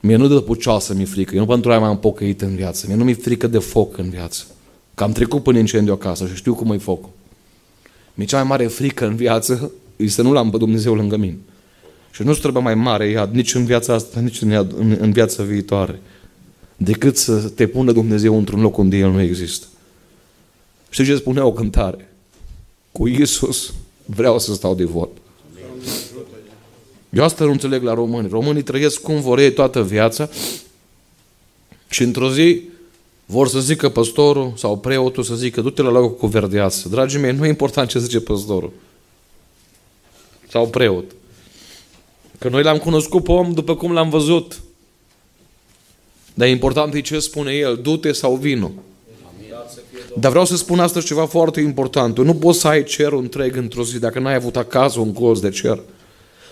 Mie 0.00 0.16
nu 0.16 0.28
de 0.28 0.40
pucioasă 0.40 0.94
mi 0.94 1.04
frică, 1.04 1.34
eu 1.34 1.40
nu 1.40 1.46
pentru 1.46 1.70
aia 1.70 1.80
m-am 1.80 1.98
pocăit 1.98 2.40
în 2.40 2.54
viață, 2.56 2.84
mie 2.86 2.96
nu 2.96 3.04
mi 3.04 3.12
frică 3.12 3.46
de 3.46 3.58
foc 3.58 3.98
în 3.98 4.10
viață. 4.10 4.44
Că 4.94 5.04
am 5.04 5.12
trecut 5.12 5.42
până 5.42 5.58
incendiu 5.58 5.92
acasă 5.92 6.26
și 6.26 6.34
știu 6.34 6.54
cum 6.54 6.72
e 6.72 6.78
focul. 6.78 7.10
Mi 8.14 8.24
cea 8.24 8.36
mai 8.36 8.46
mare 8.46 8.66
frică 8.66 9.06
în 9.06 9.16
viață 9.16 9.72
e 9.96 10.08
să 10.08 10.22
nu 10.22 10.32
l-am 10.32 10.50
pe 10.50 10.56
Dumnezeu 10.56 10.94
lângă 10.94 11.16
mine. 11.16 11.38
Și 12.10 12.22
nu 12.22 12.34
trebuie 12.34 12.62
mai 12.62 12.74
mare 12.74 13.08
iad 13.08 13.34
nici 13.34 13.54
în 13.54 13.64
viața 13.64 13.94
asta, 13.94 14.20
nici 14.20 14.40
în, 14.40 14.48
iad, 14.48 14.72
în, 14.78 14.96
în 15.00 15.12
viața 15.12 15.42
viitoare, 15.42 16.00
decât 16.80 17.16
să 17.16 17.48
te 17.48 17.66
pună 17.66 17.92
Dumnezeu 17.92 18.36
într-un 18.36 18.60
loc 18.60 18.76
unde 18.76 18.96
El 18.96 19.10
nu 19.10 19.20
există. 19.20 19.66
Știi 20.90 21.04
ce 21.04 21.16
spunea 21.16 21.44
o 21.44 21.52
cântare? 21.52 22.12
Cu 22.92 23.08
Isus 23.08 23.72
vreau 24.04 24.38
să 24.38 24.54
stau 24.54 24.74
de 24.74 24.84
vorbă. 24.84 25.20
Eu 27.10 27.24
asta 27.24 27.44
nu 27.44 27.50
înțeleg 27.50 27.82
la 27.82 27.94
români. 27.94 28.28
Românii 28.28 28.62
trăiesc 28.62 29.00
cum 29.00 29.20
vor 29.20 29.38
ei 29.38 29.52
toată 29.52 29.82
viața 29.82 30.28
și 31.88 32.02
într-o 32.02 32.32
zi 32.32 32.62
vor 33.26 33.48
să 33.48 33.60
zică 33.60 33.88
păstorul 33.88 34.52
sau 34.56 34.78
preotul 34.78 35.22
să 35.22 35.34
zică 35.34 35.60
du-te 35.60 35.82
la 35.82 35.90
locul 35.90 36.16
cu 36.16 36.26
verdeață. 36.26 36.88
Dragii 36.88 37.20
mei, 37.20 37.32
nu 37.32 37.44
e 37.44 37.48
important 37.48 37.88
ce 37.88 37.98
zice 37.98 38.20
păstorul 38.20 38.72
sau 40.48 40.68
preot. 40.68 41.04
Că 42.38 42.48
noi 42.48 42.62
l-am 42.62 42.78
cunoscut 42.78 43.24
pe 43.24 43.32
om 43.32 43.52
după 43.52 43.76
cum 43.76 43.92
l-am 43.92 44.08
văzut. 44.08 44.60
Dar 46.38 46.48
important 46.48 46.94
e 46.94 47.00
ce 47.00 47.18
spune 47.18 47.52
el, 47.52 47.78
du-te 47.82 48.12
sau 48.12 48.36
vino. 48.36 48.70
Dar 50.18 50.30
vreau 50.30 50.44
să 50.44 50.56
spun 50.56 50.78
astăzi 50.78 51.06
ceva 51.06 51.26
foarte 51.26 51.60
important. 51.60 52.14
Tu 52.14 52.24
nu 52.24 52.34
poți 52.34 52.60
să 52.60 52.68
ai 52.68 52.84
cerul 52.84 53.20
întreg 53.20 53.56
într-o 53.56 53.84
zi 53.84 53.98
dacă 53.98 54.18
n-ai 54.18 54.34
avut 54.34 54.56
acasă 54.56 55.00
un 55.00 55.12
colț 55.12 55.38
de 55.38 55.50
cer. 55.50 55.80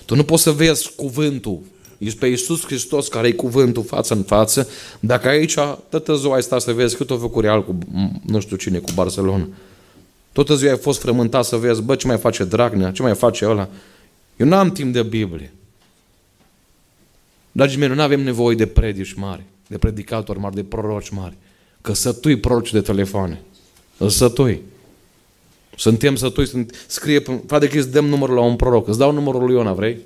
Tu 0.05 0.15
nu 0.15 0.25
poți 0.25 0.43
să 0.43 0.51
vezi 0.51 0.93
cuvântul. 0.97 1.61
Ești 1.99 2.19
pe 2.19 2.27
Iisus 2.27 2.65
Hristos 2.65 3.09
care 3.09 3.29
e 3.29 3.33
cuvântul 3.33 3.83
față 3.83 4.15
în 4.15 4.23
față. 4.23 4.69
Dacă 5.01 5.29
aici 5.29 5.55
toată 5.89 6.15
ziua 6.15 6.35
ai 6.35 6.43
stat 6.43 6.61
să 6.61 6.73
vezi 6.73 6.97
cât 6.97 7.11
o 7.11 7.17
făcut 7.17 7.43
Real 7.43 7.65
cu 7.65 7.79
nu 8.27 8.41
știu 8.41 8.57
cine, 8.57 8.79
cu 8.79 8.91
Barcelona. 8.95 9.49
Toată 10.33 10.55
ziua 10.55 10.73
ai 10.73 10.79
fost 10.79 11.01
frământat 11.01 11.45
să 11.45 11.57
vezi, 11.57 11.83
bă, 11.83 11.95
ce 11.95 12.07
mai 12.07 12.19
face 12.19 12.45
Dragnea, 12.45 12.91
ce 12.91 13.03
mai 13.03 13.15
face 13.15 13.47
ăla. 13.47 13.69
Eu 14.37 14.47
n-am 14.47 14.73
timp 14.73 14.93
de 14.93 15.03
Biblie. 15.03 15.53
Dragii 17.53 17.79
mei, 17.79 17.89
nu 17.89 18.03
avem 18.03 18.21
nevoie 18.21 18.57
de 18.57 18.67
predici 18.67 19.13
mari, 19.13 19.43
de 19.67 19.79
predicatori 19.79 20.39
mari, 20.39 20.55
de 20.55 20.65
proroci 20.65 21.09
mari. 21.09 21.37
Că 21.81 21.93
sătui 21.93 22.37
proroci 22.37 22.73
de 22.73 22.81
telefoane. 22.81 23.41
Îl 23.99 24.09
sătui. 24.09 24.63
Suntem 25.77 26.17
sătui, 26.17 26.47
sunt, 26.47 26.85
scrie, 26.87 27.23
frate 27.47 27.69
că 27.69 27.79
îți 27.79 27.91
dăm 27.91 28.07
numărul 28.07 28.35
la 28.35 28.41
un 28.41 28.57
proroc, 28.57 28.89
îți 28.89 28.99
dau 28.99 29.13
numărul 29.13 29.45
lui 29.45 29.55
Iona, 29.55 29.73
vrei? 29.73 29.99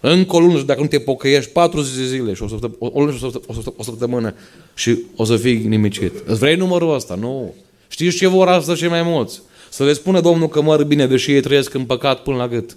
Încă 0.00 0.36
o 0.36 0.40
lună 0.40 0.58
și 0.58 0.64
dacă 0.64 0.80
nu 0.80 0.86
te 0.86 0.98
pocăiești, 0.98 1.50
40 1.50 1.96
de 1.96 2.06
zile 2.06 2.34
și 2.34 2.42
o, 2.42 2.48
săptămână, 2.48 2.78
o, 2.78 3.00
lună 3.00 3.12
și 3.12 3.24
o, 3.24 3.30
săptămână, 3.30 3.74
o 3.76 3.82
săptămână 3.82 4.34
și 4.74 4.98
o 5.16 5.24
să 5.24 5.36
fii 5.36 5.56
nimicit. 5.56 6.12
Îți 6.26 6.38
vrei 6.38 6.56
numărul 6.56 6.94
ăsta? 6.94 7.14
Nu. 7.14 7.54
Știți 7.88 8.16
ce 8.16 8.26
vor 8.26 8.48
asta 8.48 8.74
cei 8.74 8.88
mai 8.88 9.02
mulți? 9.02 9.40
Să 9.70 9.84
le 9.84 9.92
spună 9.92 10.20
Domnul 10.20 10.48
că 10.48 10.62
măr 10.62 10.84
bine, 10.84 11.06
deși 11.06 11.32
ei 11.32 11.40
trăiesc 11.40 11.74
în 11.74 11.84
păcat 11.84 12.22
până 12.22 12.36
la 12.36 12.48
gât. 12.48 12.76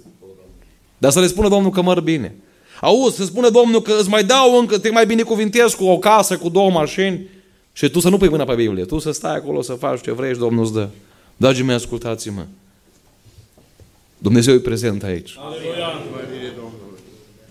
Dar 0.98 1.10
să 1.10 1.20
le 1.20 1.26
spună 1.26 1.48
Domnul 1.48 1.70
că 1.70 1.82
măr 1.82 2.00
bine. 2.00 2.34
Auzi, 2.80 3.16
să 3.16 3.24
spună 3.24 3.48
Domnul 3.48 3.82
că 3.82 3.92
îți 3.98 4.08
mai 4.08 4.24
dau 4.24 4.58
încă, 4.58 4.78
te 4.78 4.90
mai 4.90 5.06
binecuvintez 5.06 5.72
cu 5.72 5.84
o 5.84 5.98
casă, 5.98 6.36
cu 6.36 6.48
două 6.48 6.70
mașini 6.70 7.28
și 7.72 7.88
tu 7.88 8.00
să 8.00 8.08
nu 8.08 8.16
pui 8.16 8.28
mâna 8.28 8.44
pe 8.44 8.54
Biblie. 8.54 8.84
Tu 8.84 8.98
să 8.98 9.10
stai 9.10 9.36
acolo 9.36 9.62
să 9.62 9.72
faci 9.72 10.00
ce 10.00 10.12
vrei 10.12 10.32
și 10.32 10.38
Domnul 10.38 10.64
îți 10.64 10.72
dă. 10.72 10.88
Dragii 11.36 11.64
mei, 11.64 11.74
ascultați-mă. 11.74 12.44
Dumnezeu 14.18 14.54
e 14.54 14.58
prezent 14.58 15.02
aici. 15.02 15.38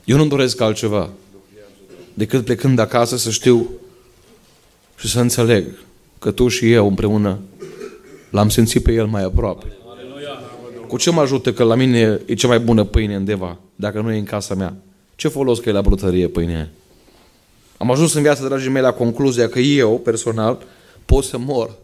Eu 0.03 0.17
nu-mi 0.17 0.29
doresc 0.29 0.61
altceva 0.61 1.09
decât 2.13 2.45
plecând 2.45 2.75
de 2.75 2.81
acasă 2.81 3.17
să 3.17 3.29
știu 3.29 3.69
și 4.97 5.07
să 5.07 5.19
înțeleg 5.19 5.65
că 6.19 6.31
tu 6.31 6.47
și 6.47 6.71
eu 6.71 6.87
împreună 6.87 7.39
l-am 8.29 8.49
simțit 8.49 8.83
pe 8.83 8.91
el 8.91 9.05
mai 9.05 9.23
aproape. 9.23 9.65
Cu 10.87 10.97
ce 10.97 11.11
mă 11.11 11.21
ajută 11.21 11.53
că 11.53 11.63
la 11.63 11.75
mine 11.75 12.19
e 12.25 12.33
cea 12.33 12.47
mai 12.47 12.59
bună 12.59 12.83
pâine 12.83 13.15
în 13.15 13.25
Deva, 13.25 13.57
dacă 13.75 14.01
nu 14.01 14.11
e 14.11 14.17
în 14.17 14.23
casa 14.23 14.55
mea? 14.55 14.75
Ce 15.19 15.27
folos 15.27 15.59
că 15.59 15.69
e 15.69 15.71
la 15.71 15.81
brutărie 15.81 16.27
pâinea 16.27 16.69
Am 17.77 17.91
ajuns 17.91 18.13
în 18.13 18.21
viața, 18.21 18.47
dragii 18.47 18.69
mei, 18.69 18.81
la 18.81 18.91
concluzia 18.91 19.49
că 19.49 19.59
eu, 19.59 19.99
personal, 19.99 20.65
pot 21.05 21.23
să 21.23 21.37
mor 21.37 21.75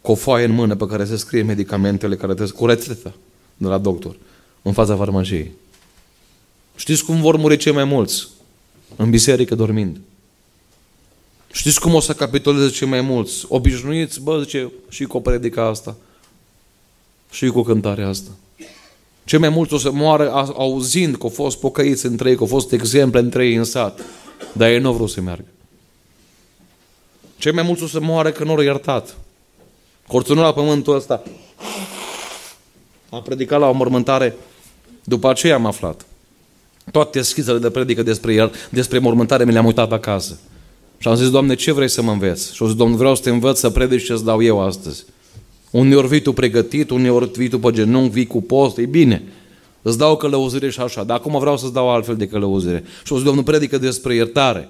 cu 0.00 0.10
o 0.10 0.14
foaie 0.14 0.44
în 0.44 0.52
mână 0.52 0.76
pe 0.76 0.86
care 0.86 1.04
se 1.04 1.16
scrie 1.16 1.42
medicamentele, 1.42 2.16
care 2.16 2.34
trebuie, 2.34 2.56
cu 2.56 2.66
rețeta 2.66 3.14
de 3.56 3.66
la 3.66 3.78
doctor, 3.78 4.16
în 4.62 4.72
fața 4.72 4.96
farmaciei. 4.96 5.52
Știți 6.76 7.04
cum 7.04 7.20
vor 7.20 7.36
muri 7.36 7.56
cei 7.56 7.72
mai 7.72 7.84
mulți? 7.84 8.28
În 8.96 9.10
biserică 9.10 9.54
dormind. 9.54 10.00
Știți 11.52 11.80
cum 11.80 11.94
o 11.94 12.00
să 12.00 12.12
capitoleze 12.12 12.70
cei 12.70 12.88
mai 12.88 13.00
mulți? 13.00 13.44
Obișnuiți, 13.48 14.20
bă, 14.20 14.42
zice, 14.42 14.72
și 14.88 15.04
cu 15.04 15.16
o 15.16 15.20
predica 15.20 15.66
asta. 15.66 15.96
Și 17.30 17.46
cu 17.46 17.62
cântarea 17.62 18.08
asta. 18.08 18.30
Cei 19.30 19.38
mai 19.38 19.48
mulți 19.48 19.74
o 19.74 19.78
să 19.78 19.90
moară 19.90 20.32
auzind 20.56 21.16
că 21.16 21.22
au 21.22 21.28
fost 21.28 21.58
pocăiți 21.58 22.06
între 22.06 22.28
ei, 22.28 22.34
că 22.34 22.40
au 22.40 22.46
fost 22.46 22.72
exemple 22.72 23.20
între 23.20 23.46
ei 23.46 23.54
în 23.54 23.64
sat. 23.64 24.00
Dar 24.52 24.70
ei 24.70 24.78
nu 24.78 24.88
au 24.88 24.94
vrut 24.94 25.10
să 25.10 25.20
meargă. 25.20 25.44
Cei 27.38 27.52
mai 27.52 27.62
mulți 27.62 27.82
o 27.82 27.86
să 27.86 28.00
moară 28.00 28.30
că 28.30 28.44
nu 28.44 28.50
au 28.50 28.60
iertat. 28.60 29.16
Corțunul 30.06 30.42
la 30.42 30.52
pământul 30.52 30.94
ăsta. 30.94 31.22
Am 33.10 33.22
predicat 33.22 33.60
la 33.60 33.68
o 33.68 33.72
mormântare. 33.72 34.36
După 35.04 35.30
aceea 35.30 35.54
am 35.54 35.66
aflat. 35.66 36.06
Toate 36.92 37.22
schizele 37.22 37.58
de 37.58 37.70
predică 37.70 38.02
despre, 38.02 38.34
el, 38.34 38.52
despre 38.70 38.98
mormântare 38.98 39.44
mi 39.44 39.52
le-am 39.52 39.66
uitat 39.66 39.92
acasă. 39.92 40.38
Și 40.98 41.08
am 41.08 41.14
zis, 41.14 41.30
Doamne, 41.30 41.54
ce 41.54 41.72
vrei 41.72 41.88
să 41.88 42.02
mă 42.02 42.12
înveți? 42.12 42.54
Și 42.54 42.62
am 42.62 42.68
zis, 42.68 42.76
Doamne, 42.76 42.96
vreau 42.96 43.14
să 43.14 43.22
te 43.22 43.30
învăț 43.30 43.58
să 43.58 43.70
predici 43.70 44.04
ce 44.04 44.12
îți 44.12 44.24
dau 44.24 44.42
eu 44.42 44.60
astăzi. 44.60 45.04
Uneori 45.70 46.08
vii 46.08 46.20
tu 46.20 46.32
pregătit, 46.32 46.90
uneori 46.90 47.30
vii 47.30 47.48
tu 47.48 47.58
pe 47.58 47.70
genunchi, 47.70 48.12
vii 48.12 48.26
cu 48.26 48.42
post, 48.42 48.78
e 48.78 48.86
bine. 48.86 49.22
Îți 49.82 49.98
dau 49.98 50.16
călăuzire 50.16 50.70
și 50.70 50.80
așa, 50.80 51.04
dar 51.04 51.16
acum 51.16 51.38
vreau 51.38 51.56
să-ți 51.56 51.72
dau 51.72 51.90
altfel 51.90 52.16
de 52.16 52.28
călăuzire. 52.28 52.84
Și 53.04 53.12
o 53.12 53.16
zis, 53.16 53.24
Domnul, 53.24 53.44
predică 53.44 53.78
despre 53.78 54.14
iertare. 54.14 54.68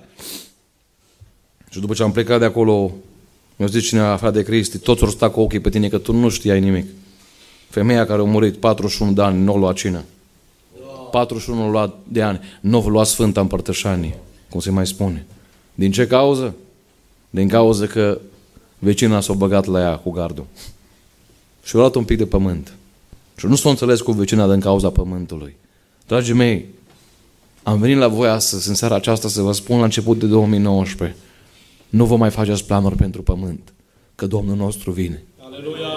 Și 1.70 1.80
după 1.80 1.94
ce 1.94 2.02
am 2.02 2.12
plecat 2.12 2.38
de 2.38 2.44
acolo, 2.44 2.92
mi-a 3.56 3.68
zis 3.68 3.86
cineva, 3.86 4.16
frate 4.16 4.36
de 4.36 4.42
Cristi, 4.42 4.78
toți 4.78 5.02
ori 5.02 5.12
sta 5.12 5.30
cu 5.30 5.40
ochii 5.40 5.60
pe 5.60 5.70
tine, 5.70 5.88
că 5.88 5.98
tu 5.98 6.12
nu 6.12 6.28
știai 6.28 6.60
nimic. 6.60 6.86
Femeia 7.68 8.06
care 8.06 8.20
a 8.20 8.24
murit 8.24 8.56
41 8.56 9.12
de 9.12 9.22
ani, 9.22 9.42
nu 9.42 9.52
o 9.52 9.56
lua 9.56 9.72
cină. 9.72 10.04
41 11.10 11.94
de 12.08 12.22
ani, 12.22 12.40
nu 12.60 12.82
o 12.84 12.88
lua 12.88 13.04
Sfânta 13.04 13.40
Împărtășanie, 13.40 14.18
cum 14.50 14.60
se 14.60 14.70
mai 14.70 14.86
spune. 14.86 15.26
Din 15.74 15.92
ce 15.92 16.06
cauză? 16.06 16.54
Din 17.30 17.48
cauză 17.48 17.86
că 17.86 18.20
vecina 18.78 19.20
s-a 19.20 19.32
băgat 19.32 19.66
la 19.66 19.80
ea 19.80 19.96
cu 19.96 20.10
gardul. 20.10 20.46
Și 21.62 21.76
a 21.76 21.78
luat 21.78 21.94
un 21.94 22.04
pic 22.04 22.18
de 22.18 22.26
pământ. 22.26 22.72
Și 23.36 23.46
nu 23.46 23.54
s-a 23.54 23.70
înțeles 23.70 24.00
cu 24.00 24.12
vecina 24.12 24.50
din 24.50 24.60
cauza 24.60 24.90
pământului. 24.90 25.56
Dragii 26.06 26.34
mei, 26.34 26.68
am 27.62 27.78
venit 27.78 27.96
la 27.96 28.08
voi 28.08 28.28
astăzi, 28.28 28.68
în 28.68 28.74
seara 28.74 28.94
aceasta, 28.94 29.28
să 29.28 29.42
vă 29.42 29.52
spun 29.52 29.78
la 29.78 29.84
început 29.84 30.18
de 30.18 30.26
2019, 30.26 31.16
nu 31.88 32.04
vă 32.04 32.16
mai 32.16 32.30
faceți 32.30 32.64
planuri 32.64 32.96
pentru 32.96 33.22
pământ, 33.22 33.72
că 34.14 34.26
Domnul 34.26 34.56
nostru 34.56 34.90
vine. 34.90 35.22
Aleluia! 35.38 35.88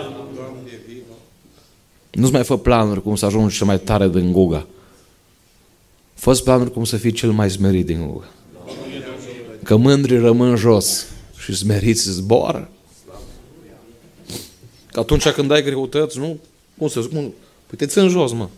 Nu-ți 2.11 2.31
mai 2.31 2.43
fă 2.43 2.57
planuri 2.57 3.01
cum 3.01 3.15
să 3.15 3.25
ajungi 3.25 3.57
cel 3.57 3.65
mai 3.65 3.79
tare 3.79 4.09
din 4.09 4.31
Guga. 4.31 4.67
fă 6.13 6.41
planuri 6.43 6.71
cum 6.71 6.83
să 6.83 6.97
fii 6.97 7.11
cel 7.11 7.31
mai 7.31 7.49
smerit 7.49 7.85
din 7.85 8.07
Guga. 8.07 8.25
Că 9.63 9.75
mândri 9.75 10.17
rămân 10.17 10.55
jos 10.55 11.05
și 11.37 11.55
smeriți 11.55 12.09
zboară. 12.09 12.69
Că 14.93 14.99
atunci 14.99 15.29
când 15.29 15.51
ai 15.51 15.63
greutăți, 15.63 16.17
nu? 16.17 16.39
Cum 16.77 16.87
să 16.87 17.01
spun? 17.01 17.31
Păi 17.67 17.77
te 17.77 17.85
țin 17.85 18.09
jos, 18.09 18.31
mă. 18.31 18.49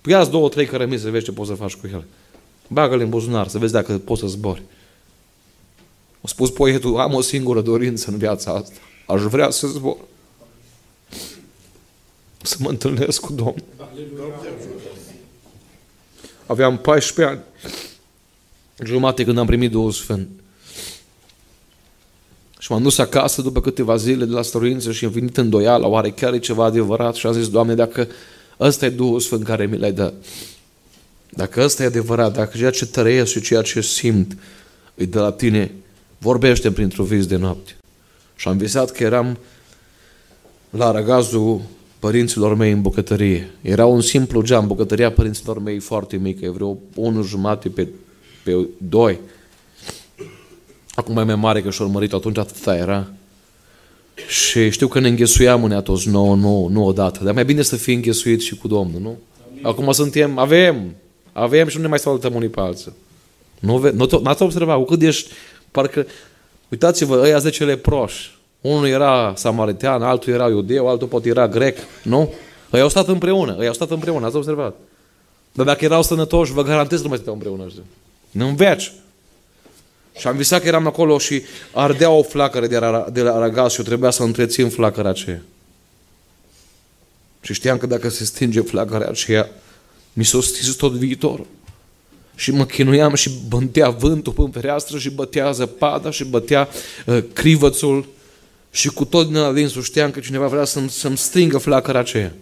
Păi 0.00 0.12
ia 0.12 0.24
două, 0.24 0.48
trei 0.48 0.66
cărămizi 0.66 1.02
să 1.02 1.10
vezi 1.10 1.24
ce 1.24 1.32
poți 1.32 1.48
să 1.48 1.54
faci 1.54 1.74
cu 1.74 1.86
ele. 1.86 2.06
Bagă-le 2.68 3.02
în 3.02 3.08
buzunar 3.08 3.48
să 3.48 3.58
vezi 3.58 3.72
dacă 3.72 3.98
poți 3.98 4.20
să 4.20 4.26
zbori. 4.26 4.62
A 6.20 6.26
spus 6.26 6.50
poetul, 6.50 6.98
am 6.98 7.14
o 7.14 7.20
singură 7.20 7.60
dorință 7.60 8.10
în 8.10 8.18
viața 8.18 8.52
asta. 8.52 8.78
Aș 9.06 9.22
vrea 9.22 9.50
să 9.50 9.66
zbor. 9.66 9.96
Să 12.42 12.56
mă 12.58 12.68
întâlnesc 12.68 13.20
cu 13.20 13.32
Domnul. 13.32 13.64
Aveam 16.46 16.78
14 16.78 17.34
ani. 17.34 17.44
Jumate 18.84 19.24
când 19.24 19.38
am 19.38 19.46
primit 19.46 19.70
Duhul 19.70 19.90
Sfânt. 19.90 20.28
Și 22.64 22.72
m-am 22.72 22.82
dus 22.82 22.98
acasă 22.98 23.42
după 23.42 23.60
câteva 23.60 23.96
zile 23.96 24.24
de 24.24 24.32
la 24.32 24.42
stăruință 24.42 24.92
și 24.92 25.04
am 25.04 25.10
venit 25.10 25.36
îndoială, 25.36 25.88
oare 25.88 26.10
chiar 26.10 26.32
e 26.32 26.38
ceva 26.38 26.64
adevărat? 26.64 27.14
Și 27.14 27.26
am 27.26 27.32
zis, 27.32 27.48
Doamne, 27.48 27.74
dacă 27.74 28.08
ăsta 28.60 28.86
e 28.86 28.88
Duhul 28.88 29.20
Sfânt 29.20 29.44
care 29.44 29.66
mi 29.66 29.78
l-ai 29.78 29.92
dat, 29.92 30.14
dacă 31.30 31.64
ăsta 31.64 31.82
e 31.82 31.86
adevărat, 31.86 32.34
dacă 32.34 32.56
ceea 32.56 32.70
ce 32.70 32.86
trăiesc 32.86 33.30
și 33.30 33.40
ceea 33.40 33.62
ce 33.62 33.80
simt 33.80 34.36
e 34.94 35.04
de 35.04 35.18
la 35.18 35.32
tine, 35.32 35.72
vorbește 36.18 36.70
printr-o 36.70 37.04
vis 37.04 37.26
de 37.26 37.36
noapte. 37.36 37.76
Și 38.36 38.48
am 38.48 38.56
visat 38.56 38.90
că 38.90 39.02
eram 39.02 39.38
la 40.70 40.90
răgazul 40.90 41.60
părinților 41.98 42.54
mei 42.54 42.72
în 42.72 42.82
bucătărie. 42.82 43.50
Era 43.60 43.86
un 43.86 44.00
simplu 44.00 44.42
geam, 44.42 44.66
bucătăria 44.66 45.12
părinților 45.12 45.58
mei 45.58 45.78
foarte 45.78 46.16
mică, 46.16 46.50
vreo 46.50 46.78
unu 46.94 47.22
jumate 47.22 47.68
pe, 47.68 47.88
pe 48.44 48.68
doi. 48.88 49.18
Acum 50.94 51.16
e 51.16 51.22
mai 51.22 51.34
mare 51.34 51.62
că 51.62 51.70
și-a 51.70 51.84
urmărit, 51.84 52.12
atunci 52.12 52.38
atâta 52.38 52.76
era. 52.76 53.06
Și 54.28 54.70
știu 54.70 54.88
că 54.88 55.00
ne 55.00 55.08
înghesuiam 55.08 55.62
unea 55.62 55.80
toți, 55.80 56.08
nu, 56.08 56.34
nu, 56.34 56.66
nu 56.66 56.84
odată. 56.84 57.24
Dar 57.24 57.34
mai 57.34 57.44
bine 57.44 57.62
să 57.62 57.76
fii 57.76 57.94
înghesuit 57.94 58.40
și 58.40 58.56
cu 58.56 58.68
Domnul, 58.68 59.00
nu? 59.00 59.18
Acum 59.62 59.92
suntem, 59.92 60.38
avem, 60.38 60.94
avem 61.32 61.68
și 61.68 61.76
nu 61.76 61.82
ne 61.82 61.88
mai 61.88 61.98
salutăm 61.98 62.34
unii 62.34 62.48
pe 62.48 62.60
alții. 62.60 62.92
Nu, 63.60 63.90
nu, 63.92 64.20
n-ați 64.22 64.42
observat, 64.42 64.76
cu 64.76 64.84
cât 64.84 65.02
ești, 65.02 65.30
parcă, 65.70 66.06
uitați-vă, 66.68 67.20
ăia 67.22 67.38
10 67.38 67.64
leproși. 67.64 68.38
Unul 68.60 68.86
era 68.86 69.32
samaritean, 69.36 70.02
altul 70.02 70.32
era 70.32 70.48
iudeu, 70.48 70.88
altul 70.88 71.08
poate 71.08 71.28
era 71.28 71.48
grec, 71.48 71.78
nu? 72.02 72.32
Ei 72.72 72.80
au 72.80 72.88
stat 72.88 73.08
împreună, 73.08 73.56
ei 73.60 73.66
au 73.66 73.72
stat 73.72 73.90
împreună, 73.90 74.26
ați 74.26 74.36
observat. 74.36 74.76
Dar 75.52 75.66
dacă 75.66 75.84
erau 75.84 76.02
sănătoși, 76.02 76.52
vă 76.52 76.62
garantez 76.62 76.98
că 76.98 77.02
nu 77.02 77.08
mai 77.08 77.18
stăteau 77.18 77.34
împreună. 77.34 77.70
Știu. 77.70 77.82
În 78.46 78.54
veci. 78.54 78.92
Și 80.18 80.26
am 80.26 80.36
visat 80.36 80.60
că 80.60 80.66
eram 80.66 80.86
acolo 80.86 81.18
și 81.18 81.42
ardea 81.72 82.10
o 82.10 82.22
flacără 82.22 82.66
de, 82.66 82.78
la, 82.78 83.06
de 83.12 83.20
la 83.20 83.34
aragaz 83.34 83.72
și 83.72 83.78
eu 83.78 83.84
trebuia 83.84 84.10
să 84.10 84.22
întrețin 84.22 84.68
flacăra 84.68 85.08
aceea. 85.08 85.42
Și 87.40 87.52
știam 87.52 87.78
că 87.78 87.86
dacă 87.86 88.08
se 88.08 88.24
stinge 88.24 88.60
flacăra 88.60 89.06
aceea, 89.06 89.50
mi 90.12 90.24
s-a 90.24 90.40
stins 90.40 90.74
tot 90.74 90.92
viitorul. 90.92 91.46
Și 92.34 92.50
mă 92.50 92.66
chinuiam 92.66 93.14
și 93.14 93.30
bătea 93.48 93.90
vântul 93.90 94.34
în 94.36 94.50
fereastră 94.50 94.98
și 94.98 95.10
bătea 95.10 95.50
zăpada 95.50 96.10
și 96.10 96.24
bătea 96.24 96.68
uh, 97.06 97.24
crivățul 97.32 98.06
și 98.70 98.88
cu 98.88 99.04
tot 99.04 99.26
din 99.26 99.36
adinsul 99.36 99.82
știam 99.82 100.10
că 100.10 100.20
cineva 100.20 100.46
vrea 100.46 100.64
să-mi, 100.64 100.90
să-mi 100.90 101.16
stingă 101.16 101.58
flacăra 101.58 101.98
aceea. 101.98 102.32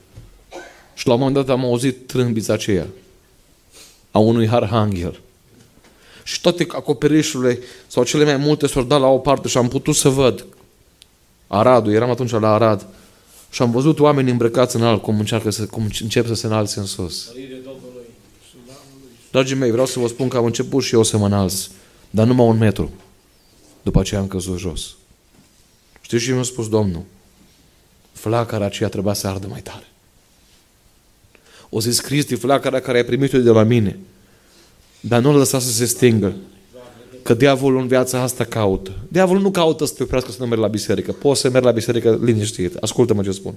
Și 0.95 1.07
la 1.07 1.13
un 1.13 1.19
moment 1.19 1.37
dat 1.37 1.57
am 1.57 1.65
auzit 1.65 2.07
trâmbița 2.07 2.53
aceea 2.53 2.87
a 4.11 4.19
unui 4.19 4.49
arhanghel. 4.49 5.22
Și 6.23 6.41
toate 6.41 6.67
acoperișurile 6.69 7.59
sau 7.87 8.05
cele 8.05 8.25
mai 8.25 8.37
multe 8.37 8.67
s-au 8.67 8.83
dat 8.83 9.01
la 9.01 9.07
o 9.07 9.19
parte 9.19 9.49
și 9.49 9.57
am 9.57 9.69
putut 9.69 9.95
să 9.95 10.09
văd 10.09 10.47
Aradul, 11.47 11.93
eram 11.93 12.11
atunci 12.11 12.31
la 12.31 12.55
Arad 12.55 12.87
și 13.51 13.63
am 13.63 13.71
văzut 13.71 13.99
oameni 13.99 14.31
îmbrăcați 14.31 14.77
în 14.77 14.83
alt 14.83 15.03
cum, 15.03 15.19
încearcă 15.19 15.51
să, 15.51 15.67
cum 15.67 15.89
încep 16.01 16.27
să 16.27 16.35
se 16.35 16.47
înalțe 16.47 16.79
în 16.79 16.87
sus. 16.87 17.33
Dragii 19.31 19.57
mei, 19.57 19.71
vreau 19.71 19.87
să 19.87 19.99
vă 19.99 20.09
spun 20.09 20.29
că 20.29 20.37
am 20.37 20.45
început 20.45 20.83
și 20.83 20.95
eu 20.95 21.03
să 21.03 21.17
mă 21.17 21.27
înalț, 21.27 21.69
dar 22.11 22.27
numai 22.27 22.47
un 22.47 22.59
metru. 22.59 22.91
După 23.83 24.01
aceea 24.01 24.21
am 24.21 24.27
căzut 24.27 24.59
jos. 24.59 24.95
Știți 26.01 26.25
ce 26.25 26.33
mi-a 26.33 26.43
spus 26.43 26.69
Domnul? 26.69 27.03
Flacăra 28.13 28.65
aceea 28.65 28.89
trebuia 28.89 29.15
să 29.15 29.27
ardă 29.27 29.47
mai 29.47 29.61
tare. 29.61 29.87
O 31.69 31.81
zis 31.81 32.01
Cristi, 32.01 32.35
flacăra 32.35 32.81
care 32.81 32.99
ai 32.99 33.05
primit-o 33.05 33.39
de 33.39 33.51
la 33.51 33.63
mine. 33.63 33.99
Dar 35.05 35.21
nu 35.21 35.37
lăsa 35.37 35.59
să 35.59 35.71
se 35.71 35.85
stingă. 35.85 36.33
Că 37.23 37.35
diavolul 37.35 37.81
în 37.81 37.87
viața 37.87 38.21
asta 38.21 38.45
caută. 38.45 38.91
Diavolul 39.09 39.43
nu 39.43 39.51
caută 39.51 39.85
să 39.85 39.95
te 39.97 40.03
oprească 40.03 40.31
să 40.31 40.37
nu 40.41 40.47
mergi 40.47 40.63
la 40.63 40.69
biserică. 40.69 41.13
Poți 41.13 41.41
să 41.41 41.51
mergi 41.51 41.67
la 41.67 41.73
biserică 41.73 42.19
liniștit. 42.23 42.77
Ascultă-mă 42.77 43.23
ce 43.23 43.31
spun. 43.31 43.55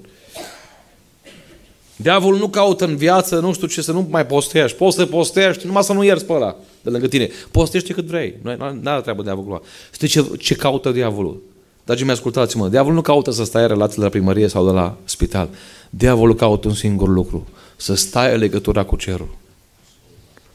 Diavolul 1.96 2.38
nu 2.38 2.48
caută 2.48 2.84
în 2.84 2.96
viață, 2.96 3.40
nu 3.40 3.52
știu 3.52 3.66
ce, 3.66 3.82
să 3.82 3.92
nu 3.92 4.06
mai 4.10 4.26
postești. 4.26 4.76
Poți 4.76 4.96
să 4.96 5.06
postești, 5.06 5.66
numai 5.66 5.82
să 5.82 5.92
nu 5.92 6.04
ierți 6.04 6.24
pe 6.24 6.32
ăla 6.32 6.56
de 6.82 6.90
lângă 6.90 7.06
tine. 7.06 7.28
Postește 7.50 7.92
cât 7.92 8.04
vrei. 8.04 8.34
Nu 8.42 8.90
are 8.90 9.00
treabă 9.00 9.22
diavolul. 9.22 9.62
Știi 9.92 10.08
ce, 10.08 10.24
ce 10.38 10.54
caută 10.54 10.90
diavolul? 10.90 11.42
Dragii 11.84 12.04
mei, 12.04 12.14
ascultați-mă. 12.14 12.68
Diavolul 12.68 12.94
nu 12.96 13.02
caută 13.02 13.30
să 13.30 13.44
stai 13.44 13.66
relații 13.66 13.96
de 13.96 14.02
la 14.02 14.08
primărie 14.08 14.48
sau 14.48 14.66
de 14.66 14.72
la 14.72 14.96
spital. 15.04 15.48
Diavolul 15.90 16.34
caută 16.34 16.68
un 16.68 16.74
singur 16.74 17.08
lucru. 17.08 17.48
Să 17.76 17.94
stai 17.94 18.32
în 18.32 18.38
legătura 18.38 18.84
cu 18.84 18.96
cerul. 18.96 19.28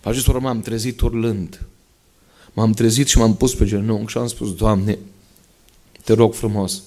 Faceți 0.02 0.30
urmă, 0.30 0.41
m-am 0.41 0.62
trezit 0.62 1.02
urlând. 1.02 1.62
M-am 2.54 2.72
trezit 2.72 3.08
și 3.08 3.18
m-am 3.18 3.36
pus 3.36 3.56
pe 3.56 3.66
genunchi 3.66 4.12
și 4.12 4.18
am 4.18 4.28
spus, 4.28 4.56
Doamne, 4.56 4.97
te 6.04 6.14
rog 6.14 6.34
frumos, 6.34 6.82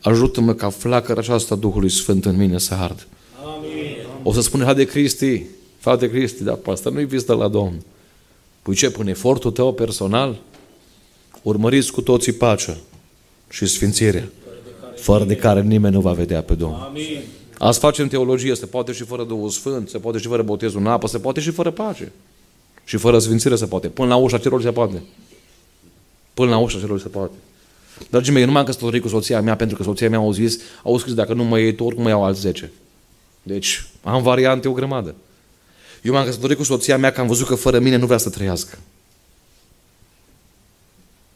ajută-mă 0.00 0.54
ca 0.54 0.68
flacăra 0.68 1.20
aceasta 1.20 1.54
Duhului 1.54 1.90
Sfânt 1.90 2.24
în 2.24 2.36
mine 2.36 2.58
să 2.58 2.74
ard. 2.74 3.06
Amin. 3.44 3.96
O 4.22 4.32
să 4.32 4.40
spune, 4.40 4.64
haide 4.64 4.84
Cristi, 4.84 5.42
frate 5.78 6.10
Cristi, 6.10 6.42
dar 6.42 6.54
pe 6.54 6.70
asta 6.70 6.90
nu-i 6.90 7.04
vis 7.06 7.22
de 7.22 7.32
la 7.32 7.48
Domn. 7.48 7.82
Păi 8.62 8.74
ce, 8.74 8.90
pune 8.90 9.10
efortul 9.10 9.50
tău 9.50 9.72
personal? 9.72 10.40
Urmăriți 11.42 11.92
cu 11.92 12.00
toții 12.00 12.32
pacea 12.32 12.76
și 13.50 13.66
sfințirea, 13.66 14.28
fără 14.96 15.24
de 15.24 15.36
care 15.36 15.62
nimeni 15.62 15.94
nu 15.94 16.00
va 16.00 16.12
vedea 16.12 16.42
pe 16.42 16.54
Domnul. 16.54 16.80
Amin. 16.80 17.22
Azi 17.58 17.78
facem 17.78 18.08
teologie, 18.08 18.54
se 18.54 18.66
poate 18.66 18.92
și 18.92 19.04
fără 19.04 19.24
Duhul 19.24 19.50
Sfânt, 19.50 19.88
se 19.88 19.98
poate 19.98 20.18
și 20.18 20.26
fără 20.26 20.42
botezul 20.42 20.80
în 20.80 20.86
apă, 20.86 21.06
se 21.06 21.18
poate 21.18 21.40
și 21.40 21.50
fără 21.50 21.70
pace. 21.70 22.12
Și 22.84 22.96
fără 22.96 23.18
sfințire 23.18 23.56
se 23.56 23.66
poate. 23.66 23.88
Până 23.88 24.08
la 24.08 24.16
ușa 24.16 24.38
celor 24.38 24.62
se 24.62 24.72
poate. 24.72 25.02
Până 26.34 26.50
la 26.50 26.58
ușa 26.58 26.78
celor 26.78 27.00
se 27.00 27.08
poate. 27.08 27.32
Dragii 28.10 28.32
mei, 28.32 28.40
eu 28.40 28.48
nu 28.48 28.54
m-am 28.54 28.64
căsătorit 28.64 29.02
cu 29.02 29.08
soția 29.08 29.40
mea 29.40 29.56
pentru 29.56 29.76
că 29.76 29.82
soția 29.82 30.08
mea 30.08 30.20
a 30.20 30.30
zis, 30.30 30.58
au 30.82 30.98
scris, 30.98 31.14
dacă 31.14 31.34
nu 31.34 31.44
mă 31.44 31.58
iei 31.58 31.74
tu, 31.74 31.84
oricum 31.84 32.02
mă 32.02 32.08
iau 32.08 32.24
alți 32.24 32.40
10. 32.40 32.72
Deci, 33.42 33.86
am 34.02 34.22
variante 34.22 34.68
o 34.68 34.72
grămadă. 34.72 35.14
Eu 36.02 36.12
m-am 36.12 36.24
căsătorit 36.24 36.56
cu 36.56 36.62
soția 36.62 36.98
mea 36.98 37.12
că 37.12 37.20
am 37.20 37.26
văzut 37.26 37.46
că 37.46 37.54
fără 37.54 37.78
mine 37.78 37.96
nu 37.96 38.06
vrea 38.06 38.18
să 38.18 38.30
trăiască. 38.30 38.78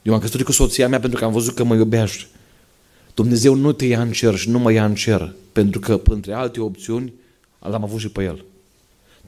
Eu 0.02 0.12
m-am 0.12 0.20
căsătorit 0.20 0.46
cu 0.46 0.52
soția 0.52 0.88
mea 0.88 1.00
pentru 1.00 1.18
că 1.18 1.24
am 1.24 1.32
văzut 1.32 1.54
că 1.54 1.64
mă 1.64 1.74
iubește. 1.74 2.26
Dumnezeu 3.18 3.54
nu 3.54 3.72
te 3.72 3.84
ia 3.84 4.00
în 4.00 4.12
cer 4.12 4.36
și 4.36 4.50
nu 4.50 4.58
mă 4.58 4.72
ia 4.72 4.84
în 4.84 4.94
cer, 4.94 5.34
pentru 5.52 5.80
că, 5.80 6.00
între 6.04 6.32
alte 6.32 6.60
opțiuni, 6.60 7.12
l-am 7.58 7.82
avut 7.82 8.00
și 8.00 8.08
pe 8.08 8.22
el. 8.22 8.44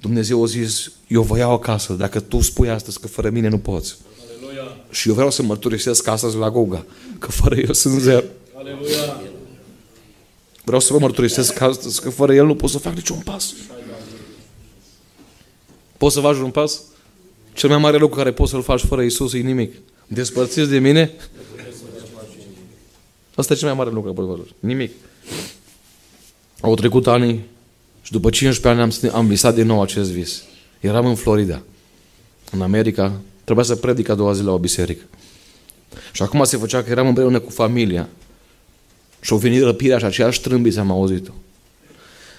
Dumnezeu 0.01 0.43
a 0.43 0.47
zis, 0.47 0.93
eu 1.07 1.23
vă 1.23 1.39
iau 1.39 1.53
acasă, 1.53 1.93
dacă 1.93 2.21
tu 2.21 2.41
spui 2.41 2.71
astăzi 2.71 3.01
că 3.01 3.07
fără 3.07 3.31
mine 3.31 3.49
nu 3.49 3.59
poți. 3.59 3.97
Aleluia. 4.27 4.77
Și 4.91 5.09
eu 5.09 5.15
vreau 5.15 5.31
să 5.31 5.43
mărturisesc 5.43 6.07
astăzi 6.07 6.37
la 6.37 6.51
Goga, 6.51 6.85
că 7.19 7.31
fără 7.31 7.57
el 7.57 7.75
sunt 7.75 8.01
zero. 8.01 8.25
Aleluia. 8.59 9.21
Vreau 10.65 10.81
să 10.81 10.93
vă 10.93 10.99
mărturisesc 10.99 11.61
astăzi 11.61 12.01
că 12.01 12.11
fără 12.11 12.35
el 12.35 12.47
nu 12.47 12.55
pot 12.55 12.71
să 12.71 12.79
fac 12.79 12.95
niciun 12.95 13.19
pas. 13.19 13.55
Poți 15.97 16.15
să 16.15 16.21
faci 16.21 16.37
un 16.37 16.51
pas? 16.51 16.81
Cel 17.53 17.69
mai 17.69 17.79
mare 17.79 17.97
lucru 17.97 18.17
care 18.17 18.33
poți 18.33 18.51
să-l 18.51 18.63
faci 18.63 18.81
fără 18.81 19.03
Isus 19.03 19.33
e 19.33 19.39
nimic. 19.39 19.75
Despărțiți 20.07 20.71
de 20.71 20.79
mine 20.79 21.13
Asta 23.41 23.53
e 23.53 23.57
cel 23.57 23.69
mai 23.69 23.77
mare 23.77 23.91
lucru, 23.91 24.13
bărbatul. 24.13 24.55
Nimic. 24.59 24.91
Au 26.61 26.75
trecut 26.75 27.07
ani 27.07 27.45
și 28.03 28.13
după 28.13 28.31
15 28.31 28.83
ani 28.83 28.93
am, 28.93 29.19
am 29.19 29.27
visat 29.27 29.55
din 29.55 29.67
nou 29.67 29.83
acest 29.83 30.11
vis. 30.11 30.43
Eram 30.81 31.07
în 31.07 31.15
Florida, 31.15 31.63
în 32.51 32.63
America. 32.63 33.13
Trebuia 33.45 33.65
să 33.65 33.77
predic 33.77 34.09
a 34.09 34.15
doua 34.15 34.33
zi 34.33 34.43
la 34.43 34.53
o 34.53 34.59
biserică. 34.59 35.03
Și 36.13 36.23
acum 36.23 36.45
se 36.45 36.57
făcea 36.57 36.83
că 36.83 36.91
eram 36.91 37.07
împreună 37.07 37.41
cu 37.41 37.51
familia. 37.51 38.09
Și-au 39.21 39.39
venit 39.39 39.63
răpirea 39.63 39.99
și 39.99 40.05
aceeași 40.05 40.41
trâmbiță 40.41 40.81
am 40.81 40.91
auzit-o. 40.91 41.33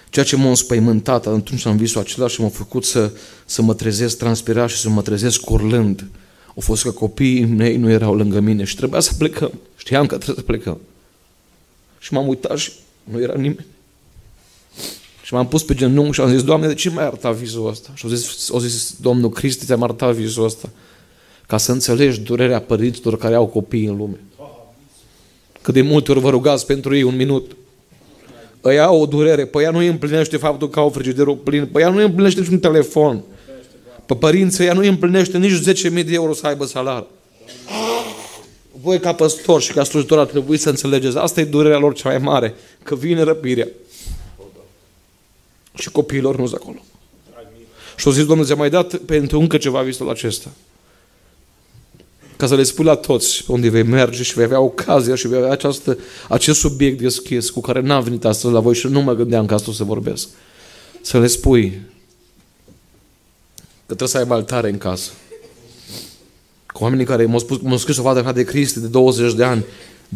Ceea 0.09 0.25
ce 0.25 0.35
m-a 0.35 0.49
înspăimântat 0.49 1.27
atunci 1.27 1.65
am 1.65 1.77
visul 1.77 2.01
acela 2.01 2.27
și 2.27 2.41
m-a 2.41 2.49
făcut 2.49 2.85
să, 2.85 3.11
să 3.45 3.61
mă 3.61 3.73
trezesc 3.73 4.17
transpirat 4.17 4.69
și 4.69 4.77
să 4.77 4.89
mă 4.89 5.01
trezesc 5.01 5.39
curlând. 5.39 6.05
A 6.47 6.59
fost 6.59 6.83
că 6.83 6.91
copiii 6.91 7.45
mei 7.45 7.77
nu 7.77 7.89
erau 7.89 8.15
lângă 8.15 8.39
mine 8.39 8.63
și 8.63 8.75
trebuia 8.75 8.99
să 8.99 9.11
plecăm. 9.17 9.51
Știam 9.75 10.05
că 10.05 10.15
trebuie 10.15 10.35
să 10.35 10.41
plecăm. 10.41 10.79
Și 12.01 12.13
m-am 12.13 12.27
uitat 12.27 12.57
și 12.57 12.71
nu 13.03 13.21
era 13.21 13.33
nimeni. 13.33 13.65
Și 15.23 15.33
m-am 15.33 15.47
pus 15.47 15.63
pe 15.63 15.73
genunchi 15.73 16.13
și 16.13 16.21
am 16.21 16.29
zis, 16.29 16.43
Doamne, 16.43 16.67
de 16.67 16.73
ce 16.73 16.89
mai 16.89 17.05
arăta 17.05 17.31
visul 17.31 17.67
ăsta? 17.67 17.89
Și 17.93 18.05
au 18.05 18.11
zis, 18.11 18.49
au 18.51 18.59
zis 18.59 18.95
Domnul 19.01 19.29
Cristi, 19.29 19.65
ți-am 19.65 19.83
arătat 19.83 20.13
visul 20.13 20.43
ăsta. 20.43 20.69
Ca 21.47 21.57
să 21.57 21.71
înțelegi 21.71 22.19
durerea 22.19 22.61
părinților 22.61 23.17
care 23.17 23.35
au 23.35 23.45
copii 23.45 23.85
în 23.85 23.97
lume. 23.97 24.19
Cât 25.61 25.73
de 25.73 25.81
multe 25.81 26.11
ori 26.11 26.19
vă 26.19 26.29
rugați 26.29 26.65
pentru 26.65 26.95
ei 26.95 27.03
un 27.03 27.15
minut. 27.15 27.55
Ăia 28.63 28.85
au 28.85 29.01
o 29.01 29.05
durere, 29.05 29.45
pe 29.45 29.61
ea 29.61 29.71
nu 29.71 29.77
îi 29.77 29.87
împlinește 29.87 30.37
faptul 30.37 30.69
că 30.69 30.79
au 30.79 30.89
frigiderul 30.89 31.35
plin, 31.35 31.65
pe 31.65 31.79
ea 31.79 31.89
nu 31.89 31.97
îi 31.97 32.03
împlinește 32.03 32.39
niciun 32.39 32.59
telefon. 32.59 33.23
Pe 34.05 34.15
părinții 34.15 34.65
ea 34.65 34.73
nu 34.73 34.79
îi 34.79 34.87
împlinește 34.87 35.37
nici 35.37 35.83
10.000 35.83 35.93
de 35.93 36.13
euro 36.13 36.33
să 36.33 36.47
aibă 36.47 36.65
salar 36.65 37.05
voi 38.81 38.99
ca 38.99 39.13
păstor 39.13 39.61
și 39.61 39.73
ca 39.73 39.83
slujitor 39.83 40.19
ar 40.19 40.25
trebui 40.25 40.57
să 40.57 40.69
înțelegeți, 40.69 41.17
asta 41.17 41.39
e 41.39 41.45
durerea 41.45 41.77
lor 41.77 41.93
cea 41.93 42.09
mai 42.09 42.17
mare, 42.17 42.55
că 42.83 42.95
vine 42.95 43.21
răpirea. 43.21 43.67
Și 45.73 45.91
copiilor 45.91 46.37
nu 46.37 46.47
sunt 46.47 46.61
acolo. 46.61 46.83
Și 47.95 48.07
au 48.07 48.13
zis, 48.13 48.25
Domnul, 48.25 48.45
ți-a 48.45 48.55
mai 48.55 48.69
dat 48.69 48.95
pentru 48.95 49.39
încă 49.39 49.57
ceva 49.57 49.81
visul 49.81 50.09
acesta. 50.09 50.49
Ca 52.37 52.47
să 52.47 52.55
le 52.55 52.63
spui 52.63 52.85
la 52.85 52.95
toți 52.95 53.43
unde 53.47 53.69
vei 53.69 53.83
merge 53.83 54.23
și 54.23 54.33
vei 54.33 54.43
avea 54.43 54.59
ocazia 54.59 55.15
și 55.15 55.27
vei 55.27 55.37
avea 55.37 55.51
această, 55.51 55.97
acest 56.29 56.59
subiect 56.59 57.01
deschis 57.01 57.49
cu 57.49 57.61
care 57.61 57.79
n-am 57.81 58.03
venit 58.03 58.25
astăzi 58.25 58.53
la 58.53 58.59
voi 58.59 58.75
și 58.75 58.87
nu 58.87 59.01
mă 59.01 59.13
gândeam 59.13 59.45
că 59.45 59.53
astăzi 59.53 59.77
să 59.77 59.83
vorbesc. 59.83 60.29
Să 61.01 61.19
le 61.19 61.27
spui 61.27 61.69
că 63.85 63.97
trebuie 63.97 64.07
să 64.07 64.17
aibă 64.17 64.33
altare 64.33 64.69
în 64.69 64.77
casă. 64.77 65.11
Cu 66.73 66.83
oamenii 66.83 67.05
care 67.05 67.25
m-au, 67.25 67.39
spus, 67.39 67.59
m-au 67.61 67.77
scris 67.77 67.97
o 67.97 68.01
fată 68.01 68.31
de 68.31 68.43
Cristi 68.43 68.79
de 68.79 68.87
20 68.87 69.33
de 69.33 69.43
ani. 69.43 69.63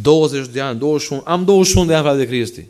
20 0.02 0.48
de 0.48 0.62
ani, 0.62 0.80
21, 0.80 1.22
am 1.26 1.44
21 1.44 1.86
de 1.86 1.94
ani 1.94 2.04
frate 2.04 2.18
de 2.18 2.26
Cristi. 2.26 2.68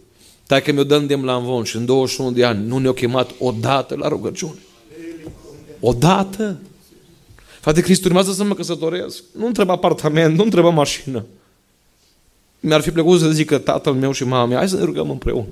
Dacă 0.48 0.72
mi-o 0.72 0.84
dăm 0.84 1.08
de 1.08 1.16
la 1.16 1.36
învon 1.36 1.64
și 1.64 1.76
în 1.76 1.86
21 1.86 2.32
de 2.32 2.46
ani 2.46 2.68
nu 2.68 2.78
ne-au 2.78 2.94
chemat 2.94 3.30
odată 3.40 3.96
la 3.98 4.08
rugăciune. 4.08 4.60
Odată. 5.80 6.58
Frate 7.62 7.82
Cristi, 7.82 8.08
urmează 8.08 8.32
să 8.32 8.44
mă 8.44 8.54
căsătoresc. 8.54 9.24
Nu 9.38 9.46
întreb 9.46 9.70
apartament, 9.70 10.38
nu 10.38 10.44
întreb 10.44 10.64
mașină. 10.64 11.26
Mi-ar 12.60 12.82
fi 12.82 12.92
plăcut 12.92 13.20
să 13.20 13.30
zic 13.30 13.48
că 13.48 13.58
tatăl 13.58 13.94
meu 13.94 14.12
și 14.12 14.24
mama 14.24 14.46
mea, 14.46 14.58
hai 14.58 14.70
să 14.70 14.76
ne 14.76 14.84
rugăm 14.84 15.10
împreună. 15.10 15.48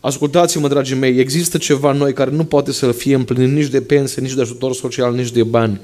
Ascultați-mă, 0.00 0.68
dragii 0.68 0.96
mei, 0.96 1.18
există 1.18 1.58
ceva 1.58 1.90
în 1.90 1.96
noi 1.96 2.12
care 2.12 2.30
nu 2.30 2.44
poate 2.44 2.72
să 2.72 2.92
fie 2.92 3.14
împlinit 3.14 3.50
nici 3.50 3.66
de 3.66 3.80
pensie, 3.80 4.22
nici 4.22 4.34
de 4.34 4.40
ajutor 4.40 4.74
social, 4.74 5.14
nici 5.14 5.30
de 5.30 5.42
bani. 5.42 5.80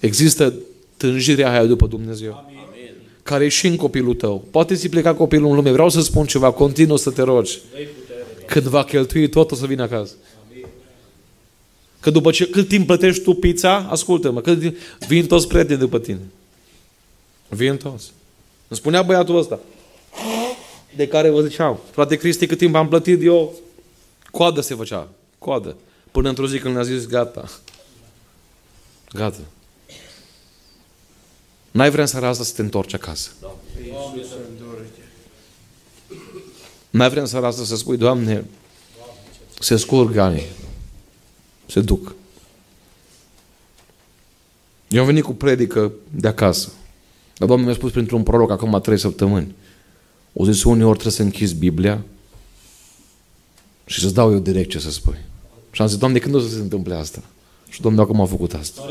Există 0.00 0.54
tânjirea 0.96 1.50
aia 1.50 1.64
după 1.64 1.86
Dumnezeu. 1.86 2.34
Amin. 2.34 2.56
Care 3.22 3.44
e 3.44 3.48
și 3.48 3.66
în 3.66 3.76
copilul 3.76 4.14
tău. 4.14 4.44
Poate 4.50 4.74
ți 4.74 4.88
pleca 4.88 5.14
copilul 5.14 5.48
în 5.48 5.54
lume. 5.54 5.70
Vreau 5.70 5.88
să 5.88 6.00
spun 6.00 6.26
ceva, 6.26 6.50
continuă 6.50 6.98
să 6.98 7.10
te 7.10 7.22
rogi. 7.22 7.58
Când 8.46 8.64
va 8.64 8.84
cheltui 8.84 9.28
tot, 9.28 9.50
o 9.50 9.54
să 9.54 9.66
vină 9.66 9.82
acasă. 9.82 10.14
Că 12.00 12.10
după 12.10 12.30
ce, 12.30 12.48
cât 12.48 12.68
timp 12.68 12.86
plătești 12.86 13.22
tu 13.22 13.34
pizza, 13.34 13.76
ascultă-mă, 13.76 14.40
cât 14.40 14.58
vin 15.08 15.26
toți 15.26 15.48
prieteni 15.48 15.78
după 15.78 15.98
tine. 15.98 16.20
Vin 17.48 17.76
toți. 17.76 18.12
Îmi 18.68 18.78
spunea 18.78 19.02
băiatul 19.02 19.38
ăsta, 19.38 19.58
de 20.96 21.08
care 21.08 21.30
vă 21.30 21.42
ziceam, 21.42 21.78
frate 21.90 22.16
Cristi, 22.16 22.46
cât 22.46 22.58
timp 22.58 22.74
am 22.74 22.88
plătit 22.88 23.22
eu, 23.22 23.54
coadă 24.30 24.60
se 24.60 24.74
făcea, 24.74 25.08
coadă. 25.38 25.76
Până 26.10 26.28
într-o 26.28 26.46
zi 26.46 26.58
când 26.58 26.74
ne-a 26.74 26.82
zis, 26.82 27.06
gata. 27.06 27.50
Gata. 29.12 29.38
N-ai 31.70 31.90
vrea 31.90 32.02
în 32.02 32.08
seara 32.08 32.28
asta 32.28 32.44
să 32.44 32.52
te 32.54 32.62
întorci 32.62 32.94
acasă. 32.94 33.30
N-ai 36.90 37.08
vrea 37.08 37.22
în 37.22 37.28
seara 37.28 37.46
asta 37.46 37.64
să 37.64 37.76
spui, 37.76 37.96
Doamne, 37.96 38.44
se 39.60 39.76
scurg 39.76 40.16
anii, 40.16 40.46
se 41.66 41.80
duc. 41.80 42.14
Eu 44.88 45.00
am 45.00 45.06
venit 45.06 45.24
cu 45.24 45.32
predică 45.32 45.92
de 46.10 46.28
acasă. 46.28 46.72
Dar 47.36 47.48
Doamne 47.48 47.64
mi-a 47.64 47.74
spus 47.74 47.90
printr-un 47.90 48.22
proroc 48.22 48.50
acum 48.50 48.80
trei 48.80 48.98
săptămâni. 48.98 49.54
O 50.32 50.44
zis, 50.44 50.64
uneori 50.64 50.98
trebuie 50.98 51.12
să 51.12 51.22
închizi 51.22 51.54
Biblia 51.54 52.04
și 53.86 54.00
să-ți 54.00 54.14
dau 54.14 54.32
eu 54.32 54.38
direct 54.38 54.70
ce 54.70 54.78
să 54.78 54.90
spui. 54.90 55.18
Și 55.70 55.82
am 55.82 55.88
zis, 55.88 55.98
Doamne, 55.98 56.18
când 56.18 56.34
o 56.34 56.40
să 56.40 56.48
se 56.48 56.60
întâmple 56.60 56.94
asta? 56.94 57.22
Și 57.68 57.80
Domnul 57.80 58.02
acum 58.02 58.20
a 58.20 58.26
făcut 58.26 58.54
asta. 58.54 58.82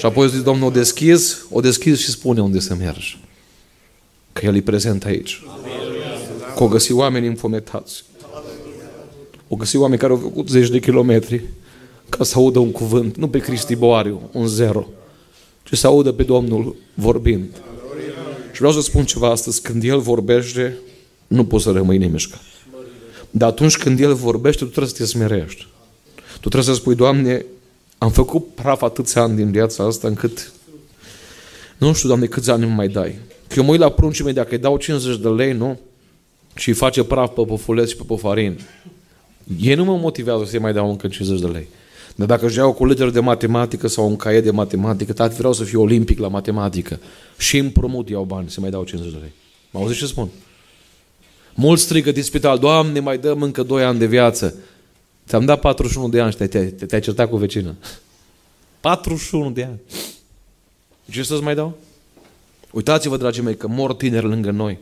Și 0.00 0.06
apoi 0.06 0.28
zis, 0.28 0.42
Domnul, 0.42 0.66
o 0.66 0.70
deschizi, 0.70 1.36
o 1.50 1.60
deschizi 1.60 2.02
și 2.02 2.10
spune 2.10 2.40
unde 2.40 2.60
să 2.60 2.74
mergi. 2.74 3.18
Că 4.32 4.46
El 4.46 4.56
e 4.56 4.60
prezent 4.60 5.04
aici. 5.04 5.42
Că 6.56 6.62
o 6.62 6.68
găsi 6.68 6.92
oameni 6.92 7.26
înfometați. 7.26 8.04
O 9.48 9.56
găsi 9.56 9.76
oameni 9.76 10.00
care 10.00 10.12
au 10.12 10.18
făcut 10.18 10.48
zeci 10.48 10.68
de 10.68 10.78
kilometri 10.78 11.42
ca 12.08 12.24
să 12.24 12.34
audă 12.36 12.58
un 12.58 12.70
cuvânt, 12.70 13.16
nu 13.16 13.28
pe 13.28 13.38
Cristi 13.38 13.76
Boariu, 13.76 14.30
un 14.32 14.46
zero, 14.46 14.88
ci 15.62 15.76
să 15.76 15.86
audă 15.86 16.12
pe 16.12 16.22
Domnul 16.22 16.76
vorbind. 16.94 17.62
Și 18.52 18.58
vreau 18.58 18.72
să 18.72 18.80
spun 18.80 19.04
ceva 19.04 19.30
astăzi, 19.30 19.62
când 19.62 19.84
El 19.84 19.98
vorbește, 19.98 20.78
nu 21.26 21.44
poți 21.44 21.64
să 21.64 21.70
rămâi 21.70 21.98
nemișcat. 21.98 22.42
Dar 23.30 23.48
atunci 23.48 23.76
când 23.76 24.00
El 24.00 24.14
vorbește, 24.14 24.64
tu 24.64 24.70
trebuie 24.70 24.92
să 24.92 24.96
te 24.96 25.04
smerești. 25.04 25.66
Tu 26.40 26.48
trebuie 26.48 26.74
să 26.74 26.80
spui, 26.80 26.94
Doamne, 26.94 27.44
am 28.02 28.10
făcut 28.10 28.46
praf 28.54 28.82
atâția 28.82 29.22
ani 29.22 29.36
din 29.36 29.50
viața 29.50 29.84
asta 29.84 30.08
încât 30.08 30.52
nu 31.78 31.92
știu, 31.92 32.08
Doamne, 32.08 32.26
câți 32.26 32.50
ani 32.50 32.66
mai 32.66 32.88
dai. 32.88 33.18
Că 33.48 33.54
eu 33.56 33.64
mă 33.64 33.70
uit 33.70 33.80
la 33.80 33.88
pruncii 33.88 34.24
mei, 34.24 34.32
dacă 34.32 34.48
îi 34.50 34.58
dau 34.58 34.76
50 34.76 35.16
de 35.16 35.28
lei, 35.28 35.52
nu? 35.52 35.78
Și 36.54 36.68
îi 36.68 36.74
face 36.74 37.04
praf 37.04 37.34
pe 37.34 37.42
pofuleț 37.42 37.88
și 37.88 37.96
pe 37.96 38.02
pofarin. 38.06 38.60
Ei 39.60 39.74
nu 39.74 39.84
mă 39.84 39.96
motivează 39.96 40.44
să-i 40.44 40.58
mai 40.58 40.72
dau 40.72 40.90
încă 40.90 41.08
50 41.08 41.40
de 41.40 41.46
lei. 41.46 41.68
Dar 42.14 42.26
dacă 42.26 42.46
își 42.46 42.58
iau 42.58 42.68
o 42.68 42.72
culegere 42.72 43.10
de 43.10 43.20
matematică 43.20 43.88
sau 43.88 44.06
un 44.08 44.16
caiet 44.16 44.44
de 44.44 44.50
matematică, 44.50 45.12
tati, 45.12 45.34
vreau 45.34 45.52
să 45.52 45.64
fiu 45.64 45.80
olimpic 45.80 46.18
la 46.18 46.28
matematică. 46.28 46.98
Și 47.38 47.58
împrumut 47.58 48.08
iau 48.08 48.24
bani, 48.24 48.50
să 48.50 48.60
mai 48.60 48.70
dau 48.70 48.84
50 48.84 49.12
de 49.12 49.18
lei. 49.20 49.32
Mă 49.70 49.80
auzi 49.80 49.98
ce 49.98 50.06
spun? 50.06 50.28
Mulți 51.54 51.82
strigă 51.82 52.12
din 52.12 52.22
spital, 52.22 52.58
Doamne, 52.58 53.00
mai 53.00 53.18
dăm 53.18 53.42
încă 53.42 53.62
2 53.62 53.82
ani 53.82 53.98
de 53.98 54.06
viață. 54.06 54.54
Ți-am 55.30 55.44
dat 55.44 55.60
41 55.60 56.08
de 56.08 56.20
ani 56.20 56.30
și 56.30 56.36
te-ai, 56.36 56.48
te, 56.48 56.86
te 56.86 56.98
certat 56.98 57.28
cu 57.28 57.36
vecină. 57.36 57.74
41 58.80 59.50
de 59.50 59.62
ani. 59.62 59.80
Ce 61.10 61.22
să-ți 61.22 61.42
mai 61.42 61.54
dau? 61.54 61.78
Uitați-vă, 62.70 63.16
dragii 63.16 63.42
mei, 63.42 63.56
că 63.56 63.68
mor 63.68 63.94
tineri 63.94 64.26
lângă 64.26 64.50
noi. 64.50 64.78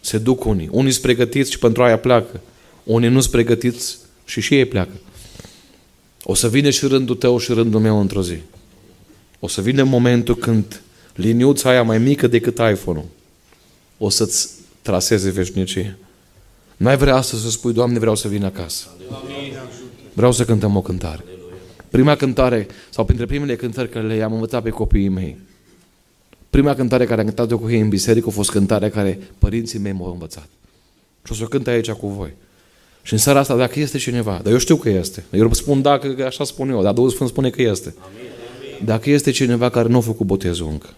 Se 0.00 0.18
duc 0.18 0.44
unii. 0.44 0.68
Unii 0.70 0.90
sunt 0.90 1.02
pregătiți 1.02 1.50
și 1.50 1.58
pentru 1.58 1.82
aia 1.82 1.98
pleacă. 1.98 2.40
Unii 2.82 3.08
nu 3.08 3.20
sunt 3.20 3.32
pregătiți 3.32 3.98
și 4.24 4.40
și 4.40 4.54
ei 4.54 4.64
pleacă. 4.64 5.00
O 6.22 6.34
să 6.34 6.48
vină 6.48 6.70
și 6.70 6.86
rândul 6.86 7.16
tău 7.16 7.38
și 7.38 7.52
rândul 7.52 7.80
meu 7.80 8.00
într-o 8.00 8.22
zi. 8.22 8.36
O 9.40 9.48
să 9.48 9.60
vină 9.60 9.82
momentul 9.82 10.36
când 10.36 10.82
liniuța 11.14 11.70
aia 11.70 11.82
mai 11.82 11.98
mică 11.98 12.26
decât 12.26 12.58
iPhone-ul 12.58 13.06
o 13.98 14.08
să-ți 14.08 14.48
traseze 14.82 15.30
veșnicie. 15.30 15.98
N-ai 16.76 16.96
vrea 16.96 17.14
astăzi 17.14 17.42
să 17.42 17.50
spui, 17.50 17.72
Doamne, 17.72 17.98
vreau 17.98 18.14
să 18.14 18.28
vin 18.28 18.44
acasă. 18.44 18.86
Vreau 20.12 20.32
să 20.32 20.44
cântăm 20.44 20.76
o 20.76 20.80
cântare. 20.80 21.24
Prima 21.90 22.14
cântare, 22.14 22.66
sau 22.90 23.04
printre 23.04 23.26
primele 23.26 23.56
cântări 23.56 23.88
care 23.88 24.06
le-am 24.06 24.32
învățat 24.32 24.62
pe 24.62 24.70
copiii 24.70 25.08
mei, 25.08 25.38
prima 26.50 26.74
cântare 26.74 27.04
care 27.06 27.20
am 27.20 27.26
cântat-o 27.26 27.58
cu 27.58 27.70
ei 27.70 27.80
în 27.80 27.88
biserică 27.88 28.26
a 28.28 28.32
fost 28.32 28.50
cântarea 28.50 28.90
care 28.90 29.18
părinții 29.38 29.78
mei 29.78 29.92
m-au 29.92 30.12
învățat. 30.12 30.48
Și 31.24 31.32
o 31.32 31.34
să 31.34 31.42
o 31.44 31.46
cânt 31.46 31.66
aici 31.66 31.90
cu 31.90 32.08
voi. 32.08 32.34
Și 33.02 33.12
în 33.12 33.18
seara 33.18 33.38
asta, 33.38 33.56
dacă 33.56 33.80
este 33.80 33.98
cineva, 33.98 34.40
dar 34.42 34.52
eu 34.52 34.58
știu 34.58 34.76
că 34.76 34.88
este. 34.88 35.24
Eu 35.32 35.52
spun 35.52 35.82
dacă, 35.82 36.08
că 36.08 36.24
așa 36.24 36.44
spun 36.44 36.70
eu, 36.70 36.82
dar 36.82 36.92
Duhul 36.92 37.10
Sfânt 37.10 37.28
spune 37.28 37.50
că 37.50 37.62
este. 37.62 37.94
Dacă 38.84 39.10
este 39.10 39.30
cineva 39.30 39.68
care 39.68 39.88
nu 39.88 39.96
a 39.96 40.00
făcut 40.00 40.26
botezul 40.26 40.68
încă 40.70 40.88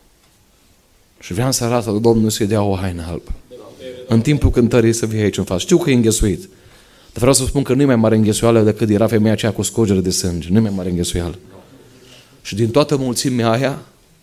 și 1.20 1.32
vrea 1.32 1.46
în 1.46 1.52
seara 1.52 1.76
asta 1.76 1.92
Domnul 1.92 2.30
să-i 2.30 2.46
dea 2.46 2.62
o 2.62 2.76
haină 2.76 3.04
albă, 3.06 3.32
în 4.08 4.20
timpul 4.20 4.50
cântării 4.50 4.92
să 4.92 5.06
vii 5.06 5.20
aici 5.20 5.38
în 5.38 5.44
față. 5.44 5.60
Știu 5.60 5.78
că 5.78 5.90
e 5.90 5.94
înghesuit, 5.94 6.48
dar 7.14 7.22
vreau 7.22 7.32
să 7.32 7.44
spun 7.44 7.62
că 7.62 7.74
nu 7.74 7.82
e 7.82 7.84
mai 7.84 7.96
mare 7.96 8.16
înghesuială 8.16 8.60
decât 8.60 8.88
era 8.88 9.06
femeia 9.06 9.32
aceea 9.32 9.52
cu 9.52 9.62
scogere 9.62 10.00
de 10.00 10.10
sânge. 10.10 10.48
Nu 10.50 10.56
e 10.56 10.60
mai 10.60 10.72
mare 10.74 10.88
înghesuială. 10.88 11.38
Și 12.42 12.54
din 12.54 12.70
toată 12.70 12.96
mulțimea 12.96 13.50
aia, 13.50 13.78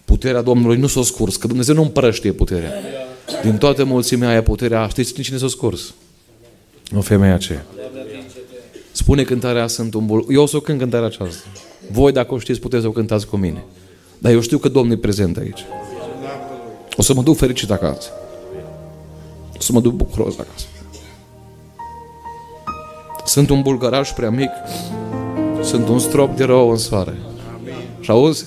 puterea 0.05 0.41
Domnului 0.41 0.77
nu 0.77 0.87
s-a 0.87 1.03
scurs, 1.03 1.35
că 1.35 1.47
Dumnezeu 1.47 1.75
nu 1.75 1.81
împrăștie 1.81 2.31
puterea. 2.31 2.71
Din 3.43 3.57
toată 3.57 3.83
mulțimea 3.83 4.29
aia, 4.29 4.43
puterea, 4.43 4.87
știți 4.87 5.21
cine 5.21 5.37
s-a 5.37 5.47
scurs? 5.47 5.93
O 6.95 7.01
femeie 7.01 7.33
aceea. 7.33 7.65
Spune 8.91 9.23
cântarea 9.23 9.67
Sunt 9.67 9.93
un 9.93 10.05
bul. 10.05 10.25
Eu 10.29 10.41
o 10.41 10.45
să 10.45 10.57
o 10.57 10.59
cânt 10.59 10.79
cântarea 10.79 11.07
aceasta. 11.07 11.43
Voi, 11.91 12.11
dacă 12.11 12.33
o 12.33 12.39
știți, 12.39 12.59
puteți 12.59 12.81
să 12.81 12.87
o 12.87 12.91
cântați 12.91 13.27
cu 13.27 13.37
mine. 13.37 13.63
Dar 14.17 14.31
eu 14.31 14.39
știu 14.39 14.57
că 14.57 14.69
Domnul 14.69 14.95
e 14.95 14.99
prezent 14.99 15.37
aici. 15.37 15.65
O 16.95 17.01
să 17.01 17.13
mă 17.13 17.23
duc 17.23 17.37
fericit 17.37 17.71
acasă. 17.71 18.09
O 19.57 19.61
să 19.61 19.71
mă 19.71 19.81
duc 19.81 19.93
bucuros 19.93 20.33
acasă. 20.37 20.65
Sunt 23.25 23.49
un 23.49 23.61
bulgăraș 23.61 24.09
prea 24.09 24.29
mic. 24.29 24.49
Sunt 25.61 25.87
un 25.87 25.99
strop 25.99 26.35
de 26.35 26.43
rău 26.43 26.69
în 26.69 26.77
soare. 26.77 27.13
Și 27.99 28.11
auzi? 28.11 28.45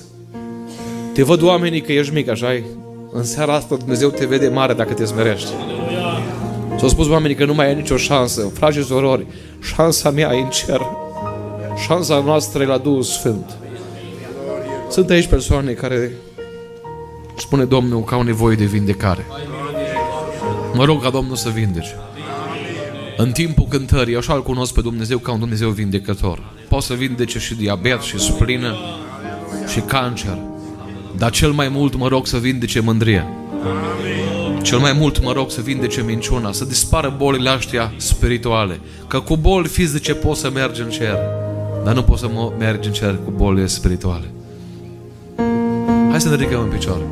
Te 1.13 1.23
văd 1.23 1.41
oamenii 1.41 1.81
că 1.81 1.91
ești 1.91 2.13
mic, 2.13 2.29
așa 2.29 2.53
-i? 2.53 2.63
În 3.11 3.23
seara 3.23 3.53
asta 3.53 3.75
Dumnezeu 3.75 4.09
te 4.09 4.25
vede 4.25 4.47
mare 4.47 4.73
dacă 4.73 4.93
te 4.93 5.05
smerești. 5.05 5.49
S-au 6.77 6.87
spus 6.87 7.09
oamenii 7.09 7.35
că 7.35 7.45
nu 7.45 7.53
mai 7.53 7.69
e 7.69 7.73
nicio 7.73 7.97
șansă. 7.97 8.51
Frage 8.53 8.81
și 8.81 8.91
orori, 8.91 9.25
șansa 9.59 10.09
mea 10.09 10.33
e 10.33 10.41
în 10.41 10.49
cer. 10.49 10.81
Șansa 11.85 12.19
noastră 12.19 12.63
e 12.63 12.65
la 12.65 12.77
Duhul 12.77 13.03
Sfânt. 13.03 13.57
Sunt 14.89 15.09
aici 15.09 15.27
persoane 15.27 15.71
care 15.71 16.11
spune 17.37 17.65
Domnul 17.65 18.03
că 18.03 18.15
au 18.15 18.21
nevoie 18.21 18.55
de 18.55 18.65
vindecare. 18.65 19.25
Mă 20.73 20.85
rog 20.85 21.03
ca 21.03 21.09
Domnul 21.09 21.35
să 21.35 21.49
vindece. 21.49 21.95
În 23.17 23.31
timpul 23.31 23.65
cântării, 23.69 24.15
așa 24.15 24.33
îl 24.33 24.43
cunosc 24.43 24.73
pe 24.73 24.81
Dumnezeu 24.81 25.17
ca 25.17 25.31
un 25.31 25.39
Dumnezeu 25.39 25.69
vindecător. 25.69 26.39
Poate 26.69 26.85
să 26.85 26.93
vindece 26.93 27.39
și 27.39 27.55
diabet, 27.55 28.01
și 28.01 28.19
splină, 28.19 28.75
și 29.67 29.79
cancer. 29.79 30.37
Dar 31.17 31.31
cel 31.31 31.51
mai 31.51 31.69
mult 31.69 31.95
mă 31.95 32.07
rog 32.07 32.27
să 32.27 32.37
vindece 32.37 32.79
mândria. 32.79 33.27
Cel 34.61 34.77
mai 34.77 34.93
mult 34.93 35.23
mă 35.23 35.31
rog 35.31 35.51
să 35.51 35.61
vindece 35.61 36.01
minciuna, 36.01 36.51
să 36.51 36.65
dispară 36.65 37.15
bolile 37.17 37.49
astea 37.49 37.93
spirituale. 37.97 38.79
Că 39.07 39.19
cu 39.19 39.37
boli 39.37 39.67
fizice 39.67 40.13
poți 40.13 40.39
să 40.39 40.49
mergi 40.53 40.81
în 40.81 40.89
cer, 40.89 41.17
dar 41.83 41.93
nu 41.93 42.03
poți 42.03 42.21
să 42.21 42.29
mergi 42.57 42.87
în 42.87 42.93
cer 42.93 43.19
cu 43.25 43.31
bolile 43.35 43.67
spirituale. 43.67 44.25
Hai 46.09 46.21
să 46.21 46.29
ne 46.29 46.35
ridicăm 46.35 46.61
în 46.61 46.69
picioare. 46.69 47.03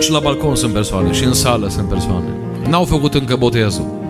Și 0.00 0.10
la 0.10 0.18
balcon 0.18 0.54
sunt 0.54 0.72
persoane, 0.72 1.12
și 1.12 1.24
în 1.24 1.32
sală 1.32 1.68
sunt 1.68 1.88
persoane. 1.88 2.26
N-au 2.68 2.84
făcut 2.84 3.14
încă 3.14 3.36
botezul. 3.36 4.06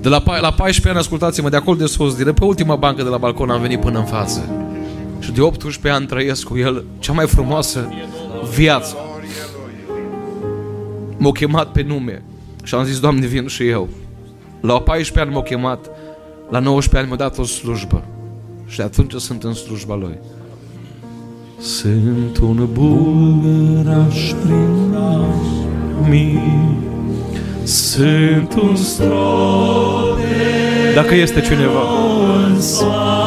De 0.00 0.08
la, 0.08 0.22
la 0.40 0.52
14 0.52 0.88
ani, 0.88 0.98
ascultați-mă, 0.98 1.48
de 1.48 1.56
acolo 1.56 1.76
de 1.76 1.86
sus, 1.86 2.16
de 2.16 2.32
pe 2.32 2.44
ultima 2.44 2.76
bancă 2.76 3.02
de 3.02 3.08
la 3.08 3.16
balcon 3.16 3.50
am 3.50 3.60
venit 3.60 3.80
până 3.80 3.98
în 3.98 4.04
față. 4.04 4.48
Și 5.18 5.32
de 5.32 5.40
18 5.40 5.88
ani 5.88 6.06
trăiesc 6.06 6.42
cu 6.42 6.58
el 6.58 6.84
cea 6.98 7.12
mai 7.12 7.26
frumoasă 7.26 7.88
viață 8.54 8.96
m-a 11.18 11.32
chemat 11.32 11.72
pe 11.72 11.82
nume 11.82 12.22
și 12.62 12.74
am 12.74 12.84
zis, 12.84 13.00
Doamne, 13.00 13.26
vin 13.26 13.46
și 13.46 13.68
eu. 13.68 13.88
La 14.60 14.80
14 14.80 15.20
ani 15.20 15.30
m-a 15.30 15.42
chemat, 15.42 15.90
la 16.50 16.58
19 16.58 16.96
ani 16.96 17.06
mi-a 17.06 17.16
dat 17.16 17.38
o 17.38 17.44
slujbă 17.44 18.04
și 18.66 18.76
de 18.76 18.82
atunci 18.82 19.14
sunt 19.14 19.42
în 19.42 19.52
slujba 19.52 19.94
Lui. 19.94 20.18
Sunt 21.60 22.38
un 22.38 22.68
bulgăraș 22.72 24.32
prin 24.42 24.96
mii 26.08 26.87
Sunt 27.68 28.54
un 28.62 28.76
strop 28.76 30.18
Dacă 30.94 31.14
este 31.14 31.40
cineva, 31.40 31.80
în 32.46 32.60
soare 32.60 33.18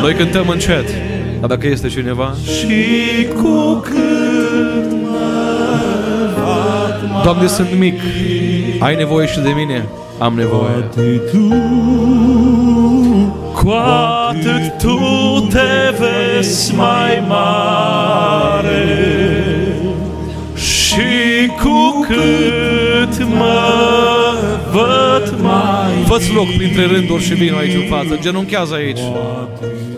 noi 0.00 0.14
cântăm 0.14 0.48
încet. 0.48 0.88
Dar 1.40 1.48
dacă 1.48 1.66
este 1.66 1.88
cineva, 1.88 2.34
și 2.44 3.26
cu 3.34 3.74
cât 3.84 4.90
mă 5.02 5.18
fac 6.34 7.10
mai 7.10 7.22
Doamne, 7.22 7.46
sunt 7.46 7.68
mic, 7.78 8.00
ai 8.78 8.96
nevoie 8.96 9.26
și 9.26 9.40
de 9.40 9.52
mine, 9.56 9.84
am 10.18 10.34
nevoie. 10.34 10.84
Tu, 11.30 11.54
cu 13.52 13.70
atât 13.70 14.78
tu 14.78 15.46
te 15.50 15.94
vezi 15.98 16.74
mai 16.74 17.24
mare 17.28 18.66
și 20.96 21.46
cu 21.46 22.00
cât 22.06 23.28
mă 23.28 24.34
văd 24.72 25.40
mai 25.40 26.04
Fă-ți 26.06 26.32
loc 26.32 26.46
printre 26.56 26.86
rânduri 26.86 27.22
și 27.22 27.34
vino 27.34 27.56
aici 27.56 27.74
în 27.74 27.86
față, 27.88 28.18
genunchează 28.20 28.74
aici. 28.74 29.00
Poate 29.00 29.66
tu 29.90 29.95